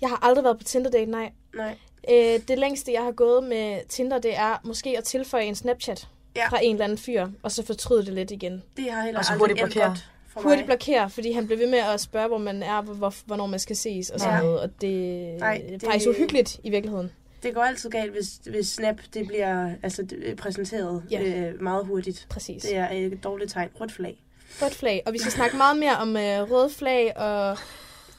Jeg 0.00 0.08
har 0.08 0.18
aldrig 0.26 0.44
været 0.44 0.58
på 0.58 0.64
Tinder-date, 0.64 1.10
nej. 1.10 1.30
Nej. 1.56 1.76
Øh, 2.10 2.40
det 2.48 2.58
længste, 2.58 2.92
jeg 2.92 3.02
har 3.02 3.12
gået 3.12 3.44
med 3.44 3.80
Tinder, 3.88 4.18
det 4.18 4.36
er 4.36 4.60
måske 4.64 4.98
at 4.98 5.04
tilføje 5.04 5.44
en 5.44 5.54
Snapchat 5.54 6.08
Ja. 6.36 6.48
fra 6.48 6.58
en 6.62 6.74
eller 6.74 6.84
anden 6.84 6.98
fyr, 6.98 7.28
og 7.42 7.52
så 7.52 7.66
fortryde 7.66 8.06
det 8.06 8.14
lidt 8.14 8.30
igen. 8.30 8.62
Det 8.76 8.90
har 8.92 9.02
heller 9.02 9.18
Og 9.18 9.24
så 9.24 9.32
aldrig 9.32 9.56
blokere. 9.56 9.88
godt 9.88 10.08
for 10.28 10.40
Hurtigt 10.40 10.68
mig. 10.68 10.78
blokere, 10.78 11.10
fordi 11.10 11.32
han 11.32 11.46
blev 11.46 11.58
ved 11.58 11.66
med 11.70 11.78
at 11.78 12.00
spørge, 12.00 12.28
hvor 12.28 12.38
man 12.38 12.62
er, 12.62 12.82
hvor, 12.82 13.14
hvornår 13.26 13.46
man 13.46 13.58
skal 13.58 13.76
ses 13.76 14.10
og 14.10 14.20
sådan 14.20 14.34
Ja. 14.34 14.42
noget. 14.42 14.60
Og 14.60 14.80
det, 14.80 15.24
Ej, 15.42 15.62
det 15.68 15.82
er 15.82 15.86
faktisk 15.90 16.08
uhyggeligt 16.10 16.60
i 16.64 16.70
virkeligheden. 16.70 17.12
Det 17.44 17.54
går 17.54 17.62
altid 17.62 17.90
galt, 17.90 18.12
hvis, 18.12 18.28
hvis 18.50 18.66
Snap 18.68 18.96
det 19.14 19.26
bliver 19.26 19.72
altså, 19.82 20.02
det- 20.02 20.36
præsenteret 20.36 21.02
Ja. 21.10 21.22
øh, 21.22 21.62
meget 21.62 21.86
hurtigt. 21.86 22.26
Præcis. 22.30 22.62
Det 22.62 22.76
er 22.76 22.88
et 22.90 23.24
dårligt 23.24 23.52
tegn. 23.52 23.68
Rødt 23.80 23.92
flag. 23.92 24.22
Rødt 24.62 24.74
flag. 24.74 25.02
Og 25.06 25.12
vi 25.12 25.18
skal 25.18 25.32
snakke 25.32 25.56
meget 25.56 25.76
mere 25.78 25.96
om 25.96 26.16
øh, 26.16 26.50
røde 26.50 26.70
flag 26.70 27.16
og 27.16 27.58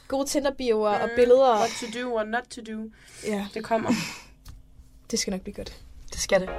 gode 0.07 0.25
Tinder-bioer 0.27 0.89
og 0.89 1.09
billeder. 1.15 1.55
What 1.57 1.69
to 1.93 2.01
do, 2.01 2.15
what 2.15 2.27
not 2.27 2.43
to 2.49 2.61
do. 2.73 2.89
Ja, 3.27 3.47
Det 3.53 3.63
kommer. 3.63 3.91
det 5.11 5.19
skal 5.19 5.31
nok 5.31 5.41
blive 5.41 5.53
godt. 5.55 5.77
Det 6.13 6.19
skal 6.19 6.41
det. 6.41 6.49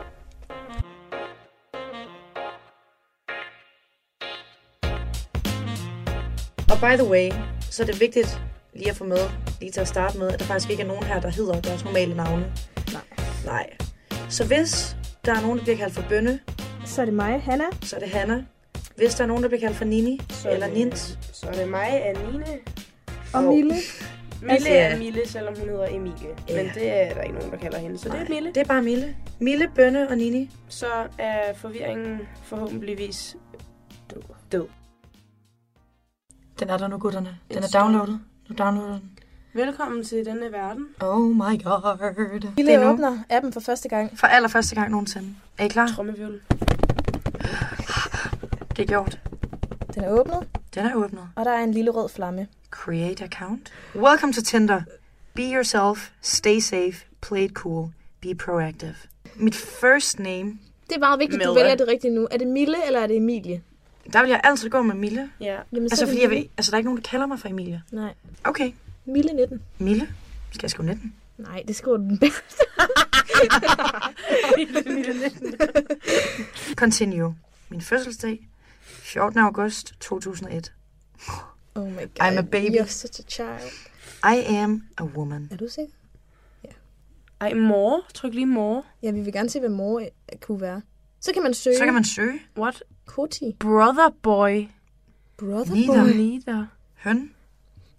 Og 6.70 6.78
by 6.80 6.96
the 7.02 7.08
way, 7.10 7.30
så 7.70 7.82
er 7.82 7.86
det 7.86 8.00
vigtigt 8.00 8.40
lige 8.76 8.90
at 8.90 8.96
få 8.96 9.04
med, 9.04 9.18
lige 9.60 9.72
til 9.72 9.80
at 9.80 9.88
starte 9.88 10.18
med, 10.18 10.28
at 10.32 10.38
der 10.38 10.44
faktisk 10.44 10.70
ikke 10.70 10.82
er 10.82 10.86
nogen 10.86 11.04
her, 11.04 11.20
der 11.20 11.28
hedder 11.30 11.60
deres 11.60 11.84
normale 11.84 12.14
navne. 12.14 12.52
Nej. 12.92 13.02
Nej. 13.44 13.70
Så 14.28 14.46
hvis 14.46 14.96
der 15.24 15.34
er 15.34 15.40
nogen, 15.40 15.58
der 15.58 15.64
bliver 15.64 15.76
kaldt 15.78 15.94
for 15.94 16.04
Bønne, 16.08 16.40
Så 16.84 17.00
er 17.00 17.04
det 17.04 17.14
mig, 17.14 17.40
Hanna. 17.42 17.64
så 17.82 17.96
er 17.96 18.00
det 18.00 18.08
Hanna. 18.08 18.44
Hvis 18.96 19.14
der 19.14 19.24
er 19.24 19.28
nogen, 19.28 19.42
der 19.42 19.48
bliver 19.48 19.60
kaldt 19.60 19.76
for 19.76 19.84
Nini 19.84 20.20
Så 20.30 20.50
eller 20.50 20.66
det- 20.66 20.76
Nint, 20.76 21.18
Så 21.32 21.46
er 21.48 21.52
det 21.52 21.68
mig, 21.68 22.06
Anine. 22.06 22.44
Og 23.34 23.44
Mille. 23.44 23.74
Mille 24.40 24.52
Altså- 24.52 24.68
er 24.72 24.98
Mille, 24.98 25.20
selvom 25.28 25.54
hun 25.58 25.68
hedder 25.68 25.86
Emilie. 25.90 26.28
Ja. 26.48 26.62
Men 26.62 26.74
det 26.74 26.90
er 26.92 27.14
der 27.14 27.22
ikke 27.22 27.34
nogen, 27.34 27.50
der 27.50 27.58
kalder 27.58 27.78
hende. 27.78 27.98
Så 27.98 28.08
det 28.08 28.20
er 28.20 28.28
Mille. 28.28 28.48
det 28.48 28.56
er 28.56 28.64
bare 28.64 28.82
Mille. 28.82 29.16
Mille, 29.38 29.68
Bønne 29.74 30.08
og 30.08 30.16
Nini. 30.16 30.50
Så 30.68 30.86
er 31.18 31.54
forvirringen 31.54 32.20
forhåbentligvis 32.44 33.36
død. 34.10 34.22
død. 34.52 34.66
Den 36.60 36.70
er 36.70 36.76
der 36.78 36.88
nu, 36.88 36.98
gutterne. 36.98 37.36
Den 37.48 37.56
En 37.58 37.62
er 37.64 37.68
downloadet. 37.80 38.20
Nu 38.48 38.54
downloader 38.58 38.92
den. 38.98 39.18
Velkommen 39.52 40.04
til 40.04 40.24
denne 40.24 40.52
verden. 40.52 40.86
Oh 41.00 41.20
my 41.30 41.62
god. 41.64 42.52
Det 42.56 42.74
er 42.74 42.84
nu. 42.84 42.90
åbner 42.90 43.18
appen 43.30 43.52
for 43.52 43.60
første 43.60 43.88
gang. 43.88 44.18
For 44.18 44.26
allerførste 44.26 44.74
gang 44.74 44.90
nogensinde. 44.90 45.28
Er 45.58 45.64
I 45.64 45.68
klar? 45.68 45.86
Trommevivl. 45.86 46.40
Det 48.76 48.82
er 48.82 48.86
gjort. 48.86 49.18
Den 49.94 50.04
er 50.04 50.10
åbnet, 50.10 50.48
Den 50.74 50.86
er 50.86 50.94
åbnet. 50.94 51.28
og 51.36 51.44
der 51.44 51.50
er 51.50 51.64
en 51.64 51.72
lille 51.72 51.90
rød 51.90 52.08
flamme. 52.08 52.46
Create 52.70 53.24
account. 53.24 53.72
Welcome 53.94 54.32
to 54.32 54.40
Tinder. 54.42 54.82
Be 55.34 55.42
yourself, 55.42 56.10
stay 56.22 56.58
safe, 56.60 56.94
play 57.20 57.40
it 57.44 57.50
cool, 57.52 57.88
be 58.22 58.34
proactive. 58.34 58.94
Mit 59.36 59.54
first 59.54 60.18
name, 60.18 60.58
Det 60.88 60.94
er 60.96 60.98
meget 60.98 61.18
vigtigt, 61.20 61.42
at 61.42 61.46
du 61.46 61.52
Mille. 61.52 61.62
vælger 61.64 61.76
det 61.76 61.88
rigtige 61.88 62.14
nu. 62.14 62.28
Er 62.30 62.36
det 62.38 62.46
Mille, 62.46 62.76
eller 62.86 63.00
er 63.00 63.06
det 63.06 63.16
Emilie? 63.16 63.62
Der 64.12 64.20
vil 64.22 64.30
jeg 64.30 64.40
altid 64.44 64.70
gå 64.70 64.82
med 64.82 64.94
Mille. 64.94 65.30
Ja. 65.40 65.58
Jamen, 65.72 65.88
så 65.88 65.92
Altså, 65.92 66.06
fordi 66.06 66.22
jeg 66.22 66.30
ved, 66.30 66.44
altså, 66.56 66.70
der 66.70 66.76
er 66.76 66.78
ikke 66.78 66.86
nogen, 66.88 67.02
der 67.02 67.08
kalder 67.08 67.26
mig 67.26 67.40
for 67.40 67.48
Emilie. 67.48 67.82
Nej. 67.92 68.14
Okay. 68.44 68.72
Mille 69.04 69.32
19. 69.32 69.60
Mille. 69.78 70.08
Skal 70.50 70.62
jeg 70.62 70.70
skrive 70.70 70.88
19? 70.88 71.14
Nej, 71.38 71.62
det 71.68 71.76
skriver 71.76 71.96
den 71.96 72.18
bedst. 72.18 72.62
Continue. 76.76 77.36
Min 77.68 77.80
fødselsdag, 77.80 78.48
14. 78.82 79.40
august 79.40 79.94
2001. 80.00 80.72
Oh 81.74 81.92
my 81.92 81.96
god. 81.96 82.06
I'm 82.20 82.38
a 82.38 82.40
baby. 82.42 82.76
You're 82.76 82.86
such 82.86 83.20
a 83.20 83.22
child. 83.28 83.70
I 84.24 84.54
am 84.54 84.82
a 84.98 85.04
woman. 85.04 85.48
Er 85.52 85.56
du 85.56 85.68
sikker? 85.68 85.92
Ej, 87.40 87.54
mor. 87.54 88.02
Tryk 88.14 88.34
lige 88.34 88.46
mor. 88.46 88.84
Ja, 89.02 89.10
vi 89.10 89.20
vil 89.20 89.32
gerne 89.32 89.48
se, 89.50 89.60
hvad 89.60 89.68
mor 89.68 90.02
kunne 90.40 90.60
være. 90.60 90.82
Så 91.20 91.32
kan 91.32 91.42
man 91.42 91.54
søge. 91.54 91.76
Så 91.78 91.84
kan 91.84 91.94
man 91.94 92.04
søge. 92.04 92.40
What? 92.58 92.82
Koti. 93.06 93.56
Brother 93.58 94.08
boy. 94.22 94.68
Brother 95.36 95.74
Nida. 95.74 95.92
boy. 96.04 96.10
Nida. 96.12 96.64
Høn. 96.94 97.30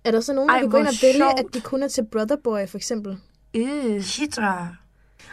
Er 0.03 0.11
der 0.11 0.21
så 0.21 0.33
nogen, 0.33 0.49
der 0.49 0.55
Ej, 0.55 0.61
kan 0.61 0.69
gå 0.69 0.77
ind 0.77 0.87
og 0.87 0.93
vælge, 1.01 1.17
sjovt. 1.17 1.39
at 1.39 1.45
de 1.53 1.61
kun 1.61 1.83
er 1.83 1.87
til 1.87 2.05
brother 2.11 2.35
boy, 2.43 2.67
for 2.67 2.77
eksempel? 2.77 3.17
Øh. 3.53 3.95
Hidra. 4.17 4.67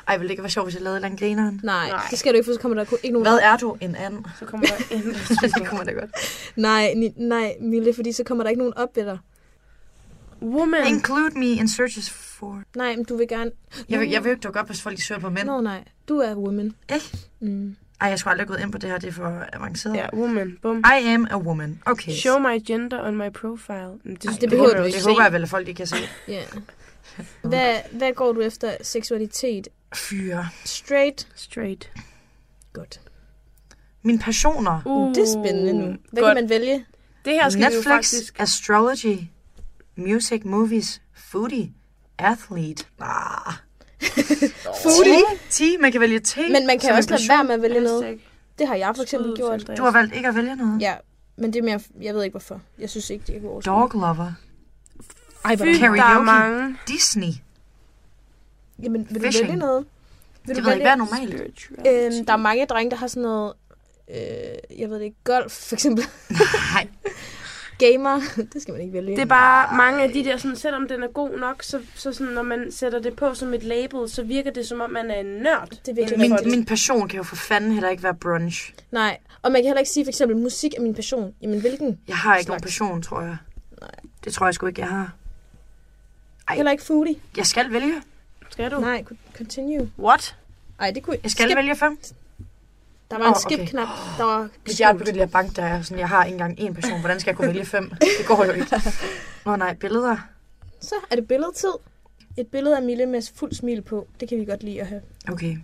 Ej, 0.08 0.16
ville 0.16 0.28
det 0.28 0.30
ikke 0.30 0.42
være 0.42 0.50
sjovt, 0.50 0.66
hvis 0.66 0.74
jeg 0.74 0.82
lavede 0.82 1.04
andet 1.04 1.18
grineren? 1.20 1.60
Nej, 1.64 1.88
Nej, 1.88 2.02
det 2.10 2.18
skal 2.18 2.32
du 2.32 2.36
ikke, 2.36 2.46
for 2.46 2.52
så 2.52 2.60
kommer 2.60 2.74
der 2.76 2.84
kun- 2.84 2.98
ikke 3.02 3.12
nogen... 3.12 3.26
Hvad 3.28 3.38
er 3.42 3.56
du? 3.56 3.76
En 3.80 3.94
anden? 3.96 4.26
Så 4.38 4.44
kommer 4.44 4.66
der 4.66 4.96
en... 4.96 5.02
det 5.60 5.66
kommer 5.66 5.84
da 5.84 5.90
godt. 5.92 6.10
Nej, 6.56 6.94
ni, 6.96 7.12
nej, 7.16 7.54
Mille, 7.60 7.94
fordi 7.94 8.12
så 8.12 8.24
kommer 8.24 8.44
der 8.44 8.48
ikke 8.50 8.58
nogen 8.58 8.74
op 8.76 8.96
ved 8.96 9.04
dig. 9.04 9.18
Woman. 10.42 10.86
Include 10.86 11.38
me 11.38 11.46
in 11.46 11.68
searches 11.68 12.10
for... 12.10 12.62
Nej, 12.76 12.96
men 12.96 13.04
du 13.04 13.16
vil 13.16 13.28
gerne... 13.28 13.50
Jeg 13.88 14.00
vil, 14.00 14.08
jeg 14.10 14.24
vil 14.24 14.28
jo 14.30 14.34
ikke 14.34 14.42
dukke 14.46 14.60
op, 14.60 14.66
hvis 14.66 14.82
folk 14.82 14.96
de 14.96 15.02
søger 15.02 15.20
på 15.20 15.30
mænd. 15.30 15.46
Nå, 15.46 15.60
nej. 15.60 15.84
Du 16.08 16.18
er 16.18 16.34
woman. 16.34 16.74
Ikke? 16.94 17.18
Mm. 17.40 17.76
Ej, 18.04 18.10
jeg 18.10 18.18
skulle 18.18 18.30
aldrig 18.30 18.46
have 18.46 18.56
gået 18.56 18.64
ind 18.64 18.72
på 18.72 18.78
det 18.78 18.90
her, 18.90 18.98
det 18.98 19.08
er 19.08 19.12
for 19.12 19.44
avanceret. 19.52 19.94
Ja, 19.96 20.06
woman. 20.14 20.58
Bum. 20.62 20.78
I 20.78 21.06
am 21.06 21.26
a 21.30 21.36
woman. 21.36 21.82
Okay. 21.86 22.12
Show 22.12 22.38
my 22.38 22.66
gender 22.66 23.02
on 23.06 23.16
my 23.16 23.30
profile. 23.32 23.88
Men 24.04 24.14
Det, 24.14 24.40
det 24.40 24.50
behøver 24.50 24.76
du 24.76 24.82
ikke 24.82 24.94
Det 24.96 25.02
se. 25.02 25.08
håber 25.10 25.22
jeg 25.22 25.32
vel, 25.32 25.42
at 25.42 25.48
folk 25.48 25.68
ikke 25.68 25.76
kan 25.78 25.86
se. 25.86 25.96
Ja. 26.28 26.42
Hvad, 27.42 27.76
hvad 27.92 28.12
går 28.14 28.32
du 28.32 28.40
efter 28.40 28.76
seksualitet? 28.82 29.68
Fyre. 29.94 30.48
Straight? 30.64 31.28
Straight. 31.34 31.92
Godt. 32.72 33.00
Mine 34.02 34.18
passioner. 34.18 34.82
Uh, 34.84 35.14
det 35.14 35.22
er 35.22 35.26
spændende 35.42 35.72
nu. 35.72 35.96
Hvad 36.12 36.22
godt. 36.22 36.36
kan 36.36 36.44
man 36.44 36.48
vælge? 36.48 36.84
Det 37.24 37.32
her 37.32 37.48
skal 37.48 37.60
Netflix, 37.60 37.72
vi 37.84 37.88
jo 37.90 37.94
faktisk... 37.94 38.40
astrology, 38.40 39.18
music, 39.96 40.42
movies, 40.44 41.02
foodie, 41.14 41.72
athlete. 42.18 42.84
Ah. 43.00 43.54
Foodie? 44.82 45.20
T. 45.50 45.54
T. 45.54 45.60
Man 45.80 45.92
kan 45.92 46.00
vælge 46.00 46.20
T. 46.20 46.36
Men 46.50 46.66
man 46.66 46.78
kan 46.78 46.92
også 46.92 47.10
lade 47.10 47.22
være 47.28 47.44
med 47.44 47.54
at 47.54 47.62
vælge 47.62 47.80
noget. 47.80 48.20
Det 48.58 48.66
har 48.66 48.74
jeg 48.74 48.92
for 48.96 49.02
eksempel 49.02 49.36
gjort. 49.36 49.70
Du 49.76 49.82
har 49.82 49.90
valgt 49.90 50.14
ikke 50.14 50.28
at 50.28 50.36
vælge 50.36 50.56
noget. 50.56 50.80
Ja, 50.80 50.94
men 51.36 51.52
det 51.52 51.58
er 51.58 51.62
mere... 51.62 51.80
Jeg 52.00 52.14
ved 52.14 52.22
ikke 52.22 52.32
hvorfor. 52.32 52.60
Jeg 52.78 52.90
synes 52.90 53.10
ikke, 53.10 53.24
det 53.26 53.36
er 53.36 53.40
god 53.40 53.62
Dog 53.62 53.90
lover. 53.94 54.32
Ej, 55.44 55.56
hvor 55.56 55.64
Fy, 55.66 55.68
der 55.68 55.88
der 55.94 56.02
er 56.02 56.22
mange. 56.22 56.76
Disney. 56.88 57.28
Jamen, 58.82 59.06
vil 59.10 59.22
du 59.22 59.30
vælge 59.40 59.56
noget? 59.56 59.86
Vil 60.46 60.56
Det 60.56 60.64
du 60.64 60.68
ved 60.68 60.74
ikke, 60.76 60.84
hvad 60.84 60.92
er 60.92 60.96
normalt. 60.96 61.68
Øhm, 61.86 62.26
der 62.26 62.32
er 62.32 62.36
mange 62.36 62.66
drenge, 62.66 62.90
der 62.90 62.96
har 62.96 63.06
sådan 63.06 63.22
noget... 63.22 63.52
Øh, 64.10 64.78
jeg 64.80 64.90
ved 64.90 64.96
det 64.98 65.04
ikke. 65.04 65.16
Golf, 65.24 65.52
for 65.52 65.74
eksempel. 65.76 66.04
Nej. 66.74 66.88
Gamer. 67.92 68.20
det 68.52 68.62
skal 68.62 68.72
man 68.72 68.80
ikke 68.80 68.92
vælge. 68.92 69.10
Det 69.16 69.22
er 69.22 69.24
bare 69.26 69.76
mange 69.76 70.02
af 70.02 70.12
de 70.12 70.24
der, 70.24 70.36
sådan, 70.36 70.56
selvom 70.56 70.88
den 70.88 71.02
er 71.02 71.08
god 71.08 71.38
nok, 71.38 71.62
så, 71.62 71.80
så 71.94 72.12
sådan, 72.12 72.32
når 72.32 72.42
man 72.42 72.72
sætter 72.72 72.98
det 72.98 73.16
på 73.16 73.34
som 73.34 73.54
et 73.54 73.62
label, 73.62 74.08
så 74.10 74.22
virker 74.22 74.50
det 74.50 74.66
som 74.66 74.80
om, 74.80 74.90
man 74.90 75.10
er 75.10 75.20
en 75.20 75.26
nørd. 75.26 75.68
Det 75.70 75.88
er 75.88 75.94
virkelig 75.94 76.18
Min, 76.18 76.32
det. 76.32 76.46
min 76.46 76.64
passion 76.64 77.08
kan 77.08 77.16
jo 77.16 77.22
for 77.22 77.36
fanden 77.36 77.72
heller 77.72 77.88
ikke 77.90 78.02
være 78.02 78.14
brunch. 78.14 78.74
Nej, 78.90 79.18
og 79.42 79.52
man 79.52 79.62
kan 79.62 79.66
heller 79.68 79.80
ikke 79.80 79.90
sige 79.90 80.04
for 80.04 80.10
eksempel, 80.10 80.36
musik 80.36 80.72
er 80.76 80.80
min 80.82 80.94
passion. 80.94 81.34
Jamen, 81.42 81.60
hvilken? 81.60 82.00
Jeg 82.08 82.16
har 82.16 82.36
ikke 82.36 82.44
slags? 82.44 82.48
nogen 82.48 82.62
passion, 82.62 83.02
tror 83.02 83.20
jeg. 83.20 83.36
Nej. 83.80 83.90
Det 84.24 84.32
tror 84.34 84.46
jeg 84.46 84.54
sgu 84.54 84.66
ikke, 84.66 84.80
jeg 84.80 84.88
har. 84.88 85.12
Ej. 86.48 86.56
Heller 86.56 86.72
ikke 86.72 86.84
foodie. 86.84 87.16
Jeg 87.36 87.46
skal 87.46 87.72
vælge. 87.72 87.94
Skal 88.50 88.70
du? 88.70 88.80
Nej, 88.80 89.04
continue. 89.36 89.90
What? 89.98 90.36
Ej, 90.80 90.90
det 90.90 91.02
kunne 91.02 91.16
Jeg 91.22 91.30
skal 91.30 91.44
skip. 91.46 91.56
vælge 91.56 91.76
fem. 91.76 91.98
Der 93.10 93.18
var 93.18 93.24
en 93.24 93.30
Åh, 93.30 93.36
okay. 93.46 93.56
skip-knap. 93.56 93.88
Der 94.18 94.24
var 94.24 94.48
Hvis 94.64 94.80
jeg 94.80 94.90
er 94.90 94.94
begyndt 94.94 95.20
at 95.20 95.30
banke, 95.30 95.54
der 95.56 95.62
er 95.62 95.82
sådan, 95.82 95.98
jeg 95.98 96.08
har 96.08 96.24
ikke 96.24 96.34
engang 96.34 96.60
én 96.60 96.72
person. 96.72 97.00
Hvordan 97.00 97.20
skal 97.20 97.30
jeg 97.30 97.36
kunne 97.36 97.48
vælge 97.48 97.64
fem? 97.64 97.90
Det 98.18 98.26
går 98.26 98.44
jo 98.44 98.50
ikke. 98.52 98.66
Åh 99.46 99.52
oh, 99.52 99.58
nej, 99.58 99.74
billeder. 99.74 100.16
Så 100.80 100.94
er 101.10 101.16
det 101.16 101.28
billedtid. 101.28 101.72
Et 102.38 102.46
billede 102.46 102.76
af 102.76 102.82
Mille 102.82 103.06
med 103.06 103.22
fuld 103.36 103.52
smil 103.52 103.82
på. 103.82 104.06
Det 104.20 104.28
kan 104.28 104.38
vi 104.40 104.44
godt 104.44 104.62
lide 104.62 104.80
at 104.80 104.86
have. 104.86 105.00
Okay. 105.32 105.56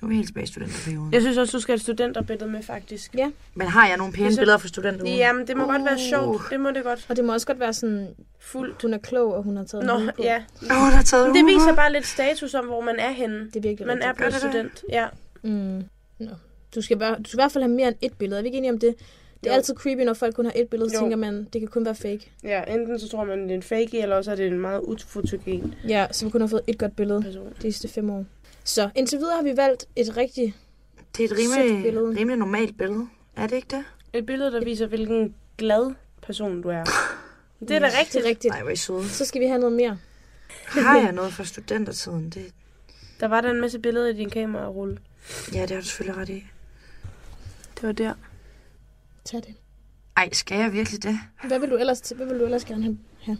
Nu 0.00 0.06
er 0.06 0.08
vi 0.08 0.14
helt 0.14 0.26
tilbage 0.28 0.44
i 0.44 0.46
studenterperioden. 0.46 1.12
Jeg 1.12 1.20
synes 1.22 1.38
også, 1.38 1.56
du 1.56 1.60
skal 1.60 1.72
have 1.72 1.76
et 1.76 1.82
studenterbillede 1.82 2.50
med, 2.50 2.62
faktisk. 2.62 3.14
Ja. 3.14 3.30
Men 3.54 3.66
har 3.68 3.88
jeg 3.88 3.96
nogle 3.96 4.12
pæne 4.12 4.24
Jeg 4.24 4.32
synes- 4.32 4.38
billeder 4.40 4.58
fra 4.58 4.68
studenter? 4.68 5.06
Jamen, 5.10 5.46
det 5.46 5.56
må 5.56 5.62
uh. 5.64 5.70
godt 5.70 5.84
være 5.84 5.94
Uh. 5.94 6.00
sjovt. 6.10 6.42
Det 6.50 6.60
må 6.60 6.70
det 6.70 6.84
godt. 6.84 7.06
Og 7.08 7.16
det 7.16 7.24
må 7.24 7.32
også 7.32 7.46
godt 7.46 7.60
være 7.60 7.72
sådan, 7.72 8.08
Fuld. 8.40 8.74
hun 8.82 8.94
er 8.94 8.98
klog, 8.98 9.34
og 9.34 9.42
hun 9.42 9.56
har 9.56 9.64
taget 9.64 9.86
Nå, 9.86 9.98
på. 9.98 10.22
ja. 10.22 10.36
Åh, 10.70 10.82
oh, 10.86 10.92
der 10.92 10.98
er 10.98 11.02
taget 11.02 11.34
det 11.34 11.46
viser 11.46 11.74
bare 11.76 11.92
lidt 11.92 12.06
status 12.06 12.54
om, 12.54 12.66
hvor 12.66 12.80
man 12.80 12.96
er 12.98 13.10
henne. 13.10 13.38
Det 13.46 13.56
er 13.56 13.60
virkelig 13.60 13.86
Man 13.86 14.02
er 14.02 14.12
blevet 14.12 14.34
student. 14.34 14.84
Ja. 14.88 15.06
Mm. 15.42 15.84
Nå. 16.18 16.30
Du 16.74 16.82
skal, 16.82 17.00
være, 17.00 17.16
du 17.18 17.24
skal 17.30 17.36
i 17.36 17.40
hvert 17.42 17.52
fald 17.52 17.64
have 17.64 17.74
mere 17.74 17.88
end 17.88 17.96
et 18.00 18.12
billede. 18.18 18.38
Er 18.38 18.42
vi 18.42 18.48
ikke 18.48 18.58
enige 18.58 18.72
om 18.72 18.78
det? 18.78 18.94
Det 19.44 19.46
er 19.46 19.52
Jo. 19.52 19.56
altid 19.56 19.74
creepy, 19.74 20.00
når 20.00 20.14
folk 20.14 20.34
kun 20.34 20.44
har 20.44 20.52
et 20.56 20.68
billede, 20.68 20.90
så 20.90 20.96
Jo. 20.96 21.00
tænker 21.00 21.16
man, 21.16 21.44
det 21.52 21.60
kan 21.60 21.68
kun 21.68 21.84
være 21.84 21.94
fake. 21.94 22.30
ja, 22.44 22.62
enten 22.74 22.98
så 22.98 23.08
tror 23.08 23.24
man, 23.24 23.42
det 23.42 23.50
er 23.50 23.54
en 23.54 23.62
fake, 23.62 24.00
eller 24.02 24.16
også 24.16 24.30
er 24.30 24.34
det 24.36 24.46
en 24.46 24.58
meget 24.58 24.80
ufotogen 24.80 25.74
Ja, 25.88 26.06
så 26.12 26.24
vi 26.24 26.30
kun 26.30 26.40
har 26.40 26.48
fået 26.48 26.62
et 26.66 26.78
godt 26.78 26.96
billede 26.96 27.22
person. 27.22 27.48
de 27.56 27.62
sidste 27.62 27.88
fem 27.88 28.10
år. 28.10 28.24
Så 28.64 28.90
indtil 28.96 29.18
videre 29.18 29.36
har 29.36 29.42
vi 29.42 29.56
valgt 29.56 29.86
et 29.96 30.16
rigtig... 30.16 30.54
Det 31.16 31.20
er 31.20 31.24
et 31.24 31.30
Sødt 31.30 31.40
rimelig, 31.58 31.82
billede. 31.82 32.16
rimelig 32.16 32.38
normalt 32.38 32.78
billede. 32.78 33.06
Er 33.36 33.46
det 33.46 33.56
ikke 33.56 33.68
det? 33.76 33.84
Et 34.12 34.26
billede, 34.26 34.52
der 34.52 34.64
viser, 34.64 34.86
hvilken 34.86 35.34
glad 35.58 35.94
person 36.22 36.62
du 36.62 36.68
er. 36.68 36.84
Det 37.60 37.70
er 37.70 37.78
da 37.78 37.86
rigtigt. 37.86 38.12
Det 38.12 38.24
er 38.24 38.28
rigtigt. 38.28 38.52
Nej, 38.54 38.62
hvor 38.62 38.74
søde. 38.74 39.08
Så 39.08 39.24
skal 39.24 39.40
vi 39.40 39.46
have 39.46 39.58
noget 39.60 39.76
mere. 39.76 39.98
Har 40.66 40.98
jeg 41.00 41.12
noget 41.12 41.32
fra 41.32 41.44
studentertiden? 41.44 42.30
Det, 42.30 42.52
Der 43.20 43.28
var 43.28 43.40
der 43.40 43.50
en 43.50 43.60
masse 43.60 43.78
billeder 43.78 44.06
i 44.08 44.12
din 44.12 44.30
kamerarulle. 44.30 44.98
ja, 45.54 45.62
det 45.62 45.70
har 45.70 45.80
du 45.80 45.86
selvfølgelig 45.86 46.20
ret 46.22 46.28
i. 46.28 46.44
Det 47.80 47.86
var 47.86 47.92
der. 47.92 48.14
Tag 49.24 49.40
det. 49.40 49.54
Ej, 50.16 50.28
skal 50.32 50.58
jeg 50.58 50.72
virkelig 50.72 51.02
det? 51.02 51.18
Hvad 51.46 51.58
vil 51.58 51.70
du 51.70 51.76
ellers, 51.76 52.00
hvad 52.16 52.26
vil 52.26 52.38
du 52.40 52.44
ellers 52.44 52.64
gerne 52.64 52.82
have? 53.24 53.38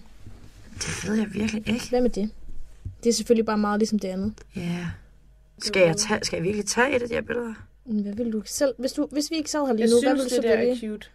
Det 0.74 1.04
ved 1.08 1.14
jeg 1.14 1.34
virkelig 1.34 1.68
ikke. 1.68 1.88
Hvad 1.88 2.00
med 2.00 2.10
det? 2.10 2.30
Det 3.02 3.08
er 3.08 3.12
selvfølgelig 3.14 3.46
bare 3.46 3.58
meget 3.58 3.78
ligesom 3.80 3.98
det 3.98 4.08
andet. 4.08 4.34
Ja. 4.56 4.86
Skal 5.62 5.82
jeg, 5.82 5.96
tage, 5.96 6.24
skal 6.24 6.36
jeg 6.36 6.44
virkelig 6.44 6.66
tage 6.66 6.96
et 6.96 7.02
af 7.02 7.08
de 7.08 7.14
her 7.14 7.22
billeder? 7.22 7.54
Men 7.84 8.02
Hvad 8.02 8.12
vil 8.14 8.32
du 8.32 8.42
selv? 8.46 8.74
Hvis, 8.78 8.92
du, 8.92 9.08
hvis 9.12 9.30
vi 9.30 9.36
ikke 9.36 9.50
sad 9.50 9.66
her 9.66 9.72
lige 9.72 9.80
Jeg 9.82 9.90
nu, 9.90 10.00
hvad 10.02 10.12
vil 10.12 10.20
synes, 10.20 10.32
du 10.32 10.36
så 10.36 10.42
det 10.42 10.50
der 10.50 10.56
er 10.56 10.66
vælge? 10.66 10.80
cute. 10.80 11.06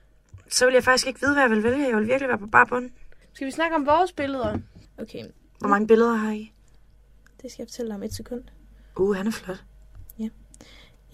Så 0.50 0.66
vil 0.66 0.74
jeg 0.74 0.84
faktisk 0.84 1.08
ikke 1.08 1.20
vide, 1.22 1.34
hvad 1.34 1.44
jeg 1.44 1.52
vil 1.52 1.64
vælge. 1.64 1.88
Jeg 1.88 1.98
vil 1.98 2.08
virkelig 2.08 2.30
være 2.30 2.38
på 2.38 2.48
bare 2.48 2.68
bund. 2.68 2.90
Skal 3.34 3.48
vi 3.48 3.52
snakke 3.52 3.76
om 3.76 3.86
vores 3.86 4.12
billeder? 4.12 4.58
Okay, 4.98 5.26
Hvor 5.60 5.68
mange 5.68 5.88
billeder 5.88 6.16
har 6.16 6.32
I? 6.32 6.52
det 7.42 7.52
skal 7.52 7.62
jeg 7.64 7.68
fortælle 7.68 7.90
dig 7.90 7.96
om 7.96 8.04
et 8.04 8.14
sekund. 8.14 8.42
Uh, 8.96 9.16
han 9.16 9.28
er 9.28 9.32
flot. 9.32 9.64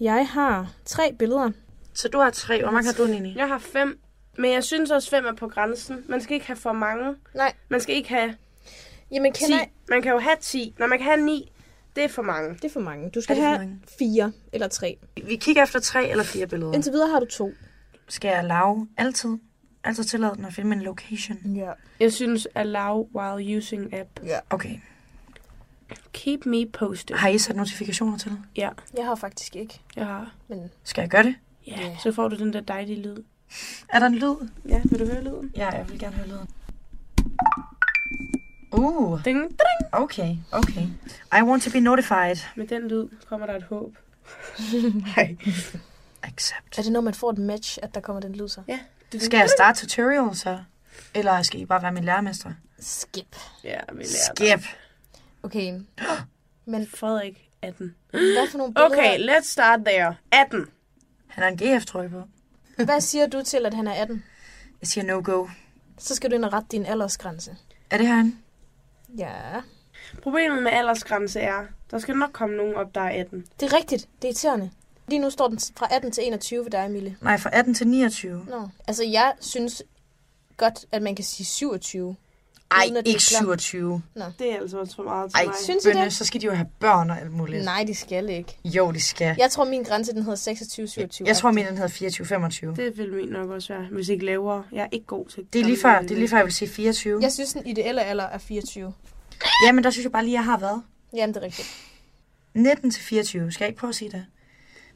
Jeg 0.00 0.28
har 0.28 0.72
tre 0.84 1.14
billeder. 1.18 1.50
Så 1.94 2.08
du 2.08 2.18
har 2.18 2.30
tre. 2.30 2.62
Hvor 2.62 2.70
mange 2.70 2.86
har 2.86 2.92
du, 2.94 3.06
Nini? 3.06 3.34
Jeg 3.36 3.48
har 3.48 3.58
fem. 3.58 3.98
Men 4.38 4.52
jeg 4.52 4.64
synes 4.64 4.90
også, 4.90 5.10
fem 5.10 5.26
er 5.26 5.32
på 5.32 5.48
grænsen. 5.48 6.04
Man 6.08 6.20
skal 6.20 6.34
ikke 6.34 6.46
have 6.46 6.56
for 6.56 6.72
mange. 6.72 7.14
Nej. 7.34 7.52
Man 7.68 7.80
skal 7.80 7.94
ikke 7.94 8.08
have 8.08 8.36
Jamen, 9.10 9.32
10. 9.32 9.44
kender 9.44 9.56
jeg... 9.58 9.68
Man 9.88 10.02
kan 10.02 10.12
jo 10.12 10.18
have 10.18 10.36
10. 10.40 10.74
Når 10.78 10.86
man 10.86 10.98
kan 10.98 11.06
have 11.06 11.20
9, 11.20 11.52
det 11.96 12.04
er 12.04 12.08
for 12.08 12.22
mange. 12.22 12.54
Det 12.54 12.64
er 12.64 12.70
for 12.70 12.80
mange. 12.80 13.10
Du 13.10 13.20
skal 13.20 13.36
have 13.36 13.58
mange? 13.58 13.80
fire 13.98 14.32
eller 14.52 14.68
tre. 14.68 14.98
Vi 15.26 15.36
kigger 15.36 15.62
efter 15.62 15.80
tre 15.80 16.08
eller 16.10 16.24
fire 16.24 16.46
billeder. 16.46 16.72
Indtil 16.72 16.92
videre 16.92 17.08
har 17.10 17.20
du 17.20 17.26
to. 17.26 17.52
Skal 18.08 18.28
jeg 18.28 18.44
lave 18.44 18.88
altid? 18.96 19.30
Altid 19.84 20.04
tillade 20.04 20.34
den 20.36 20.44
at 20.44 20.54
finde 20.54 20.68
min 20.70 20.80
location? 20.80 21.38
Ja. 21.56 21.70
Jeg 22.00 22.12
synes, 22.12 22.48
allow 22.54 23.08
while 23.14 23.56
using 23.56 23.94
app. 23.94 24.08
Ja. 24.24 24.38
Okay. 24.50 24.78
Keep 26.12 26.46
me 26.46 26.66
posted. 26.66 27.16
Har 27.16 27.28
I 27.28 27.38
sat 27.38 27.56
notifikationer 27.56 28.18
til? 28.18 28.38
Ja, 28.56 28.68
Jeg 28.96 29.04
har 29.06 29.14
faktisk 29.14 29.56
ikke. 29.56 29.80
jeg 29.96 30.06
har. 30.06 30.34
Men 30.48 30.70
Skal 30.84 31.02
jeg 31.02 31.10
gøre 31.10 31.22
det? 31.22 31.34
Ja, 31.66 31.80
yeah. 31.80 32.00
så 32.02 32.12
får 32.12 32.28
du 32.28 32.36
den 32.36 32.52
der 32.52 32.60
dejlige 32.60 33.02
lyd. 33.02 33.16
Er 33.88 33.98
der 33.98 34.06
en 34.06 34.14
lyd? 34.14 34.48
Ja, 34.68 34.80
vil 34.84 34.98
du 34.98 35.06
høre 35.06 35.24
lyden? 35.24 35.52
Ja, 35.56 35.68
jeg 35.70 35.88
vil 35.88 35.98
gerne 35.98 36.16
høre 36.16 36.28
lyden. 36.28 36.48
Uh, 38.72 39.24
Ding, 39.24 39.40
ding. 39.40 39.92
okay, 39.92 40.36
okay. 40.52 40.86
I 41.38 41.42
want 41.42 41.62
to 41.62 41.70
be 41.70 41.80
notified. 41.80 42.36
Med 42.56 42.66
den 42.66 42.88
lyd 42.88 43.08
kommer 43.26 43.46
der 43.46 43.56
et 43.56 43.62
håb. 43.62 43.96
Accept. 46.22 46.78
er 46.78 46.82
det 46.82 46.92
når 46.92 47.00
man 47.00 47.14
får 47.14 47.30
et 47.30 47.38
match, 47.38 47.78
at 47.82 47.94
der 47.94 48.00
kommer 48.00 48.20
den 48.20 48.34
lyd 48.34 48.48
så? 48.48 48.62
Ja. 48.68 48.78
Skal 49.18 49.38
jeg 49.38 49.50
starte 49.50 49.80
tutorial 49.80 50.36
så? 50.36 50.58
Eller 51.14 51.42
skal 51.42 51.60
I 51.60 51.66
bare 51.66 51.82
være 51.82 51.92
min 51.92 52.04
lærermester? 52.04 52.50
Skip. 52.80 53.36
Ja, 53.64 53.78
vi 53.92 54.02
lærer. 54.02 54.34
Skip. 54.34 54.68
Okay. 55.42 55.80
Men 56.72 56.86
Frederik 56.86 57.48
18. 57.62 57.94
hvad 58.10 58.50
for 58.50 58.58
nogle 58.58 58.74
billeder... 58.74 58.98
Okay, 58.98 59.18
let's 59.28 59.50
start 59.52 59.80
there. 59.84 60.14
18. 60.32 60.66
Han 61.32 61.42
har 61.42 61.50
en 61.50 61.56
GF-trøje 61.56 62.08
på. 62.08 62.22
Hvad 62.84 63.00
siger 63.00 63.26
du 63.26 63.42
til, 63.44 63.66
at 63.66 63.74
han 63.74 63.86
er 63.86 63.92
18? 63.92 64.24
Jeg 64.80 64.88
siger 64.88 65.04
no-go. 65.04 65.46
Så 65.98 66.14
skal 66.14 66.30
du 66.30 66.34
ind 66.34 66.44
og 66.44 66.52
rette 66.52 66.68
din 66.70 66.86
aldersgrænse. 66.86 67.56
Er 67.90 67.98
det 67.98 68.06
herinde? 68.06 68.36
Ja. 69.18 69.32
Problemet 70.22 70.62
med 70.62 70.72
aldersgrænse 70.72 71.40
er, 71.40 71.64
der 71.90 71.98
skal 71.98 72.16
nok 72.16 72.32
komme 72.32 72.56
nogen 72.56 72.74
op, 72.74 72.94
der 72.94 73.00
er 73.00 73.20
18. 73.20 73.46
Det 73.60 73.72
er 73.72 73.76
rigtigt. 73.76 74.08
Det 74.16 74.24
er 74.24 74.28
irriterende. 74.28 74.70
Lige 75.08 75.18
nu 75.18 75.30
står 75.30 75.48
den 75.48 75.58
fra 75.76 75.88
18 75.90 76.12
til 76.12 76.26
21 76.26 76.64
ved 76.64 76.70
dig, 76.70 76.86
Emilie. 76.86 77.16
Nej, 77.20 77.38
fra 77.38 77.50
18 77.52 77.74
til 77.74 77.88
29. 77.88 78.46
Nå. 78.48 78.68
Altså, 78.88 79.04
jeg 79.04 79.32
synes 79.40 79.82
godt, 80.56 80.86
at 80.92 81.02
man 81.02 81.14
kan 81.14 81.24
sige 81.24 81.46
27. 81.46 82.16
Ej, 82.72 82.84
uden 82.86 82.96
at 82.96 83.04
er 83.04 83.08
ikke 83.08 83.20
klamt. 83.28 83.60
27. 83.62 84.02
Nå. 84.14 84.24
Det 84.38 84.52
er 84.52 84.56
altså 84.56 84.78
også 84.78 84.96
for 84.96 85.02
meget 85.02 85.30
til 85.30 85.38
Ej, 85.38 85.44
mig. 85.44 85.54
Synes 85.64 85.84
I 85.84 85.88
bønne, 85.88 86.04
det? 86.04 86.12
så 86.12 86.24
skal 86.24 86.40
de 86.40 86.46
jo 86.46 86.52
have 86.52 86.66
børn 86.80 87.10
og 87.10 87.20
alt 87.20 87.32
muligt. 87.32 87.64
Nej, 87.64 87.84
de 87.86 87.94
skal 87.94 88.30
ikke. 88.30 88.58
Jo, 88.64 88.92
de 88.92 89.00
skal. 89.00 89.34
Jeg 89.38 89.50
tror, 89.50 89.64
min 89.64 89.82
grænse 89.82 90.12
den 90.12 90.22
hedder 90.22 90.52
26-27. 91.18 91.26
Jeg 91.26 91.36
tror, 91.36 91.50
min 91.50 91.66
den 91.66 91.78
hedder 91.78 92.70
24-25. 92.72 92.76
Det 92.76 92.98
vil 92.98 93.12
min 93.12 93.28
nok 93.28 93.50
også 93.50 93.72
være, 93.74 93.86
hvis 93.92 94.08
ikke 94.08 94.24
lavere. 94.24 94.64
Jeg 94.72 94.82
er 94.82 94.88
ikke 94.92 95.06
god 95.06 95.26
til 95.26 95.46
Det 95.52 95.60
er 95.60 95.64
lige 95.64 95.78
før, 95.82 96.00
det 96.00 96.10
er 96.10 96.14
lige 96.16 96.28
før, 96.28 96.36
jeg 96.36 96.46
vil 96.46 96.54
sige 96.54 96.68
24. 96.68 97.18
Jeg 97.22 97.32
synes, 97.32 97.52
den 97.52 97.66
ideelle 97.66 98.02
alder 98.02 98.24
er 98.24 98.38
24. 98.38 98.92
Ja, 99.66 99.72
men 99.72 99.84
der 99.84 99.90
synes 99.90 100.04
jeg 100.04 100.12
bare 100.12 100.24
lige, 100.24 100.34
jeg 100.34 100.44
har 100.44 100.58
været. 100.58 100.82
Jamen, 101.16 101.34
det 101.34 101.40
er 101.42 101.46
rigtigt. 101.46 101.68
19 102.54 102.90
til 102.90 103.02
24. 103.02 103.52
Skal 103.52 103.64
jeg 103.64 103.68
ikke 103.68 103.80
prøve 103.80 103.88
at 103.88 103.94
sige 103.94 104.10
det? 104.10 104.26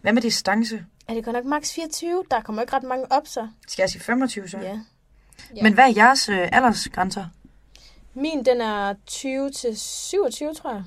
Hvad 0.03 0.13
med 0.13 0.23
distance? 0.23 0.85
Er 1.09 1.15
det 1.15 1.25
godt 1.25 1.37
nok 1.37 1.45
maks 1.45 1.73
24? 1.75 2.25
Der 2.31 2.41
kommer 2.41 2.63
ikke 2.63 2.73
ret 2.77 2.83
mange 2.83 3.13
op, 3.13 3.27
så. 3.27 3.49
Skal 3.69 3.83
jeg 3.83 3.91
sige 3.91 4.03
25 4.03 4.49
så? 4.49 4.59
Ja. 4.59 4.81
Ja. 5.57 5.63
Men 5.63 5.73
hvad 5.75 5.85
er 5.85 5.93
jeres 5.97 6.29
øh, 6.29 6.49
aldersgrænser? 6.53 7.27
Min, 8.17 8.45
den 8.45 8.61
er 8.61 8.95
20 9.07 9.51
til 9.51 9.81
27, 9.81 10.55
tror 10.55 10.71
jeg. 10.73 10.83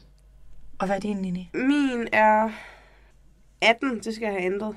Og 0.79 0.85
hvad 0.85 0.95
er 0.95 0.99
din, 0.99 1.17
Nini? 1.17 1.49
Min 1.53 2.07
er 2.11 2.49
18, 3.61 3.99
det 3.99 4.15
skal 4.15 4.25
jeg 4.25 4.33
have 4.33 4.43
ændret. 4.45 4.75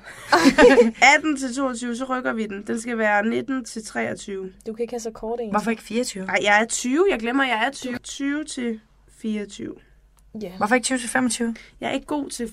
18 1.17 1.37
til 1.37 1.55
22, 1.55 1.97
så 1.97 2.05
rykker 2.05 2.33
vi 2.33 2.47
den. 2.47 2.67
Den 2.67 2.81
skal 2.81 2.99
være 2.99 3.27
19 3.27 3.65
til 3.65 3.85
23. 3.85 4.53
Du 4.67 4.73
kan 4.73 4.83
ikke 4.83 4.93
have 4.93 5.01
så 5.01 5.11
kort 5.11 5.41
en. 5.41 5.51
Hvorfor 5.51 5.71
ikke 5.71 5.83
24? 5.83 6.27
Nej, 6.27 6.39
jeg 6.43 6.61
er 6.63 6.67
20. 6.67 7.07
Jeg 7.11 7.19
glemmer, 7.19 7.45
jeg 7.45 7.67
er 7.67 7.71
20. 7.71 7.99
20 7.99 8.45
til 8.45 8.81
24. 9.19 9.75
Ja. 10.43 10.53
Hvorfor 10.57 10.75
ikke 10.75 10.85
20 10.85 10.99
til 10.99 11.09
25? 11.09 11.55
Jeg 11.81 11.89
er 11.89 11.93
ikke 11.93 12.07
god 12.07 12.31
til 12.31 12.53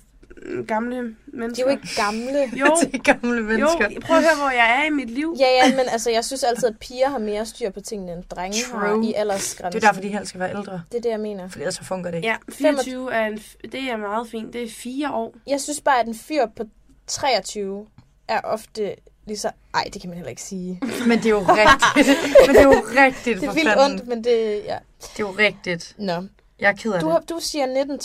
gamle 0.68 1.16
mennesker. 1.34 1.66
De 1.66 1.70
er 1.70 1.74
jo 1.74 1.80
ikke 1.82 1.96
gamle. 1.96 2.52
Jo, 2.60 2.68
til 2.92 3.04
gamle 3.04 3.42
mennesker. 3.42 3.90
jo, 3.92 4.00
prøv 4.02 4.18
at 4.18 4.24
høre, 4.24 4.36
hvor 4.36 4.50
jeg 4.50 4.80
er 4.82 4.86
i 4.86 4.90
mit 4.90 5.10
liv. 5.10 5.36
Ja, 5.40 5.46
ja, 5.46 5.76
men 5.76 5.86
altså, 5.92 6.10
jeg 6.12 6.26
synes 6.26 6.44
altid, 6.44 6.68
at 6.68 6.80
piger 6.80 7.10
har 7.10 7.18
mere 7.18 7.46
styr 7.46 7.70
på 7.70 7.82
tingene, 7.82 8.12
end 8.14 8.24
drenge 8.24 8.64
True. 8.72 8.80
har 8.80 9.04
i 9.04 9.14
aldersgrænsen. 9.14 9.82
Det 9.82 9.88
er 9.88 9.92
derfor, 9.92 10.02
de 10.02 10.08
helst 10.10 10.30
skal 10.30 10.40
være 10.40 10.50
ældre. 10.58 10.82
Det 10.92 10.98
er 10.98 11.02
det, 11.02 11.10
jeg 11.10 11.20
mener. 11.20 11.50
For 11.50 11.60
ellers 11.60 11.76
så 11.76 11.84
fungerer 11.84 12.12
det 12.12 12.18
ikke. 12.18 12.28
Ja, 12.28 12.36
24 12.50 13.14
er, 13.14 13.28
en, 13.28 13.38
det 13.72 13.84
er 13.84 13.98
meget 13.98 14.28
fint. 14.28 14.54
Det 14.54 14.64
er 14.64 14.70
fire 14.70 15.12
år. 15.14 15.36
Jeg 15.48 15.62
synes 15.62 15.82
bare, 15.82 16.00
at 16.00 16.08
en 16.08 16.16
fyr 16.16 16.46
på 16.58 16.64
23 17.08 17.86
er 18.28 18.42
ofte 18.42 18.96
lige 19.26 19.38
så... 19.38 19.52
Ej, 19.74 19.90
det 19.94 20.02
kan 20.02 20.10
man 20.10 20.18
heller 20.18 20.30
ikke 20.30 20.42
sige. 20.42 20.80
Men 21.08 21.18
det 21.18 21.26
er 21.26 21.30
jo 21.30 21.40
rigtigt. 21.40 22.18
men 22.48 22.56
det 22.56 22.62
er 22.62 22.64
jo 22.64 22.84
rigtigt, 23.06 23.42
Det 23.42 23.50
er 23.50 23.54
vildt 23.54 23.80
ondt, 23.80 24.08
men 24.08 24.24
det... 24.24 24.62
Ja. 24.66 24.78
Det 25.02 25.16
er 25.16 25.20
jo 25.20 25.32
rigtigt. 25.32 25.96
Nå. 25.98 26.24
Jeg 26.60 26.70
er 26.70 26.74
ked 26.76 26.92
af 26.94 27.00
Du, 27.00 27.10
det. 27.10 27.30
du 27.30 27.40
siger 27.42 27.66
19 27.66 28.00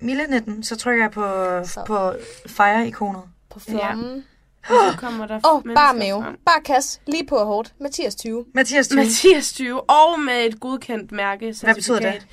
til 0.00 0.06
25 0.06 0.06
Mille 0.06 0.26
19, 0.26 0.62
så 0.62 0.76
trykker 0.76 1.04
jeg 1.04 1.10
på, 1.10 1.24
på 1.86 2.12
fire-ikonet. 2.46 3.22
på 3.50 3.60
flammen. 3.60 4.24
Og 4.68 4.74
så 4.92 4.98
kommer 4.98 5.26
der 5.26 5.40
oh, 5.44 5.62
bare 5.74 5.94
mave. 5.94 6.22
frem. 6.22 6.36
Bare 6.46 6.60
kasse. 6.64 7.00
Lige 7.06 7.26
på 7.26 7.36
og 7.36 7.46
hårdt. 7.46 7.74
Mathias 7.80 8.14
20. 8.14 8.44
Mathias 8.54 8.88
20. 8.88 8.96
Mathias 8.96 9.52
20, 9.52 9.80
og 9.90 10.20
med 10.20 10.46
et 10.46 10.60
godkendt 10.60 11.12
mærke. 11.12 11.54
Hvad 11.62 11.74
betyder 11.74 12.00
det? 12.00 12.26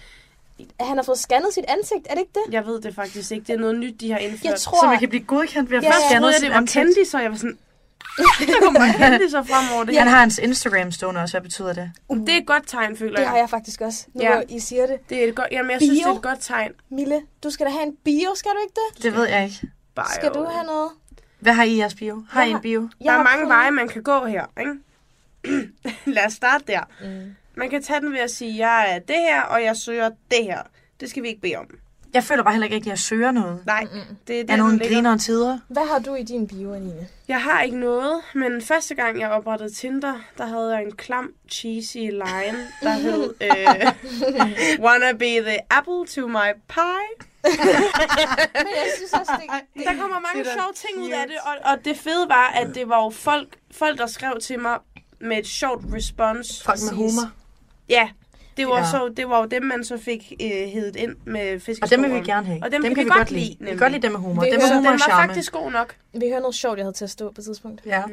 Han 0.79 0.97
har 0.97 1.03
fået 1.03 1.17
scannet 1.17 1.53
sit 1.53 1.65
ansigt, 1.67 2.07
er 2.09 2.13
det 2.13 2.21
ikke 2.21 2.31
det? 2.33 2.53
Jeg 2.53 2.65
ved 2.65 2.81
det 2.81 2.95
faktisk 2.95 3.31
ikke. 3.31 3.47
Det 3.47 3.53
er 3.53 3.57
noget 3.59 3.79
nyt, 3.79 4.01
de 4.01 4.11
har 4.11 4.17
indført. 4.17 4.43
Jeg 4.43 4.59
tror... 4.59 4.79
Så 4.81 4.87
man 4.87 4.99
kan 4.99 5.09
blive 5.09 5.23
godkendt 5.23 5.71
ved 5.71 5.77
at 5.77 5.83
Ja, 5.83 5.89
få 5.89 5.93
Først 5.93 6.05
scannet 6.05 6.21
troede 6.21 6.33
jeg, 6.33 6.39
sit 6.39 6.43
det 6.43 6.51
var 6.53 6.57
ansigt. 6.57 6.85
kendis, 6.85 7.13
og 7.13 7.23
jeg 7.23 7.31
var 7.31 7.37
sådan... 7.37 7.57
der 8.47 8.53
kommer 8.63 8.79
bare 8.79 8.93
kendiser 9.11 9.43
frem 9.43 9.73
over 9.75 9.83
det. 9.83 9.97
Han 9.97 10.07
har 10.07 10.19
hans 10.19 10.37
Instagram 10.37 10.91
stående 10.91 11.21
også. 11.21 11.33
Hvad 11.33 11.41
betyder 11.41 11.73
det? 11.73 11.91
Det 12.09 12.29
er 12.29 12.37
et 12.37 12.45
godt 12.47 12.63
tegn, 12.67 12.97
føler 12.97 13.15
Det 13.15 13.21
jeg. 13.21 13.29
har 13.29 13.37
jeg 13.37 13.49
faktisk 13.49 13.81
også. 13.81 14.05
Nu 14.13 14.21
Ja. 14.23 14.35
ja. 14.35 14.41
I 14.49 14.59
siger 14.59 14.87
det. 14.87 14.97
Det 15.09 15.23
er 15.23 15.27
et 15.27 15.35
godt, 15.35 15.47
jamen, 15.51 15.71
jeg 15.71 15.79
synes, 15.81 15.97
det 15.99 16.01
er 16.01 16.05
Bio? 16.11 16.15
et 16.15 16.21
godt 16.23 16.39
tegn. 16.41 16.71
Mille, 16.89 17.21
du 17.43 17.49
skal 17.49 17.65
da 17.65 17.71
have 17.71 17.83
en 17.83 17.95
bio, 18.05 18.29
skal 18.35 18.51
du 18.51 18.57
ikke 18.65 18.73
det? 18.95 19.03
Det 19.03 19.15
ved 19.15 19.27
jeg 19.29 19.43
ikke. 19.43 19.59
Bio. 19.95 20.03
Skal 20.15 20.29
du 20.33 20.43
have 20.43 20.65
noget? 20.65 20.89
Hvad 21.39 21.53
har 21.53 21.63
I 21.63 21.69
i 21.69 21.77
jeres 21.77 21.95
bio? 21.95 22.23
Har 22.29 22.43
I 22.43 22.47
en 22.47 22.53
har- 22.53 22.61
bio? 22.61 22.89
Der 23.03 23.11
er 23.11 23.15
har 23.17 23.23
mange 23.23 23.47
veje, 23.49 23.71
man 23.71 23.87
kan 23.87 24.03
gå 24.03 24.25
her, 24.25 24.45
ikke? 24.59 24.73
Lad 26.15 26.25
os 26.25 26.33
starte 26.33 26.63
der. 26.67 26.81
Mm. 27.01 27.35
Man 27.57 27.69
kan 27.69 27.83
tage 27.83 27.99
den 28.01 28.11
ved 28.13 28.19
at 28.19 28.31
sige, 28.31 28.67
jeg 28.69 28.95
er 28.95 28.99
det 28.99 29.15
her, 29.15 29.41
og 29.41 29.63
jeg 29.63 29.75
søger 29.77 30.09
det 30.31 30.43
her. 30.43 30.59
Det 30.99 31.09
skal 31.09 31.23
vi 31.23 31.27
ikke 31.27 31.41
bede 31.41 31.55
om. 31.55 31.65
Jeg 32.15 32.23
føler 32.23 32.43
bare 32.43 32.53
heller 32.53 32.65
ikke 32.65 32.75
at 32.75 32.87
jeg 32.87 32.99
søger 32.99 33.31
noget. 33.31 33.65
Nej, 33.65 33.87
det 34.27 34.35
er 34.35 34.41
Er 34.41 34.45
der, 34.45 34.55
nogle 34.55 34.71
den 34.71 34.79
ligger. 34.79 34.95
grinere 34.95 35.17
tider? 35.17 35.59
Hvad 35.67 35.87
har 35.87 35.99
du 35.99 36.15
i 36.15 36.23
din 36.23 36.47
bio, 36.47 36.73
Anine? 36.73 37.07
Jeg 37.27 37.41
har 37.41 37.61
ikke 37.61 37.77
noget, 37.79 38.21
men 38.35 38.61
første 38.61 38.95
gang 38.95 39.19
jeg 39.19 39.29
oprettede 39.29 39.73
Tinder, 39.73 40.13
der 40.37 40.45
havde 40.45 40.73
jeg 40.75 40.83
en 40.83 40.91
klam, 40.95 41.33
cheesy 41.51 41.97
line, 41.97 42.57
der 42.81 42.89
hed 42.93 43.33
øh, 43.41 44.79
Wanna 44.85 45.11
be 45.11 45.25
the 45.49 45.57
apple 45.69 46.05
to 46.15 46.27
my 46.27 46.49
pie? 46.67 47.27
Men 47.43 48.73
jeg 48.75 48.87
synes 48.97 49.13
også, 49.13 49.31
det... 49.73 49.83
Der 49.85 49.93
kommer 50.01 50.19
mange 50.19 50.43
Det 50.43 50.47
er 50.51 50.53
sjove 50.53 50.73
ting 50.75 51.05
ud 51.05 51.11
af 51.11 51.27
det, 51.27 51.37
og, 51.45 51.71
og 51.71 51.85
det 51.85 51.97
fede 51.97 52.29
var, 52.29 52.47
at 52.55 52.75
det 52.75 52.89
var 52.89 53.03
jo 53.03 53.09
folk, 53.09 53.47
folk, 53.71 53.97
der 53.97 54.07
skrev 54.07 54.33
til 54.41 54.59
mig 54.59 54.77
med 55.19 55.37
et 55.37 55.47
sjovt 55.47 55.83
response. 55.93 56.63
Folk 56.63 56.79
med 56.89 56.93
humor. 56.95 57.31
Ja, 57.89 58.09
det 58.57 58.67
var, 58.67 58.77
Ja. 58.77 58.85
Så, 58.85 59.13
det 59.17 59.29
var 59.29 59.39
jo 59.39 59.45
dem, 59.45 59.63
man 59.63 59.83
så 59.83 59.97
fik 59.97 60.33
øh, 60.41 60.47
hedet 60.49 60.95
ind 60.95 61.15
med 61.25 61.55
Og 61.55 61.61
fiskeskåren. 61.61 62.03
dem 62.03 62.11
vil 62.11 62.21
vi 62.21 62.25
gerne 62.25 62.45
have. 62.47 62.59
Og 62.63 62.71
dem, 62.71 62.81
dem 62.83 62.95
kan, 62.95 63.05
vi 63.05 63.09
godt 63.09 63.31
lide. 63.31 63.55
Vi 63.59 63.65
kan 63.65 63.77
godt 63.77 63.91
lide 63.91 64.01
dem 64.01 64.11
med 64.11 64.19
humor. 64.19 64.43
Vi 64.43 64.49
Dem 64.51 64.59
med 64.59 64.67
humor 64.67 64.77
den 64.77 64.87
og 64.87 64.91
var 64.93 64.97
charme. 64.97 65.27
faktisk 65.27 65.51
god 65.51 65.71
nok. 65.71 65.95
Vi 66.13 66.27
hører 66.29 66.39
noget 66.39 66.55
sjovt, 66.55 66.77
jeg 66.77 66.85
havde 66.85 66.95
til 66.95 67.03
at 67.03 67.09
stå 67.09 67.31
på 67.31 67.41
et 67.41 67.45
tidspunkt. 67.45 67.81
Ja. 67.85 68.03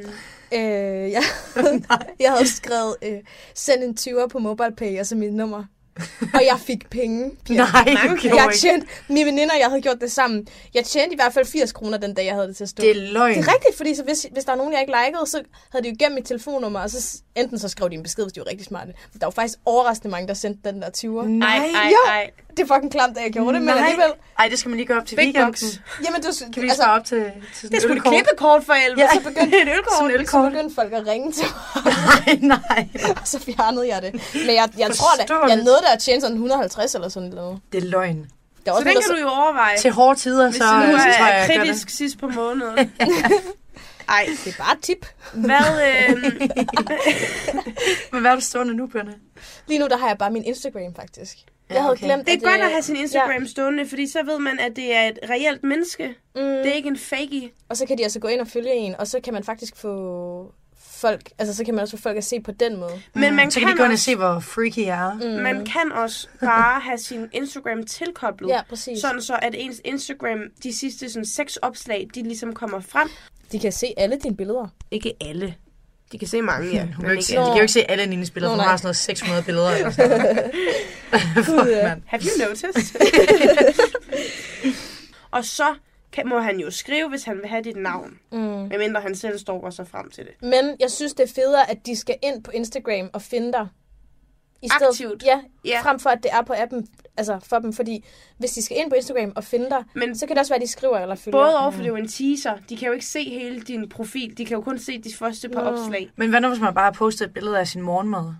Øh, 0.52 1.10
jeg, 1.12 1.22
jeg 2.20 2.30
havde 2.32 2.48
skrevet, 2.48 2.96
øh, 3.04 3.18
send 3.54 3.82
en 3.84 3.96
20'er 4.00 4.26
på 4.26 4.38
MobilePay, 4.38 4.98
altså 4.98 5.16
mit 5.16 5.34
nummer. 5.34 5.64
Og 6.34 6.40
jeg 6.44 6.56
fik 6.66 6.90
penge. 6.90 7.30
Pia. 7.46 7.56
Nej, 7.56 7.96
du 8.08 8.16
gjorde 8.16 8.42
jeg 8.42 8.54
tjente, 8.54 8.86
mine 9.08 9.26
veninder 9.26 9.54
og 9.54 9.60
jeg 9.60 9.68
havde 9.68 9.82
gjort 9.82 10.00
det 10.00 10.12
sammen. 10.12 10.46
Jeg 10.74 10.84
tjente 10.84 11.12
i 11.12 11.16
hvert 11.16 11.32
fald 11.32 11.46
80 11.46 11.72
kroner 11.72 11.98
den 11.98 12.14
dag, 12.14 12.26
jeg 12.26 12.34
havde 12.34 12.48
det 12.48 12.56
til 12.56 12.64
at 12.64 12.70
stå. 12.70 12.82
Det 12.82 12.90
er 12.90 12.94
løgn. 13.12 13.34
Det 13.38 13.48
er 13.48 13.52
rigtigt, 13.54 13.76
fordi 13.76 13.94
så 13.94 14.02
hvis, 14.02 14.26
hvis 14.32 14.44
der 14.44 14.52
er 14.52 14.56
nogen, 14.56 14.72
jeg 14.72 14.80
ikke 14.80 14.92
likede, 15.06 15.26
så 15.26 15.42
havde 15.72 15.84
de 15.84 15.88
jo 15.88 15.96
gemt 15.98 16.14
mit 16.14 16.24
telefonnummer, 16.24 16.80
og 16.80 16.90
så 16.90 17.20
enten 17.34 17.58
så 17.58 17.68
skrev 17.68 17.90
de 17.90 17.94
en 17.94 18.02
besked, 18.02 18.24
hvis 18.24 18.32
de 18.32 18.40
var 18.40 18.46
rigtig 18.46 18.66
smarte. 18.66 18.92
Der 19.20 19.26
var 19.26 19.30
faktisk 19.30 19.58
overraskende 19.64 20.10
mange, 20.10 20.28
der 20.28 20.34
sendte 20.34 20.70
den 20.70 20.82
der 20.82 20.88
20'er. 20.96 21.26
Nej. 21.28 21.56
ej, 21.56 21.90
Jo. 21.90 21.96
ej. 22.06 22.30
Det 22.56 22.62
er 22.70 22.74
fucking 22.74 22.92
klamt, 22.92 23.16
at 23.18 23.24
jeg 23.24 23.32
gjorde 23.32 23.52
det, 23.54 23.62
men 23.62 23.74
Nej. 23.74 23.84
alligevel. 23.84 24.12
Ej, 24.38 24.48
det 24.48 24.58
skal 24.58 24.68
man 24.68 24.76
lige 24.76 24.86
gøre 24.86 24.98
op 25.00 25.06
til 25.06 25.16
Big 25.16 25.24
weekenden. 25.24 25.68
Jamen, 26.04 26.22
du, 26.22 26.28
Kan 26.54 26.62
vi 26.62 26.68
altså, 26.68 26.82
op 26.82 27.04
til, 27.04 27.24
til 27.56 27.70
Det 27.70 27.82
sgu 27.82 27.88
sådan 27.88 27.96
et 27.96 28.04
klippekort 28.04 28.64
for 28.64 28.72
helvede. 28.72 29.00
Ja. 29.00 29.08
Så 29.14 29.20
begyndte 29.28 29.56
et 29.62 29.68
ølkort. 29.78 30.28
Så 30.30 30.50
begyndte 30.50 30.74
folk 30.74 30.92
at 30.92 31.06
ringe 31.06 31.32
til 31.32 31.46
Nej, 32.40 32.58
nej. 32.68 32.88
og 33.20 33.28
så 33.28 33.38
fjernede 33.38 33.88
jeg 33.94 34.02
det. 34.02 34.12
Men 34.34 34.54
jeg, 34.60 34.68
jeg 34.78 34.90
tror 34.90 35.12
da, 35.16 35.22
jeg 35.22 35.28
Forståeligt. 35.28 35.64
Nåede 35.82 35.86
der 35.90 35.96
at 35.96 36.02
tjene 36.02 36.20
sådan 36.20 36.34
150 36.36 36.94
eller 36.94 37.08
sådan 37.08 37.28
noget. 37.28 37.60
Det 37.72 37.84
er 37.84 37.88
løgn. 37.88 38.16
Der 38.16 38.70
er 38.70 38.74
Så 38.74 38.78
også 38.78 38.84
den 38.84 38.92
noget, 38.94 39.04
kan 39.04 39.16
der, 39.16 39.22
du 39.22 39.28
jo 39.28 39.28
overveje, 39.42 39.76
Til 39.78 39.90
hårde 39.90 40.18
tider, 40.18 40.46
hvis 40.50 40.56
så, 40.56 40.64
du 40.64 40.92
nu 40.92 40.98
så 40.98 41.08
er, 41.08 41.12
tror 41.16 41.26
jeg, 41.26 41.34
er 41.34 41.38
jeg 41.52 41.60
kritisk 41.60 41.86
det. 41.86 41.96
sidst 41.96 42.18
på 42.18 42.28
måneden. 42.28 42.78
Ej, 44.08 44.26
det 44.44 44.52
er 44.52 44.58
bare 44.58 44.72
et 44.76 44.82
tip. 44.82 45.06
hvad... 45.32 45.66
Øh, 45.86 46.22
Men 48.12 48.20
hvad 48.20 48.30
er 48.30 48.34
du 48.34 48.40
stående 48.40 48.74
nu, 48.74 48.86
Perne? 48.86 49.14
Lige 49.68 49.78
nu, 49.78 49.86
der 49.88 49.96
har 49.96 50.08
jeg 50.08 50.18
bare 50.18 50.30
min 50.30 50.44
Instagram, 50.44 50.94
faktisk. 50.96 51.36
Ja, 51.70 51.74
Jeg 51.74 51.82
havde 51.82 51.92
okay. 51.92 52.06
glemt, 52.06 52.26
det 52.26 52.32
er 52.32 52.36
at, 52.36 52.42
godt 52.42 52.60
at 52.60 52.70
have 52.70 52.82
sin 52.82 52.96
Instagram 52.96 53.46
stående, 53.46 53.88
fordi 53.88 54.06
så 54.10 54.22
ved 54.24 54.38
man, 54.38 54.58
at 54.58 54.76
det 54.76 54.94
er 54.94 55.08
et 55.08 55.18
reelt 55.30 55.62
menneske. 55.64 56.08
Mm, 56.36 56.42
Det 56.42 56.66
er 56.66 56.72
ikke 56.72 56.88
en 56.88 56.98
fakey. 56.98 57.52
og 57.68 57.76
så 57.76 57.86
kan 57.86 57.98
de 57.98 58.02
altså 58.02 58.20
gå 58.20 58.28
ind 58.28 58.40
og 58.40 58.46
følge 58.48 58.72
en, 58.74 58.94
og 58.98 59.06
så 59.06 59.20
kan 59.24 59.32
man 59.34 59.44
faktisk 59.44 59.76
få 59.76 60.52
folk, 61.02 61.30
altså 61.38 61.54
så 61.54 61.64
kan 61.64 61.74
man 61.74 61.82
også 61.82 61.96
få 61.96 62.02
folk 62.02 62.16
at 62.16 62.24
se 62.24 62.40
på 62.40 62.52
den 62.52 62.76
måde. 62.76 63.02
Men 63.14 63.36
man 63.36 63.50
så 63.50 63.58
kan, 63.58 63.68
kan 63.68 63.76
de 63.76 63.78
gå 63.78 63.84
ind 63.84 63.92
og 63.92 63.98
se, 63.98 64.16
hvor 64.16 64.40
freaky 64.40 64.86
jeg 64.86 65.08
er. 65.08 65.14
Mm. 65.14 65.42
man 65.42 65.64
kan 65.64 65.92
også 65.92 66.28
bare 66.40 66.80
have 66.80 66.98
sin 66.98 67.28
Instagram 67.32 67.82
tilkoblet. 67.86 68.48
Ja, 68.48 68.60
præcis. 68.68 69.00
Sådan 69.00 69.22
så, 69.22 69.38
at 69.42 69.54
ens 69.58 69.80
Instagram, 69.84 70.38
de 70.62 70.76
sidste 70.78 71.08
sådan, 71.08 71.26
seks 71.26 71.56
opslag, 71.56 72.08
de 72.14 72.22
ligesom 72.22 72.54
kommer 72.54 72.80
frem. 72.80 73.08
De 73.52 73.58
kan 73.58 73.72
se 73.72 73.86
alle 73.96 74.18
dine 74.22 74.36
billeder. 74.36 74.66
Ikke 74.90 75.12
alle. 75.20 75.54
De 76.12 76.18
kan 76.18 76.28
se 76.28 76.42
mange, 76.42 76.72
ja. 76.72 76.84
Hun 76.96 77.04
kan 77.04 77.10
ikke, 77.10 77.24
se, 77.24 77.32
de 77.32 77.38
alle. 77.38 77.48
kan 77.50 77.56
jo 77.56 77.62
ikke 77.62 77.72
se 77.72 77.90
alle 77.90 78.06
Nines 78.06 78.30
billeder, 78.30 78.52
Nå, 78.52 78.56
for 78.56 78.62
hun 78.62 78.70
har 78.70 78.76
sådan 78.76 78.86
noget 78.86 78.96
600 78.96 79.42
billeder. 79.42 79.70
Eller 79.70 79.90
sådan 81.44 81.84
mand. 81.84 82.02
Have 82.06 82.22
you 82.22 82.48
noticed? 82.48 82.96
og 85.36 85.44
så 85.44 85.74
kan, 86.12 86.28
må 86.28 86.38
han 86.38 86.60
jo 86.60 86.70
skrive, 86.70 87.08
hvis 87.08 87.24
han 87.24 87.36
vil 87.36 87.46
have 87.46 87.62
dit 87.62 87.76
navn. 87.76 88.18
Mm. 88.32 88.38
Medmindre 88.38 89.00
han 89.00 89.14
selv 89.14 89.38
står 89.38 89.70
sig 89.70 89.86
frem 89.88 90.10
til 90.10 90.24
det. 90.24 90.32
Men 90.48 90.76
jeg 90.80 90.90
synes, 90.90 91.14
det 91.14 91.22
er 91.30 91.32
federe, 91.34 91.70
at 91.70 91.86
de 91.86 91.96
skal 91.96 92.14
ind 92.22 92.44
på 92.44 92.50
Instagram 92.50 93.10
og 93.12 93.22
finde 93.22 93.52
dig. 93.52 93.68
I 94.62 94.68
stedet, 94.68 94.90
Aktivt. 94.90 95.22
Ja, 95.26 95.40
Ja. 95.64 95.80
frem 95.82 95.98
for 96.00 96.10
at 96.10 96.18
det 96.22 96.30
er 96.32 96.42
på 96.42 96.52
appen, 96.56 96.86
altså 97.16 97.38
for 97.48 97.58
dem. 97.58 97.72
Fordi 97.72 98.04
hvis 98.38 98.50
de 98.50 98.62
skal 98.62 98.76
ind 98.78 98.90
på 98.90 98.94
Instagram 98.96 99.32
og 99.36 99.44
finde 99.44 99.70
dig, 99.70 99.84
Men 99.94 100.16
så 100.16 100.26
kan 100.26 100.36
det 100.36 100.40
også 100.40 100.52
være, 100.52 100.56
at 100.62 100.66
de 100.66 100.72
skriver 100.72 100.98
eller 100.98 101.14
følger. 101.14 101.38
både 101.38 101.58
over, 101.58 101.70
for 101.70 101.78
det 101.78 101.84
er 101.84 101.88
jo 101.90 101.96
en 101.96 102.08
teaser. 102.08 102.56
De 102.68 102.76
kan 102.76 102.86
jo 102.86 102.92
ikke 102.92 103.06
se 103.06 103.24
hele 103.24 103.60
din 103.60 103.88
profil. 103.88 104.38
De 104.38 104.44
kan 104.44 104.54
jo 104.54 104.60
kun 104.60 104.78
se 104.78 104.98
de 105.02 105.14
første 105.14 105.48
par 105.48 105.62
Nå. 105.62 105.70
opslag. 105.70 106.10
Men 106.16 106.30
hvad 106.30 106.40
nu, 106.40 106.48
hvis 106.48 106.60
man 106.60 106.74
bare 106.74 106.84
har 106.84 106.92
postet 106.92 107.26
et 107.26 107.34
billede 107.34 107.58
af 107.58 107.68
sin 107.68 107.82
morgenmad? 107.82 108.34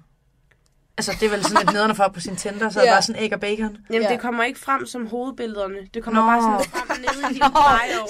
Altså, 0.99 1.13
det 1.21 1.27
er 1.27 1.31
vel 1.31 1.43
sådan 1.45 1.59
lidt 1.67 1.73
nederne 1.73 1.95
for 1.95 2.09
på 2.15 2.21
sin 2.21 2.37
Tinder, 2.37 2.71
så 2.71 2.81
er 2.81 2.83
det 2.85 2.89
Ja. 2.91 2.95
bare 2.95 3.03
sådan 3.03 3.23
æg 3.23 3.33
og 3.33 3.41
bacon. 3.41 3.77
Jamen, 3.91 4.03
Ja. 4.03 4.13
det 4.13 4.21
kommer 4.21 4.45
ikke 4.45 4.61
frem 4.61 4.87
som 4.87 5.07
hovedbillederne. 5.07 5.77
Det 5.95 6.03
kommer 6.05 6.21
Nå. 6.21 6.27
bare 6.27 6.43
sådan 6.43 6.71
frem 6.87 7.01
nede 7.01 7.31
i 7.31 7.33
din 7.35 7.41
bio. 7.41 8.03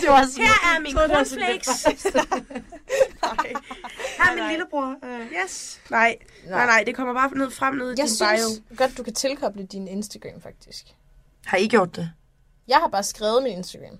det 0.00 0.08
var 0.10 0.22
sådan, 0.26 0.44
Her 0.46 0.76
er 0.76 0.80
min 0.80 0.92
troede, 0.94 1.08
cornflakes. 1.14 1.86
Nej. 3.22 3.52
Her 4.18 4.30
er 4.32 4.34
min 4.34 4.48
lillebror. 4.50 4.94
Øh, 5.04 5.20
Yes. 5.44 5.80
Nej. 5.90 6.16
Nej, 6.48 6.66
nej, 6.66 6.82
det 6.86 6.96
kommer 6.96 7.14
bare 7.14 7.30
ned 7.38 7.50
frem 7.50 7.74
ned 7.74 7.86
i 7.86 7.90
Jeg 7.90 7.96
din 7.96 8.08
synes 8.08 8.42
bio. 8.68 8.76
godt, 8.76 8.98
du 8.98 9.02
kan 9.02 9.14
tilkoble 9.14 9.66
din 9.66 9.88
Instagram, 9.88 10.40
faktisk. 10.42 10.84
Har 11.46 11.58
I 11.58 11.68
gjort 11.68 11.96
det? 11.96 12.10
Jeg 12.68 12.76
har 12.76 12.88
bare 12.88 13.02
skrevet 13.02 13.42
min 13.42 13.52
Instagram. 13.52 13.98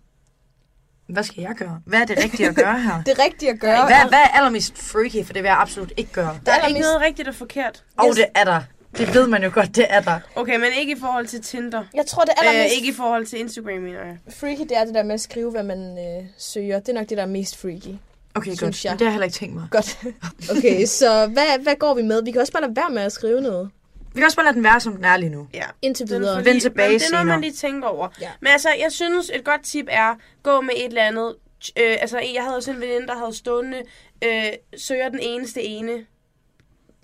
Hvad 1.09 1.23
skal 1.23 1.41
jeg 1.43 1.55
gøre? 1.59 1.81
Hvad 1.87 2.01
er 2.01 2.05
det 2.05 2.25
rigtige 2.25 2.49
at 2.49 2.55
gøre 2.55 2.81
her? 2.81 3.03
Det 3.07 3.19
rigtige 3.19 3.51
at 3.51 3.61
gøre... 3.61 3.87
Hvad, 3.87 4.09
hvad 4.09 4.19
er 4.19 4.29
allermest 4.37 4.79
freaky, 4.79 5.25
for 5.27 5.33
det 5.33 5.43
vil 5.43 5.49
jeg 5.49 5.59
absolut 5.61 5.93
ikke 5.97 6.13
gøre. 6.13 6.39
Der 6.47 6.53
er 6.53 6.57
ikke 6.57 6.67
allermest- 6.67 6.81
noget 6.81 7.01
rigtigt 7.01 7.29
og 7.29 7.35
forkert. 7.35 7.85
Og 7.97 8.07
det 8.17 8.25
er 8.35 8.45
der. 8.45 8.61
Det 8.99 9.15
ved 9.15 9.27
man 9.27 9.43
jo 9.45 9.51
godt, 9.55 9.77
det 9.77 9.87
er 9.89 10.01
der. 10.01 10.19
Okay, 10.37 10.57
men 10.57 10.69
ikke 10.79 10.93
i 10.97 11.01
forhold 11.01 11.27
til 11.27 11.43
Tinder. 11.43 11.85
Jeg 11.95 12.07
tror, 12.07 12.23
det 12.23 12.33
Øh, 12.43 12.49
allermest 12.49 12.75
ikke 12.77 12.89
i 12.89 12.93
forhold 12.93 13.27
til 13.27 13.41
Instagram, 13.41 13.79
mener 13.83 13.99
jeg. 14.05 14.17
freaky, 14.41 14.61
det 14.61 14.77
er 14.77 14.85
det 14.85 14.95
der 14.95 15.03
med 15.03 15.15
at 15.15 15.21
skrive, 15.21 15.51
hvad 15.51 15.63
man 15.63 15.99
øh, 15.99 16.25
søger. 16.39 16.79
Det 16.81 16.89
er 16.89 16.93
nok 16.93 17.09
det, 17.09 17.17
der 17.17 17.23
er 17.23 17.27
mest 17.29 17.57
freaky. 17.61 17.95
Okay, 18.35 18.47
Synes 18.55 18.61
godt. 18.61 18.85
jeg. 18.85 18.93
Men 18.93 18.99
det 18.99 19.07
har 19.07 19.11
jeg 19.11 19.13
heller 19.13 19.25
ikke 19.25 19.35
tænkt 19.35 19.55
mig. 19.55 19.69
Godt. 19.71 19.99
Okay, 20.59 20.87
så 20.87 21.27
hvad, 21.27 21.63
hvad 21.63 21.75
går 21.79 21.95
vi 21.95 22.03
med? 22.03 22.23
Vi 22.25 22.31
kan 22.31 22.41
også 22.41 22.53
bare 22.53 22.63
lade 22.63 22.77
være 22.77 22.91
med 22.91 23.03
at 23.03 23.13
skrive 23.13 23.41
noget. 23.41 23.71
Vi 24.17 24.21
kan 24.21 24.25
også 24.25 24.37
bare 24.37 24.45
lade 24.47 24.55
den 24.55 24.65
være, 24.65 24.81
som 24.81 24.97
den 24.97 25.05
er 25.05 25.17
lige 25.17 25.31
nu. 25.31 25.49
Ja. 25.55 25.65
Indtil 25.83 26.09
videre. 26.09 26.45
Vend 26.45 26.61
tilbage 26.61 26.89
men 26.89 26.99
Det 26.99 27.07
er 27.07 27.13
noget, 27.13 27.27
man 27.27 27.41
lige 27.41 27.53
tænker 27.53 27.89
over. 27.89 28.09
Ja. 28.21 28.31
Men 28.41 28.49
altså, 28.49 28.69
jeg 28.79 28.93
synes, 28.93 29.31
et 29.35 29.45
godt 29.45 29.63
tip 29.63 29.87
er, 29.89 30.15
gå 30.43 30.61
med 30.61 30.75
et 30.77 30.85
eller 30.85 31.03
andet. 31.03 31.37
Øh, 31.79 31.97
altså, 32.01 32.19
jeg 32.35 32.43
havde 32.43 32.57
også 32.57 32.71
en 32.71 32.81
veninde, 32.81 33.07
der 33.07 33.19
havde 33.19 33.37
stående, 33.37 33.83
øh, 34.25 34.53
søger 34.77 35.09
den 35.09 35.19
eneste 35.23 35.63
ene. 35.63 36.07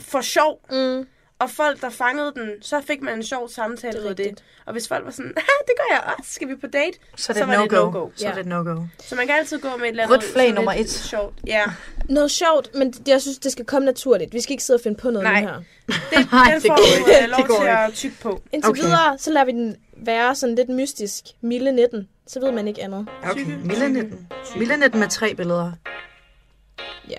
For 0.00 0.20
sjov. 0.20 0.60
Mm. 0.70 1.06
Og 1.42 1.50
folk, 1.50 1.80
der 1.80 1.90
fangede 1.90 2.32
den, 2.34 2.50
så 2.62 2.80
fik 2.86 3.02
man 3.02 3.14
en 3.14 3.22
sjov 3.22 3.48
samtale 3.48 4.00
ud 4.00 4.06
af 4.06 4.16
det. 4.16 4.42
Og 4.66 4.72
hvis 4.72 4.88
folk 4.88 5.04
var 5.04 5.10
sådan, 5.10 5.32
"Ah, 5.36 5.42
det 5.66 5.74
gør 5.76 5.94
jeg 5.94 6.14
også, 6.18 6.32
skal 6.32 6.48
vi 6.48 6.54
på 6.56 6.66
date? 6.66 6.98
Så 7.16 7.32
er 7.32 7.34
det 7.34 7.42
et 7.42 7.48
var 7.48 7.56
no-go. 7.56 7.76
no-go. 7.90 8.08
Så 8.16 8.28
er 8.28 8.32
det 8.32 8.40
et 8.40 8.46
no-go. 8.46 8.76
Så 8.98 9.14
man 9.14 9.26
kan 9.26 9.36
altid 9.36 9.58
gå 9.58 9.68
med 9.76 9.84
et 9.84 9.88
eller 9.88 10.02
andet 10.04 10.16
Rødt 10.16 10.32
flag 10.32 10.52
nummer 10.52 10.72
et. 10.72 10.90
Sjovt. 10.90 11.34
Ja. 11.46 11.62
Noget 12.08 12.30
sjovt, 12.30 12.74
men 12.74 12.92
det, 12.92 13.08
jeg 13.08 13.22
synes, 13.22 13.38
det 13.38 13.52
skal 13.52 13.64
komme 13.64 13.86
naturligt. 13.86 14.32
Vi 14.32 14.40
skal 14.40 14.52
ikke 14.52 14.64
sidde 14.64 14.76
og 14.76 14.80
finde 14.82 14.96
på 15.00 15.10
noget 15.10 15.24
Nej. 15.24 15.40
nu 15.40 15.46
her. 15.46 15.54
Det, 15.56 15.64
Nej, 16.32 16.44
den 16.44 16.54
det 16.54 16.62
får 16.62 16.68
går 16.68 17.22
øh, 17.24 17.28
lov 17.30 17.38
Det 17.38 17.46
går 17.48 17.54
til 17.56 17.62
ikke. 17.62 17.78
at 17.78 17.92
tykke 17.94 18.16
på. 18.22 18.42
Indtil 18.52 18.70
Okay. 18.70 18.82
videre, 18.82 19.18
så 19.18 19.30
lader 19.32 19.44
vi 19.46 19.52
den 19.52 19.76
være 19.96 20.34
sådan 20.34 20.54
lidt 20.54 20.68
mystisk. 20.68 21.24
Milde 21.40 21.72
19. 21.72 22.08
Så 22.26 22.40
ved 22.40 22.52
man 22.52 22.68
ikke 22.68 22.82
andet. 22.82 23.06
Okay, 23.30 23.44
Millenetten. 23.64 24.28
Millenetten 24.56 25.00
med 25.00 25.08
tre 25.08 25.34
billeder. 25.34 25.72
Ja. 27.10 27.16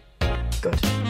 Godt. 0.64 1.03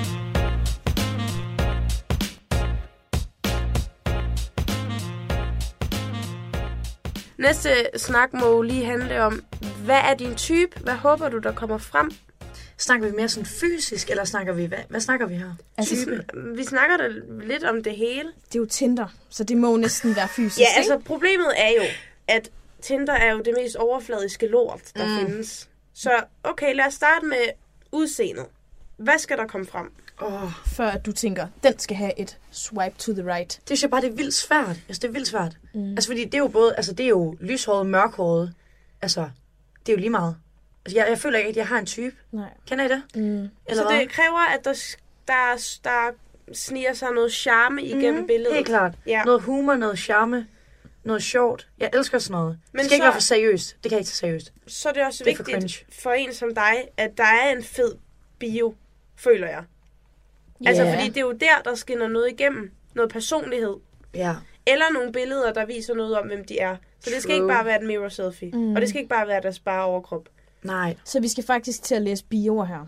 Næste 7.37 7.69
snak 7.97 8.33
må 8.33 8.47
jo 8.47 8.61
lige 8.61 8.85
handle 8.85 9.21
om, 9.21 9.43
hvad 9.85 9.99
er 9.99 10.13
din 10.13 10.35
type? 10.35 10.79
Hvad 10.79 10.93
håber 10.93 11.29
du, 11.29 11.37
der 11.37 11.53
kommer 11.53 11.77
frem? 11.77 12.11
Snakker 12.77 13.07
vi 13.09 13.15
mere 13.15 13.29
sådan 13.29 13.45
fysisk, 13.45 14.09
eller 14.09 14.23
snakker 14.23 14.53
vi... 14.53 14.65
Hvad, 14.65 14.77
hvad 14.89 14.99
snakker 14.99 15.25
vi 15.25 15.35
her? 15.35 15.51
Altså, 15.77 15.95
Type. 15.95 16.25
Vi 16.55 16.63
snakker 16.63 16.97
da 16.97 17.07
lidt 17.43 17.63
om 17.63 17.83
det 17.83 17.95
hele. 17.95 18.29
Det 18.47 18.55
er 18.55 18.59
jo 18.59 18.65
Tinder, 18.65 19.07
så 19.29 19.43
det 19.43 19.57
må 19.57 19.71
jo 19.71 19.77
næsten 19.77 20.15
være 20.15 20.27
fysisk, 20.27 20.59
Ja, 20.59 20.65
ikke? 20.65 20.77
altså 20.77 21.05
problemet 21.05 21.47
er 21.57 21.69
jo, 21.69 21.83
at 22.27 22.49
Tinder 22.81 23.13
er 23.13 23.31
jo 23.31 23.37
det 23.39 23.53
mest 23.57 23.75
overfladiske 23.75 24.47
lort, 24.47 24.81
der 24.95 25.07
mm. 25.07 25.27
findes. 25.27 25.69
Så 25.93 26.11
okay, 26.43 26.75
lad 26.75 26.85
os 26.85 26.93
starte 26.93 27.25
med 27.25 27.49
udseendet. 27.91 28.45
Hvad 28.97 29.17
skal 29.17 29.37
der 29.37 29.47
komme 29.47 29.67
frem? 29.67 29.91
Oh. 30.25 30.51
Før 30.65 30.87
at 30.87 31.05
du 31.05 31.11
tænker, 31.11 31.47
den 31.63 31.79
skal 31.79 31.97
have 31.97 32.19
et 32.19 32.37
swipe 32.51 32.95
to 32.99 33.13
the 33.13 33.33
right. 33.33 33.49
Det 33.49 33.61
synes 33.67 33.81
jeg 33.81 33.89
bare, 33.89 34.01
det 34.01 34.09
er 34.11 34.15
vildt 34.15 34.33
svært. 34.33 34.75
Altså, 34.87 34.99
det 35.01 35.03
er 35.07 35.11
vildt 35.11 35.27
svært. 35.27 35.57
Mm. 35.73 35.89
Altså, 35.91 36.09
fordi 36.09 36.25
det 36.25 36.33
er 36.33 36.37
jo 36.37 36.47
både... 36.47 36.75
Altså, 36.75 36.93
det 36.93 37.03
er 37.03 37.09
jo 37.09 37.37
lyshåret, 37.41 37.85
mørkhåret. 37.87 38.53
Altså, 39.01 39.29
det 39.85 39.91
er 39.91 39.93
jo 39.93 39.99
lige 39.99 40.09
meget. 40.09 40.35
Altså, 40.85 40.99
jeg, 40.99 41.09
jeg 41.09 41.17
føler 41.19 41.39
ikke, 41.39 41.49
at 41.49 41.57
jeg 41.57 41.67
har 41.67 41.79
en 41.79 41.85
type. 41.85 42.15
Nej. 42.31 42.49
Kender 42.67 42.85
I 42.85 42.87
det? 42.87 43.03
Mm. 43.15 43.21
Eller 43.21 43.49
så 43.83 43.89
hvad? 43.89 43.99
det 43.99 44.09
kræver, 44.09 44.53
at 44.53 44.65
der, 44.65 44.73
der, 45.27 45.33
der 45.83 46.11
sniger 46.53 46.93
sig 46.93 47.07
noget 47.15 47.31
charme 47.31 47.83
igennem 47.83 48.15
Mhm, 48.15 48.27
billedet. 48.27 48.53
Helt 48.53 48.67
klart. 48.67 48.93
Ja. 49.07 49.23
Noget 49.23 49.41
humor, 49.41 49.75
noget 49.75 49.99
charme, 49.99 50.47
noget 51.03 51.23
sjovt. 51.23 51.67
Jeg 51.79 51.89
elsker 51.93 52.19
sådan 52.19 52.31
noget. 52.41 52.59
Men 52.71 52.79
det 52.79 52.85
skal 52.85 52.95
ikke 52.95 53.01
så- 53.03 53.05
være 53.05 53.13
for 53.13 53.21
seriøst. 53.21 53.75
Det 53.83 53.89
kan 53.89 53.91
jeg 53.91 53.99
ikke 53.99 54.07
tage 54.07 54.15
seriøst. 54.15 54.53
Så 54.67 54.89
er 54.89 54.93
det 54.93 55.05
også 55.05 55.23
Det 55.23 55.31
er 55.31 55.35
for 55.37 55.43
vigtigt 55.43 55.71
cringe. 55.73 56.01
for, 56.01 56.11
en 56.11 56.33
som 56.33 56.55
dig, 56.55 56.73
at 56.97 57.17
der 57.17 57.23
er 57.23 57.49
en 57.55 57.63
fed 57.63 57.95
bio, 58.39 58.75
føler 59.15 59.47
jeg. 59.47 59.63
Altså, 60.65 60.85
fordi 60.93 61.07
det 61.07 61.17
er 61.17 61.21
jo 61.21 61.31
der, 61.31 61.61
der 61.65 61.75
skinner 61.75 62.07
noget 62.07 62.31
igennem. 62.31 62.71
Noget 62.95 63.11
personlighed. 63.11 63.75
Ja. 64.15 64.35
Eller 64.67 64.85
nogle 64.93 65.11
billeder, 65.11 65.53
der 65.53 65.65
viser 65.65 65.93
noget 65.93 66.17
om, 66.17 66.27
hvem 66.27 66.45
de 66.45 66.59
er. 66.59 66.75
Så 66.99 67.09
det 67.13 67.21
skal 67.21 67.29
True. 67.29 67.35
ikke 67.35 67.47
bare 67.47 67.65
være 67.65 67.81
et 67.81 67.87
mirror 67.87 68.09
selfie. 68.09 68.51
Mm. 68.51 68.75
Og 68.75 68.81
det 68.81 68.89
skal 68.89 68.99
ikke 68.99 69.09
bare 69.09 69.27
være 69.27 69.41
deres 69.41 69.59
bare 69.59 69.83
overkrop. 69.85 70.29
Nej. 70.63 70.95
Så 71.03 71.19
vi 71.19 71.27
skal 71.27 71.43
faktisk 71.43 71.83
til 71.83 71.95
at 71.95 72.01
læse 72.01 72.25
bioer 72.25 72.65
her. 72.65 72.87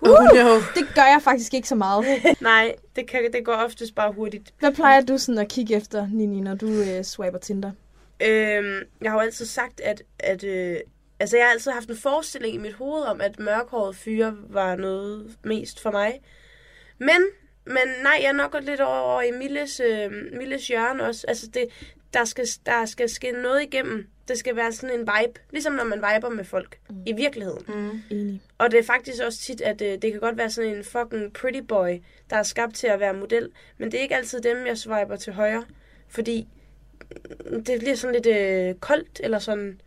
Uh, 0.00 0.08
no. 0.10 0.54
Det 0.74 0.94
gør 0.94 1.02
jeg 1.02 1.20
faktisk 1.24 1.54
ikke 1.54 1.68
så 1.68 1.74
meget. 1.74 2.04
Nej, 2.40 2.74
det, 2.96 3.08
kan, 3.08 3.32
det 3.32 3.44
går 3.44 3.52
oftest 3.52 3.94
bare 3.94 4.12
hurtigt. 4.12 4.54
Hvad 4.58 4.72
plejer 4.72 5.00
du 5.00 5.18
sådan 5.18 5.38
at 5.38 5.48
kigge 5.48 5.74
efter, 5.74 6.08
Nini, 6.12 6.40
når 6.40 6.54
du 6.54 6.68
øh, 6.68 7.04
swiper 7.04 7.38
Tinder? 7.38 7.70
Øhm, 8.20 8.80
jeg 9.02 9.10
har 9.10 9.18
jo 9.18 9.20
altid 9.20 9.46
sagt, 9.46 9.80
at, 9.80 10.02
at 10.18 10.44
øh, 10.44 10.76
altså 11.20 11.36
jeg 11.36 11.46
har 11.46 11.52
altid 11.52 11.72
haft 11.72 11.88
en 11.88 11.96
forestilling 11.96 12.54
i 12.54 12.58
mit 12.58 12.72
hoved 12.74 13.02
om, 13.02 13.20
at 13.20 13.38
mørkhåret 13.38 13.96
fyre 13.96 14.36
var 14.48 14.76
noget 14.76 15.36
mest 15.44 15.80
for 15.80 15.90
mig. 15.90 16.20
Men, 16.98 17.26
men 17.64 17.88
nej, 18.02 18.18
jeg 18.20 18.28
er 18.28 18.32
nok 18.32 18.52
gået 18.52 18.64
lidt 18.64 18.80
over, 18.80 18.98
over 18.98 19.22
i 19.22 19.30
Milles, 19.30 19.80
øh, 19.80 20.12
Milles 20.32 20.68
hjørne 20.68 21.04
også. 21.04 21.24
Altså 21.28 21.46
det, 21.46 21.68
der 22.14 22.24
skal, 22.24 22.46
der 22.66 22.86
skal 22.86 23.08
skinne 23.08 23.42
noget 23.42 23.62
igennem. 23.62 24.06
Det 24.28 24.38
skal 24.38 24.56
være 24.56 24.72
sådan 24.72 25.00
en 25.00 25.00
vibe. 25.00 25.40
Ligesom 25.50 25.72
når 25.72 25.84
man 25.84 25.98
viber 25.98 26.28
med 26.28 26.44
folk. 26.44 26.78
Mm. 26.90 26.96
I 27.06 27.12
virkeligheden. 27.12 27.64
Mm. 27.68 28.02
Enig. 28.10 28.42
Og 28.58 28.70
det 28.70 28.78
er 28.78 28.84
faktisk 28.84 29.22
også 29.22 29.38
tit, 29.38 29.60
at 29.60 29.82
øh, 29.82 30.02
det 30.02 30.12
kan 30.12 30.20
godt 30.20 30.36
være 30.36 30.50
sådan 30.50 30.76
en 30.76 30.84
fucking 30.84 31.32
pretty 31.32 31.60
boy, 31.60 32.02
der 32.30 32.36
er 32.36 32.42
skabt 32.42 32.74
til 32.74 32.86
at 32.86 33.00
være 33.00 33.14
model. 33.14 33.50
Men 33.78 33.92
det 33.92 33.98
er 33.98 34.02
ikke 34.02 34.16
altid 34.16 34.40
dem, 34.40 34.66
jeg 34.66 34.78
swiper 34.78 35.16
til 35.16 35.32
højre. 35.32 35.64
Fordi 36.08 36.48
mm, 37.50 37.64
det 37.64 37.78
bliver 37.80 37.94
sådan 37.94 38.14
lidt 38.14 38.26
øh, 38.26 38.74
koldt, 38.74 39.20
eller 39.24 39.38
sådan... 39.38 39.80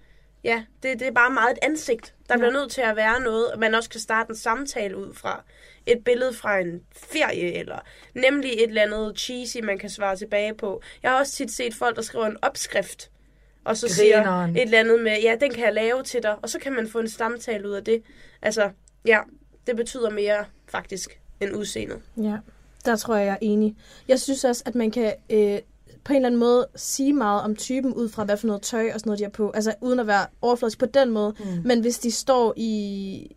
Ja, 0.48 0.64
det, 0.84 1.00
det 1.00 1.08
er 1.08 1.12
bare 1.12 1.32
meget 1.32 1.52
et 1.52 1.58
ansigt. 1.62 2.14
Der 2.30 2.36
ja. 2.36 2.38
bliver 2.38 2.52
nødt 2.52 2.72
til 2.72 2.82
at 2.82 2.96
være 2.96 3.20
noget, 3.22 3.52
og 3.52 3.60
man 3.60 3.76
også 3.76 3.90
kan 3.90 4.00
starte 4.00 4.30
en 4.30 4.36
samtale 4.36 4.98
ud 4.98 5.14
fra. 5.14 5.44
Et 5.86 6.04
billede 6.06 6.34
fra 6.34 6.60
en 6.60 6.82
ferie, 6.92 7.54
eller 7.54 7.80
nemlig 8.14 8.52
et 8.52 8.64
eller 8.64 8.82
andet 8.82 9.20
cheesy, 9.20 9.58
man 9.64 9.78
kan 9.78 9.90
svare 9.90 10.16
tilbage 10.16 10.54
på. 10.54 10.82
Jeg 11.04 11.12
har 11.12 11.20
også 11.20 11.34
tit 11.34 11.52
set 11.52 11.76
folk, 11.76 11.96
der 11.96 12.02
skriver 12.02 12.26
en 12.26 12.38
opskrift, 12.42 13.12
og 13.64 13.78
så 13.78 13.90
siger 13.90 14.16
Grineren. 14.18 14.56
et 14.56 14.62
eller 14.62 14.80
andet 14.80 15.02
med, 15.02 15.22
ja, 15.22 15.36
den 15.40 15.54
kan 15.54 15.66
jeg 15.66 15.74
lave 15.74 16.04
til 16.04 16.24
dig, 16.24 16.36
og 16.42 16.50
så 16.50 16.60
kan 16.60 16.74
man 16.74 16.88
få 16.88 17.00
en 17.00 17.10
samtale 17.10 17.70
ud 17.70 17.74
af 17.74 17.84
det. 17.84 18.04
Altså, 18.42 18.70
ja, 19.06 19.20
det 19.68 19.76
betyder 19.76 20.10
mere 20.10 20.46
faktisk 20.68 21.20
end 21.42 21.56
udseendet. 21.56 22.02
Ja, 22.18 22.38
der 22.86 22.96
tror 22.96 23.16
jeg, 23.16 23.26
jeg 23.26 23.34
er 23.34 23.38
enig. 23.42 23.76
Jeg 24.08 24.20
synes 24.20 24.44
også, 24.44 24.64
at 24.66 24.76
man 24.76 24.92
kan 24.92 25.14
øh, 25.30 25.60
på 26.08 26.14
en 26.14 26.18
eller 26.18 26.28
anden 26.28 26.40
måde 26.40 26.68
sige 26.76 27.14
meget 27.14 27.42
om 27.42 27.56
typen 27.56 27.94
ud 27.94 28.10
fra, 28.10 28.24
hvad 28.24 28.38
for 28.38 28.48
noget 28.48 28.62
tøj 28.62 28.92
og 28.94 29.00
sådan 29.00 29.10
noget, 29.10 29.20
de 29.20 29.24
har 29.24 29.30
på. 29.30 29.52
Altså 29.56 29.74
uden 29.82 30.00
at 30.00 30.08
være 30.08 30.26
overfladisk 30.42 30.80
på 30.80 30.86
den 30.86 31.10
måde. 31.10 31.34
Mm. 31.40 31.46
Men 31.66 31.82
hvis 31.82 32.00
de 32.00 32.12
står 32.12 32.54
i 32.58 33.28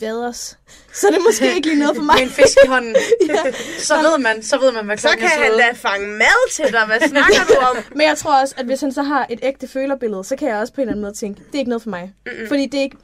vaders, 0.00 0.58
så 0.94 1.06
er 1.06 1.10
det 1.10 1.20
måske 1.26 1.54
ikke 1.54 1.68
lige 1.68 1.78
noget 1.78 1.96
for 1.96 2.02
mig. 2.10 2.14
Med 2.14 2.22
en 2.22 2.28
fisk 2.30 2.58
i 2.64 2.68
hånden. 2.68 2.96
så 3.88 3.94
ved 3.94 4.18
man, 4.18 4.42
så 4.42 4.58
ved 4.60 4.72
man, 4.72 4.86
hvad 4.86 4.96
Så 4.96 5.08
klokken 5.08 5.28
kan 5.28 5.38
er 5.38 5.42
han 5.42 5.58
da 5.58 5.72
fange 5.72 6.06
mad 6.06 6.50
til 6.52 6.64
dig. 6.72 6.86
Hvad 6.86 7.08
snakker 7.08 7.40
du 7.48 7.54
om? 7.70 7.76
Men 7.98 8.06
jeg 8.06 8.18
tror 8.18 8.40
også, 8.40 8.54
at 8.58 8.66
hvis 8.66 8.80
han 8.80 8.92
så 8.92 9.02
har 9.02 9.26
et 9.30 9.38
ægte 9.42 9.68
følerbillede, 9.68 10.24
så 10.24 10.36
kan 10.36 10.48
jeg 10.48 10.56
også 10.56 10.72
på 10.72 10.80
en 10.80 10.82
eller 10.82 10.92
anden 10.92 11.02
måde 11.02 11.14
tænke, 11.14 11.42
det 11.46 11.54
er 11.54 11.58
ikke 11.58 11.68
noget 11.68 11.82
for 11.82 11.90
mig. 11.90 12.12
Mm-mm. 12.26 12.48
Fordi 12.48 12.66
det 12.66 12.78
er 12.78 12.82
ikke 12.82 12.96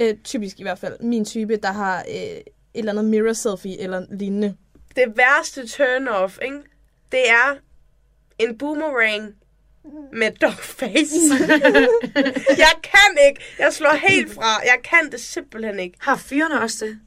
øh, 0.00 0.14
typisk 0.24 0.60
i 0.60 0.62
hvert 0.62 0.78
fald 0.78 1.00
min 1.00 1.24
type, 1.24 1.56
der 1.56 1.72
har 1.72 1.98
øh, 1.98 2.14
et 2.14 2.42
eller 2.74 2.92
andet 2.92 3.04
mirror 3.04 3.32
selfie 3.32 3.80
eller 3.80 4.06
lignende. 4.18 4.54
Det 4.96 5.04
værste 5.16 5.60
turn-off, 5.62 6.38
ikke? 6.44 6.56
Det 7.12 7.30
er 7.30 7.56
en 8.48 8.58
boomerang 8.58 9.34
med 10.12 10.30
dogface. 10.40 11.14
jeg 12.64 12.72
kan 12.82 13.18
ikke. 13.28 13.40
Jeg 13.58 13.72
slår 13.72 13.94
helt 14.08 14.34
fra. 14.34 14.46
Jeg 14.64 14.78
kan 14.84 15.10
det 15.12 15.20
simpelthen 15.20 15.78
ikke. 15.80 15.98
Har 16.00 16.16
fyrene 16.16 16.60
også 16.60 16.84
det? 16.84 16.98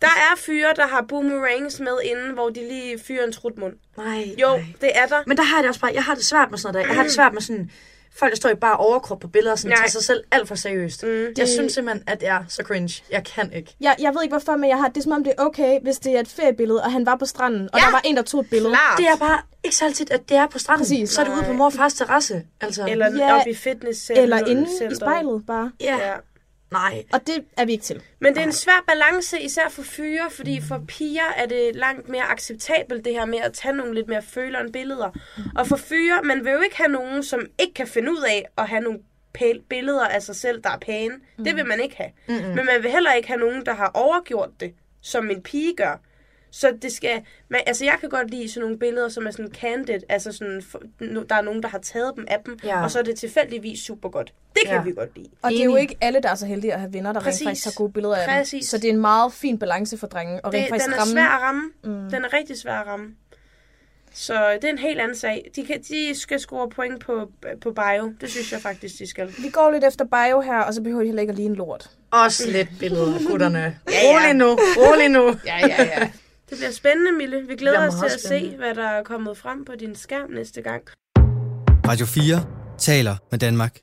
Der 0.00 0.06
er 0.06 0.36
fyre, 0.38 0.72
der 0.76 0.86
har 0.86 1.02
boomerangs 1.08 1.80
med 1.80 1.98
inden, 2.04 2.30
hvor 2.34 2.48
de 2.48 2.68
lige 2.68 2.98
fyrer 2.98 3.24
en 3.24 3.32
trutmund. 3.32 3.72
Nej, 3.96 4.24
Jo, 4.38 4.48
nej. 4.48 4.64
det 4.80 4.90
er 4.94 5.06
der. 5.06 5.22
Men 5.26 5.36
der 5.36 5.42
har 5.42 5.56
jeg 5.56 5.62
det 5.62 5.68
også 5.68 5.80
bare, 5.80 5.90
jeg 5.94 6.04
har 6.04 6.14
det 6.14 6.24
svært 6.24 6.50
med 6.50 6.58
sådan 6.58 6.72
noget 6.74 6.84
der. 6.84 6.90
Jeg 6.92 6.96
har 6.96 7.02
det 7.02 7.12
svært 7.12 7.32
med 7.32 7.42
sådan, 7.42 7.70
folk 8.18 8.30
der 8.32 8.36
står 8.36 8.50
i 8.50 8.54
bare 8.54 8.76
overkrop 8.76 9.20
på 9.20 9.28
billeder, 9.28 9.56
sådan 9.56 9.68
Nej. 9.70 9.76
tager 9.76 9.88
sig 9.88 10.02
selv 10.02 10.24
alt 10.30 10.48
for 10.48 10.54
seriøst. 10.54 11.02
Mm. 11.02 11.26
Jeg 11.38 11.48
synes 11.48 11.72
simpelthen, 11.72 12.04
at 12.06 12.20
det 12.20 12.28
er 12.28 12.42
så 12.48 12.62
cringe. 12.62 13.02
Jeg 13.10 13.24
kan 13.24 13.52
ikke. 13.52 13.74
Jeg, 13.80 13.96
jeg 13.98 14.14
ved 14.14 14.22
ikke 14.22 14.32
hvorfor, 14.32 14.56
men 14.56 14.70
jeg 14.70 14.78
har 14.78 14.88
det 14.88 14.96
er 14.96 15.02
som 15.02 15.12
om 15.12 15.24
det 15.24 15.32
er 15.38 15.42
okay, 15.44 15.78
hvis 15.82 15.98
det 15.98 16.16
er 16.16 16.20
et 16.20 16.28
feriebillede, 16.28 16.82
og 16.82 16.92
han 16.92 17.06
var 17.06 17.16
på 17.16 17.24
stranden, 17.26 17.68
og 17.72 17.78
Ja, 17.78 17.84
der 17.84 17.90
var 17.90 18.00
en, 18.04 18.16
der 18.16 18.22
tog 18.22 18.40
et 18.40 18.50
billede. 18.50 18.70
klart. 18.72 18.98
Det 18.98 19.06
er 19.08 19.16
bare 19.16 19.38
ikke 19.64 19.76
så 19.76 19.84
altid, 19.84 20.10
at 20.12 20.28
det 20.28 20.36
er 20.36 20.46
på 20.46 20.58
stranden. 20.58 20.80
Præcis. 20.84 21.10
Så 21.10 21.20
er 21.20 21.24
det 21.24 21.32
ude 21.34 21.44
på 21.44 21.52
mor 21.52 21.66
og 21.66 21.72
fars 21.72 21.94
terrasse. 21.94 22.42
Altså, 22.60 22.86
Eller 22.88 23.06
Ja, 23.16 23.26
ja, 23.26 23.40
op 23.40 23.46
i 23.46 23.54
fitnesscenter. 23.54 24.22
Eller 24.22 24.46
inde 24.46 24.62
i 24.90 24.94
spejlet 24.94 25.46
bare. 25.46 25.72
ja. 25.80 25.96
Ja. 25.96 26.14
Nej. 26.72 27.04
Og 27.12 27.26
det 27.26 27.44
er 27.56 27.64
vi 27.64 27.72
ikke 27.72 27.84
til. 27.84 28.02
Men 28.18 28.34
det 28.34 28.40
er 28.40 28.46
en 28.46 28.52
svær 28.52 28.84
balance, 28.86 29.40
især 29.40 29.68
for 29.68 29.82
fyre, 29.82 30.30
fordi 30.30 30.60
for 30.68 30.82
piger 30.88 31.32
er 31.36 31.46
det 31.46 31.70
langt 31.74 32.08
mere 32.08 32.22
acceptabelt, 32.22 33.04
det 33.04 33.12
her 33.12 33.24
med 33.24 33.38
at 33.38 33.52
tage 33.52 33.74
nogle 33.74 33.94
lidt 33.94 34.08
mere 34.08 34.22
følere 34.22 34.68
billeder. 34.72 35.10
Og 35.56 35.66
for 35.66 35.76
fyre, 35.76 36.22
man 36.22 36.44
vil 36.44 36.52
jo 36.52 36.60
ikke 36.60 36.76
have 36.76 36.88
nogen, 36.88 37.22
som 37.22 37.46
ikke 37.58 37.74
kan 37.74 37.86
finde 37.86 38.10
ud 38.10 38.24
af 38.28 38.46
at 38.58 38.68
have 38.68 38.80
nogle 38.82 38.98
billeder 39.68 40.06
af 40.06 40.22
sig 40.22 40.36
selv, 40.36 40.62
der 40.62 40.70
er 40.70 40.78
pæne. 40.78 41.14
Det 41.44 41.56
vil 41.56 41.66
man 41.66 41.80
ikke 41.80 41.96
have. 41.96 42.10
Mm-mm. 42.28 42.48
Men 42.48 42.66
man 42.66 42.82
vil 42.82 42.90
heller 42.90 43.12
ikke 43.12 43.28
have 43.28 43.40
nogen, 43.40 43.66
der 43.66 43.74
har 43.74 43.90
overgjort 43.94 44.50
det, 44.60 44.74
som 45.00 45.30
en 45.30 45.42
pige 45.42 45.76
gør. 45.76 46.00
Så 46.50 46.72
det 46.82 46.92
skal... 46.92 47.22
Man, 47.48 47.60
altså, 47.66 47.84
jeg 47.84 47.96
kan 48.00 48.08
godt 48.08 48.30
lide 48.30 48.48
sådan 48.50 48.60
nogle 48.60 48.78
billeder, 48.78 49.08
som 49.08 49.26
er 49.26 49.30
sådan 49.30 49.50
candid. 49.54 50.00
Altså, 50.08 50.32
sådan, 50.32 50.62
der 51.28 51.34
er 51.34 51.40
nogen, 51.42 51.62
der 51.62 51.68
har 51.68 51.78
taget 51.78 52.12
dem 52.16 52.24
af 52.28 52.36
dem. 52.46 52.58
Ja. 52.64 52.82
Og 52.82 52.90
så 52.90 52.98
er 52.98 53.02
det 53.02 53.16
tilfældigvis 53.18 53.80
super 53.80 54.08
godt. 54.08 54.32
Det 54.54 54.62
kan 54.66 54.74
Ja. 54.76 54.82
vi 54.82 54.92
godt 54.92 55.16
lide. 55.16 55.28
Og 55.42 55.50
det 55.50 55.60
er 55.60 55.64
jo 55.64 55.76
ikke 55.76 55.96
alle, 56.00 56.20
der 56.22 56.28
er 56.30 56.34
så 56.34 56.46
heldige 56.46 56.72
at 56.74 56.80
have 56.80 56.92
venner, 56.92 57.12
der 57.12 57.20
Præcis. 57.20 57.40
rent 57.40 57.48
faktisk 57.48 57.64
har 57.64 57.72
gode 57.72 57.92
billeder 57.92 58.16
af 58.16 58.28
dem. 58.28 58.36
Præcis. 58.38 58.68
Så 58.68 58.76
det 58.78 58.84
er 58.84 58.92
en 58.92 59.00
meget 59.00 59.32
fin 59.32 59.58
balance 59.58 59.98
for 59.98 60.06
drenge. 60.06 60.44
Og 60.44 60.52
rent 60.54 60.62
Det, 60.62 60.68
faktisk 60.70 60.84
den 60.86 60.94
er 60.94 60.98
ramme. 60.98 61.12
svær 61.12 61.26
at 61.36 61.42
ramme. 61.42 61.62
Mm. 61.84 62.10
Den 62.10 62.24
er 62.24 62.32
rigtig 62.32 62.58
svær 62.60 62.74
at 62.80 62.86
ramme. 62.86 63.06
Så 64.12 64.34
det 64.54 64.64
er 64.64 64.72
en 64.72 64.78
helt 64.78 65.00
anden 65.00 65.16
sag. 65.16 65.50
De, 65.56 65.66
kan, 65.66 65.82
de 65.82 66.14
skal 66.20 66.40
score 66.40 66.68
point 66.68 67.04
på, 67.04 67.30
på 67.62 67.72
bio. 67.72 68.12
Det 68.20 68.30
synes 68.30 68.52
jeg 68.52 68.60
faktisk, 68.60 68.98
de 68.98 69.08
skal. 69.10 69.34
Vi 69.38 69.48
går 69.48 69.70
lidt 69.70 69.84
efter 69.84 70.04
bio 70.04 70.40
her, 70.40 70.58
og 70.58 70.74
så 70.74 70.82
behøver 70.82 71.00
de 71.00 71.06
heller 71.06 71.20
ikke 71.20 71.30
at 71.30 71.36
ligne 71.36 71.54
lort. 71.54 71.90
Også 72.10 72.50
lidt 72.50 72.68
billeder, 72.78 73.28
gutterne. 73.28 73.58
Ja, 73.58 73.92
ja. 73.92 74.14
Rolig 74.14 74.34
nu, 74.34 74.46
rolig 74.78 75.08
nu. 75.08 75.26
Ja, 75.46 75.58
ja, 75.68 75.82
ja. 75.84 76.10
Det 76.50 76.58
bliver 76.58 76.72
spændende, 76.72 77.12
Mille. 77.12 77.42
Vi 77.48 77.54
glæder 77.56 77.88
os 77.88 77.94
til 77.94 78.04
at 78.04 78.12
se, 78.12 78.28
spændende. 78.28 78.56
hvad 78.56 78.74
der 78.74 78.88
er 78.88 79.02
kommet 79.02 79.36
frem 79.36 79.64
på 79.64 79.72
din 79.80 79.94
skærm 79.94 80.30
næste 80.30 80.62
gang. 80.62 80.82
Radio 81.88 82.06
4 82.06 82.44
taler 82.78 83.16
med 83.30 83.38
Danmark. 83.38 83.78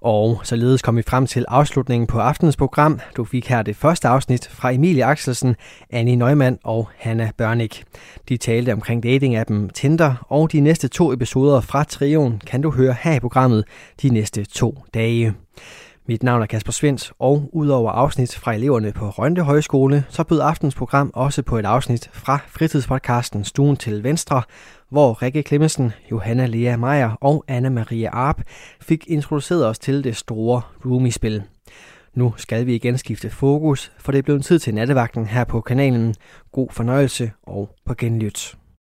Og 0.00 0.40
således 0.44 0.82
kom 0.82 0.96
vi 0.96 1.02
frem 1.02 1.26
til 1.26 1.44
afslutningen 1.48 2.06
på 2.06 2.18
aftenens 2.18 2.56
program. 2.56 3.00
Du 3.16 3.24
fik 3.24 3.48
her 3.48 3.62
det 3.62 3.76
første 3.76 4.08
afsnit 4.08 4.48
fra 4.48 4.72
Emilie 4.72 5.04
Axelsen, 5.04 5.56
Annie 5.90 6.16
Neumann 6.16 6.58
og 6.64 6.88
Hanna 6.96 7.30
Børnik. 7.36 7.84
De 8.28 8.36
talte 8.36 8.72
omkring 8.72 9.06
dating-appen 9.06 9.68
Tinder, 9.74 10.26
og 10.28 10.52
de 10.52 10.60
næste 10.60 10.88
to 10.88 11.12
episoder 11.12 11.60
fra 11.60 11.84
Trion 11.84 12.40
kan 12.46 12.62
du 12.62 12.70
høre 12.70 12.96
her 13.02 13.14
i 13.14 13.20
programmet 13.20 13.64
de 14.02 14.08
næste 14.08 14.44
to 14.44 14.78
dage. 14.94 15.34
Mit 16.06 16.22
navn 16.22 16.42
er 16.42 16.46
Kasper 16.46 16.72
Svens, 16.72 17.12
og 17.18 17.50
udover 17.52 17.90
afsnit 17.90 18.34
fra 18.34 18.54
eleverne 18.54 18.92
på 18.92 19.10
Rønde 19.10 19.42
Højskole, 19.42 20.04
så 20.08 20.24
bød 20.24 20.40
aftens 20.40 20.74
program 20.74 21.10
også 21.14 21.42
på 21.42 21.58
et 21.58 21.64
afsnit 21.64 22.10
fra 22.12 22.38
fritidspodcasten 22.48 23.44
Stuen 23.44 23.76
til 23.76 24.04
Venstre, 24.04 24.42
hvor 24.88 25.22
Rikke 25.22 25.42
Klemmensen, 25.42 25.92
Johanna 26.10 26.46
Lea 26.46 26.76
Meier 26.76 27.18
og 27.20 27.44
Anna 27.48 27.68
Maria 27.68 28.10
Arp 28.12 28.42
fik 28.80 29.06
introduceret 29.08 29.66
os 29.66 29.78
til 29.78 30.04
det 30.04 30.16
store 30.16 30.62
roomie-spil. 30.84 31.42
Nu 32.14 32.34
skal 32.36 32.66
vi 32.66 32.74
igen 32.74 32.98
skifte 32.98 33.30
fokus, 33.30 33.92
for 33.98 34.12
det 34.12 34.18
er 34.18 34.22
blevet 34.22 34.44
tid 34.44 34.58
til 34.58 34.74
nattevagten 34.74 35.26
her 35.26 35.44
på 35.44 35.60
kanalen. 35.60 36.14
God 36.52 36.68
fornøjelse 36.70 37.30
og 37.42 37.70
på 37.86 37.94
genlyt. 37.94 38.59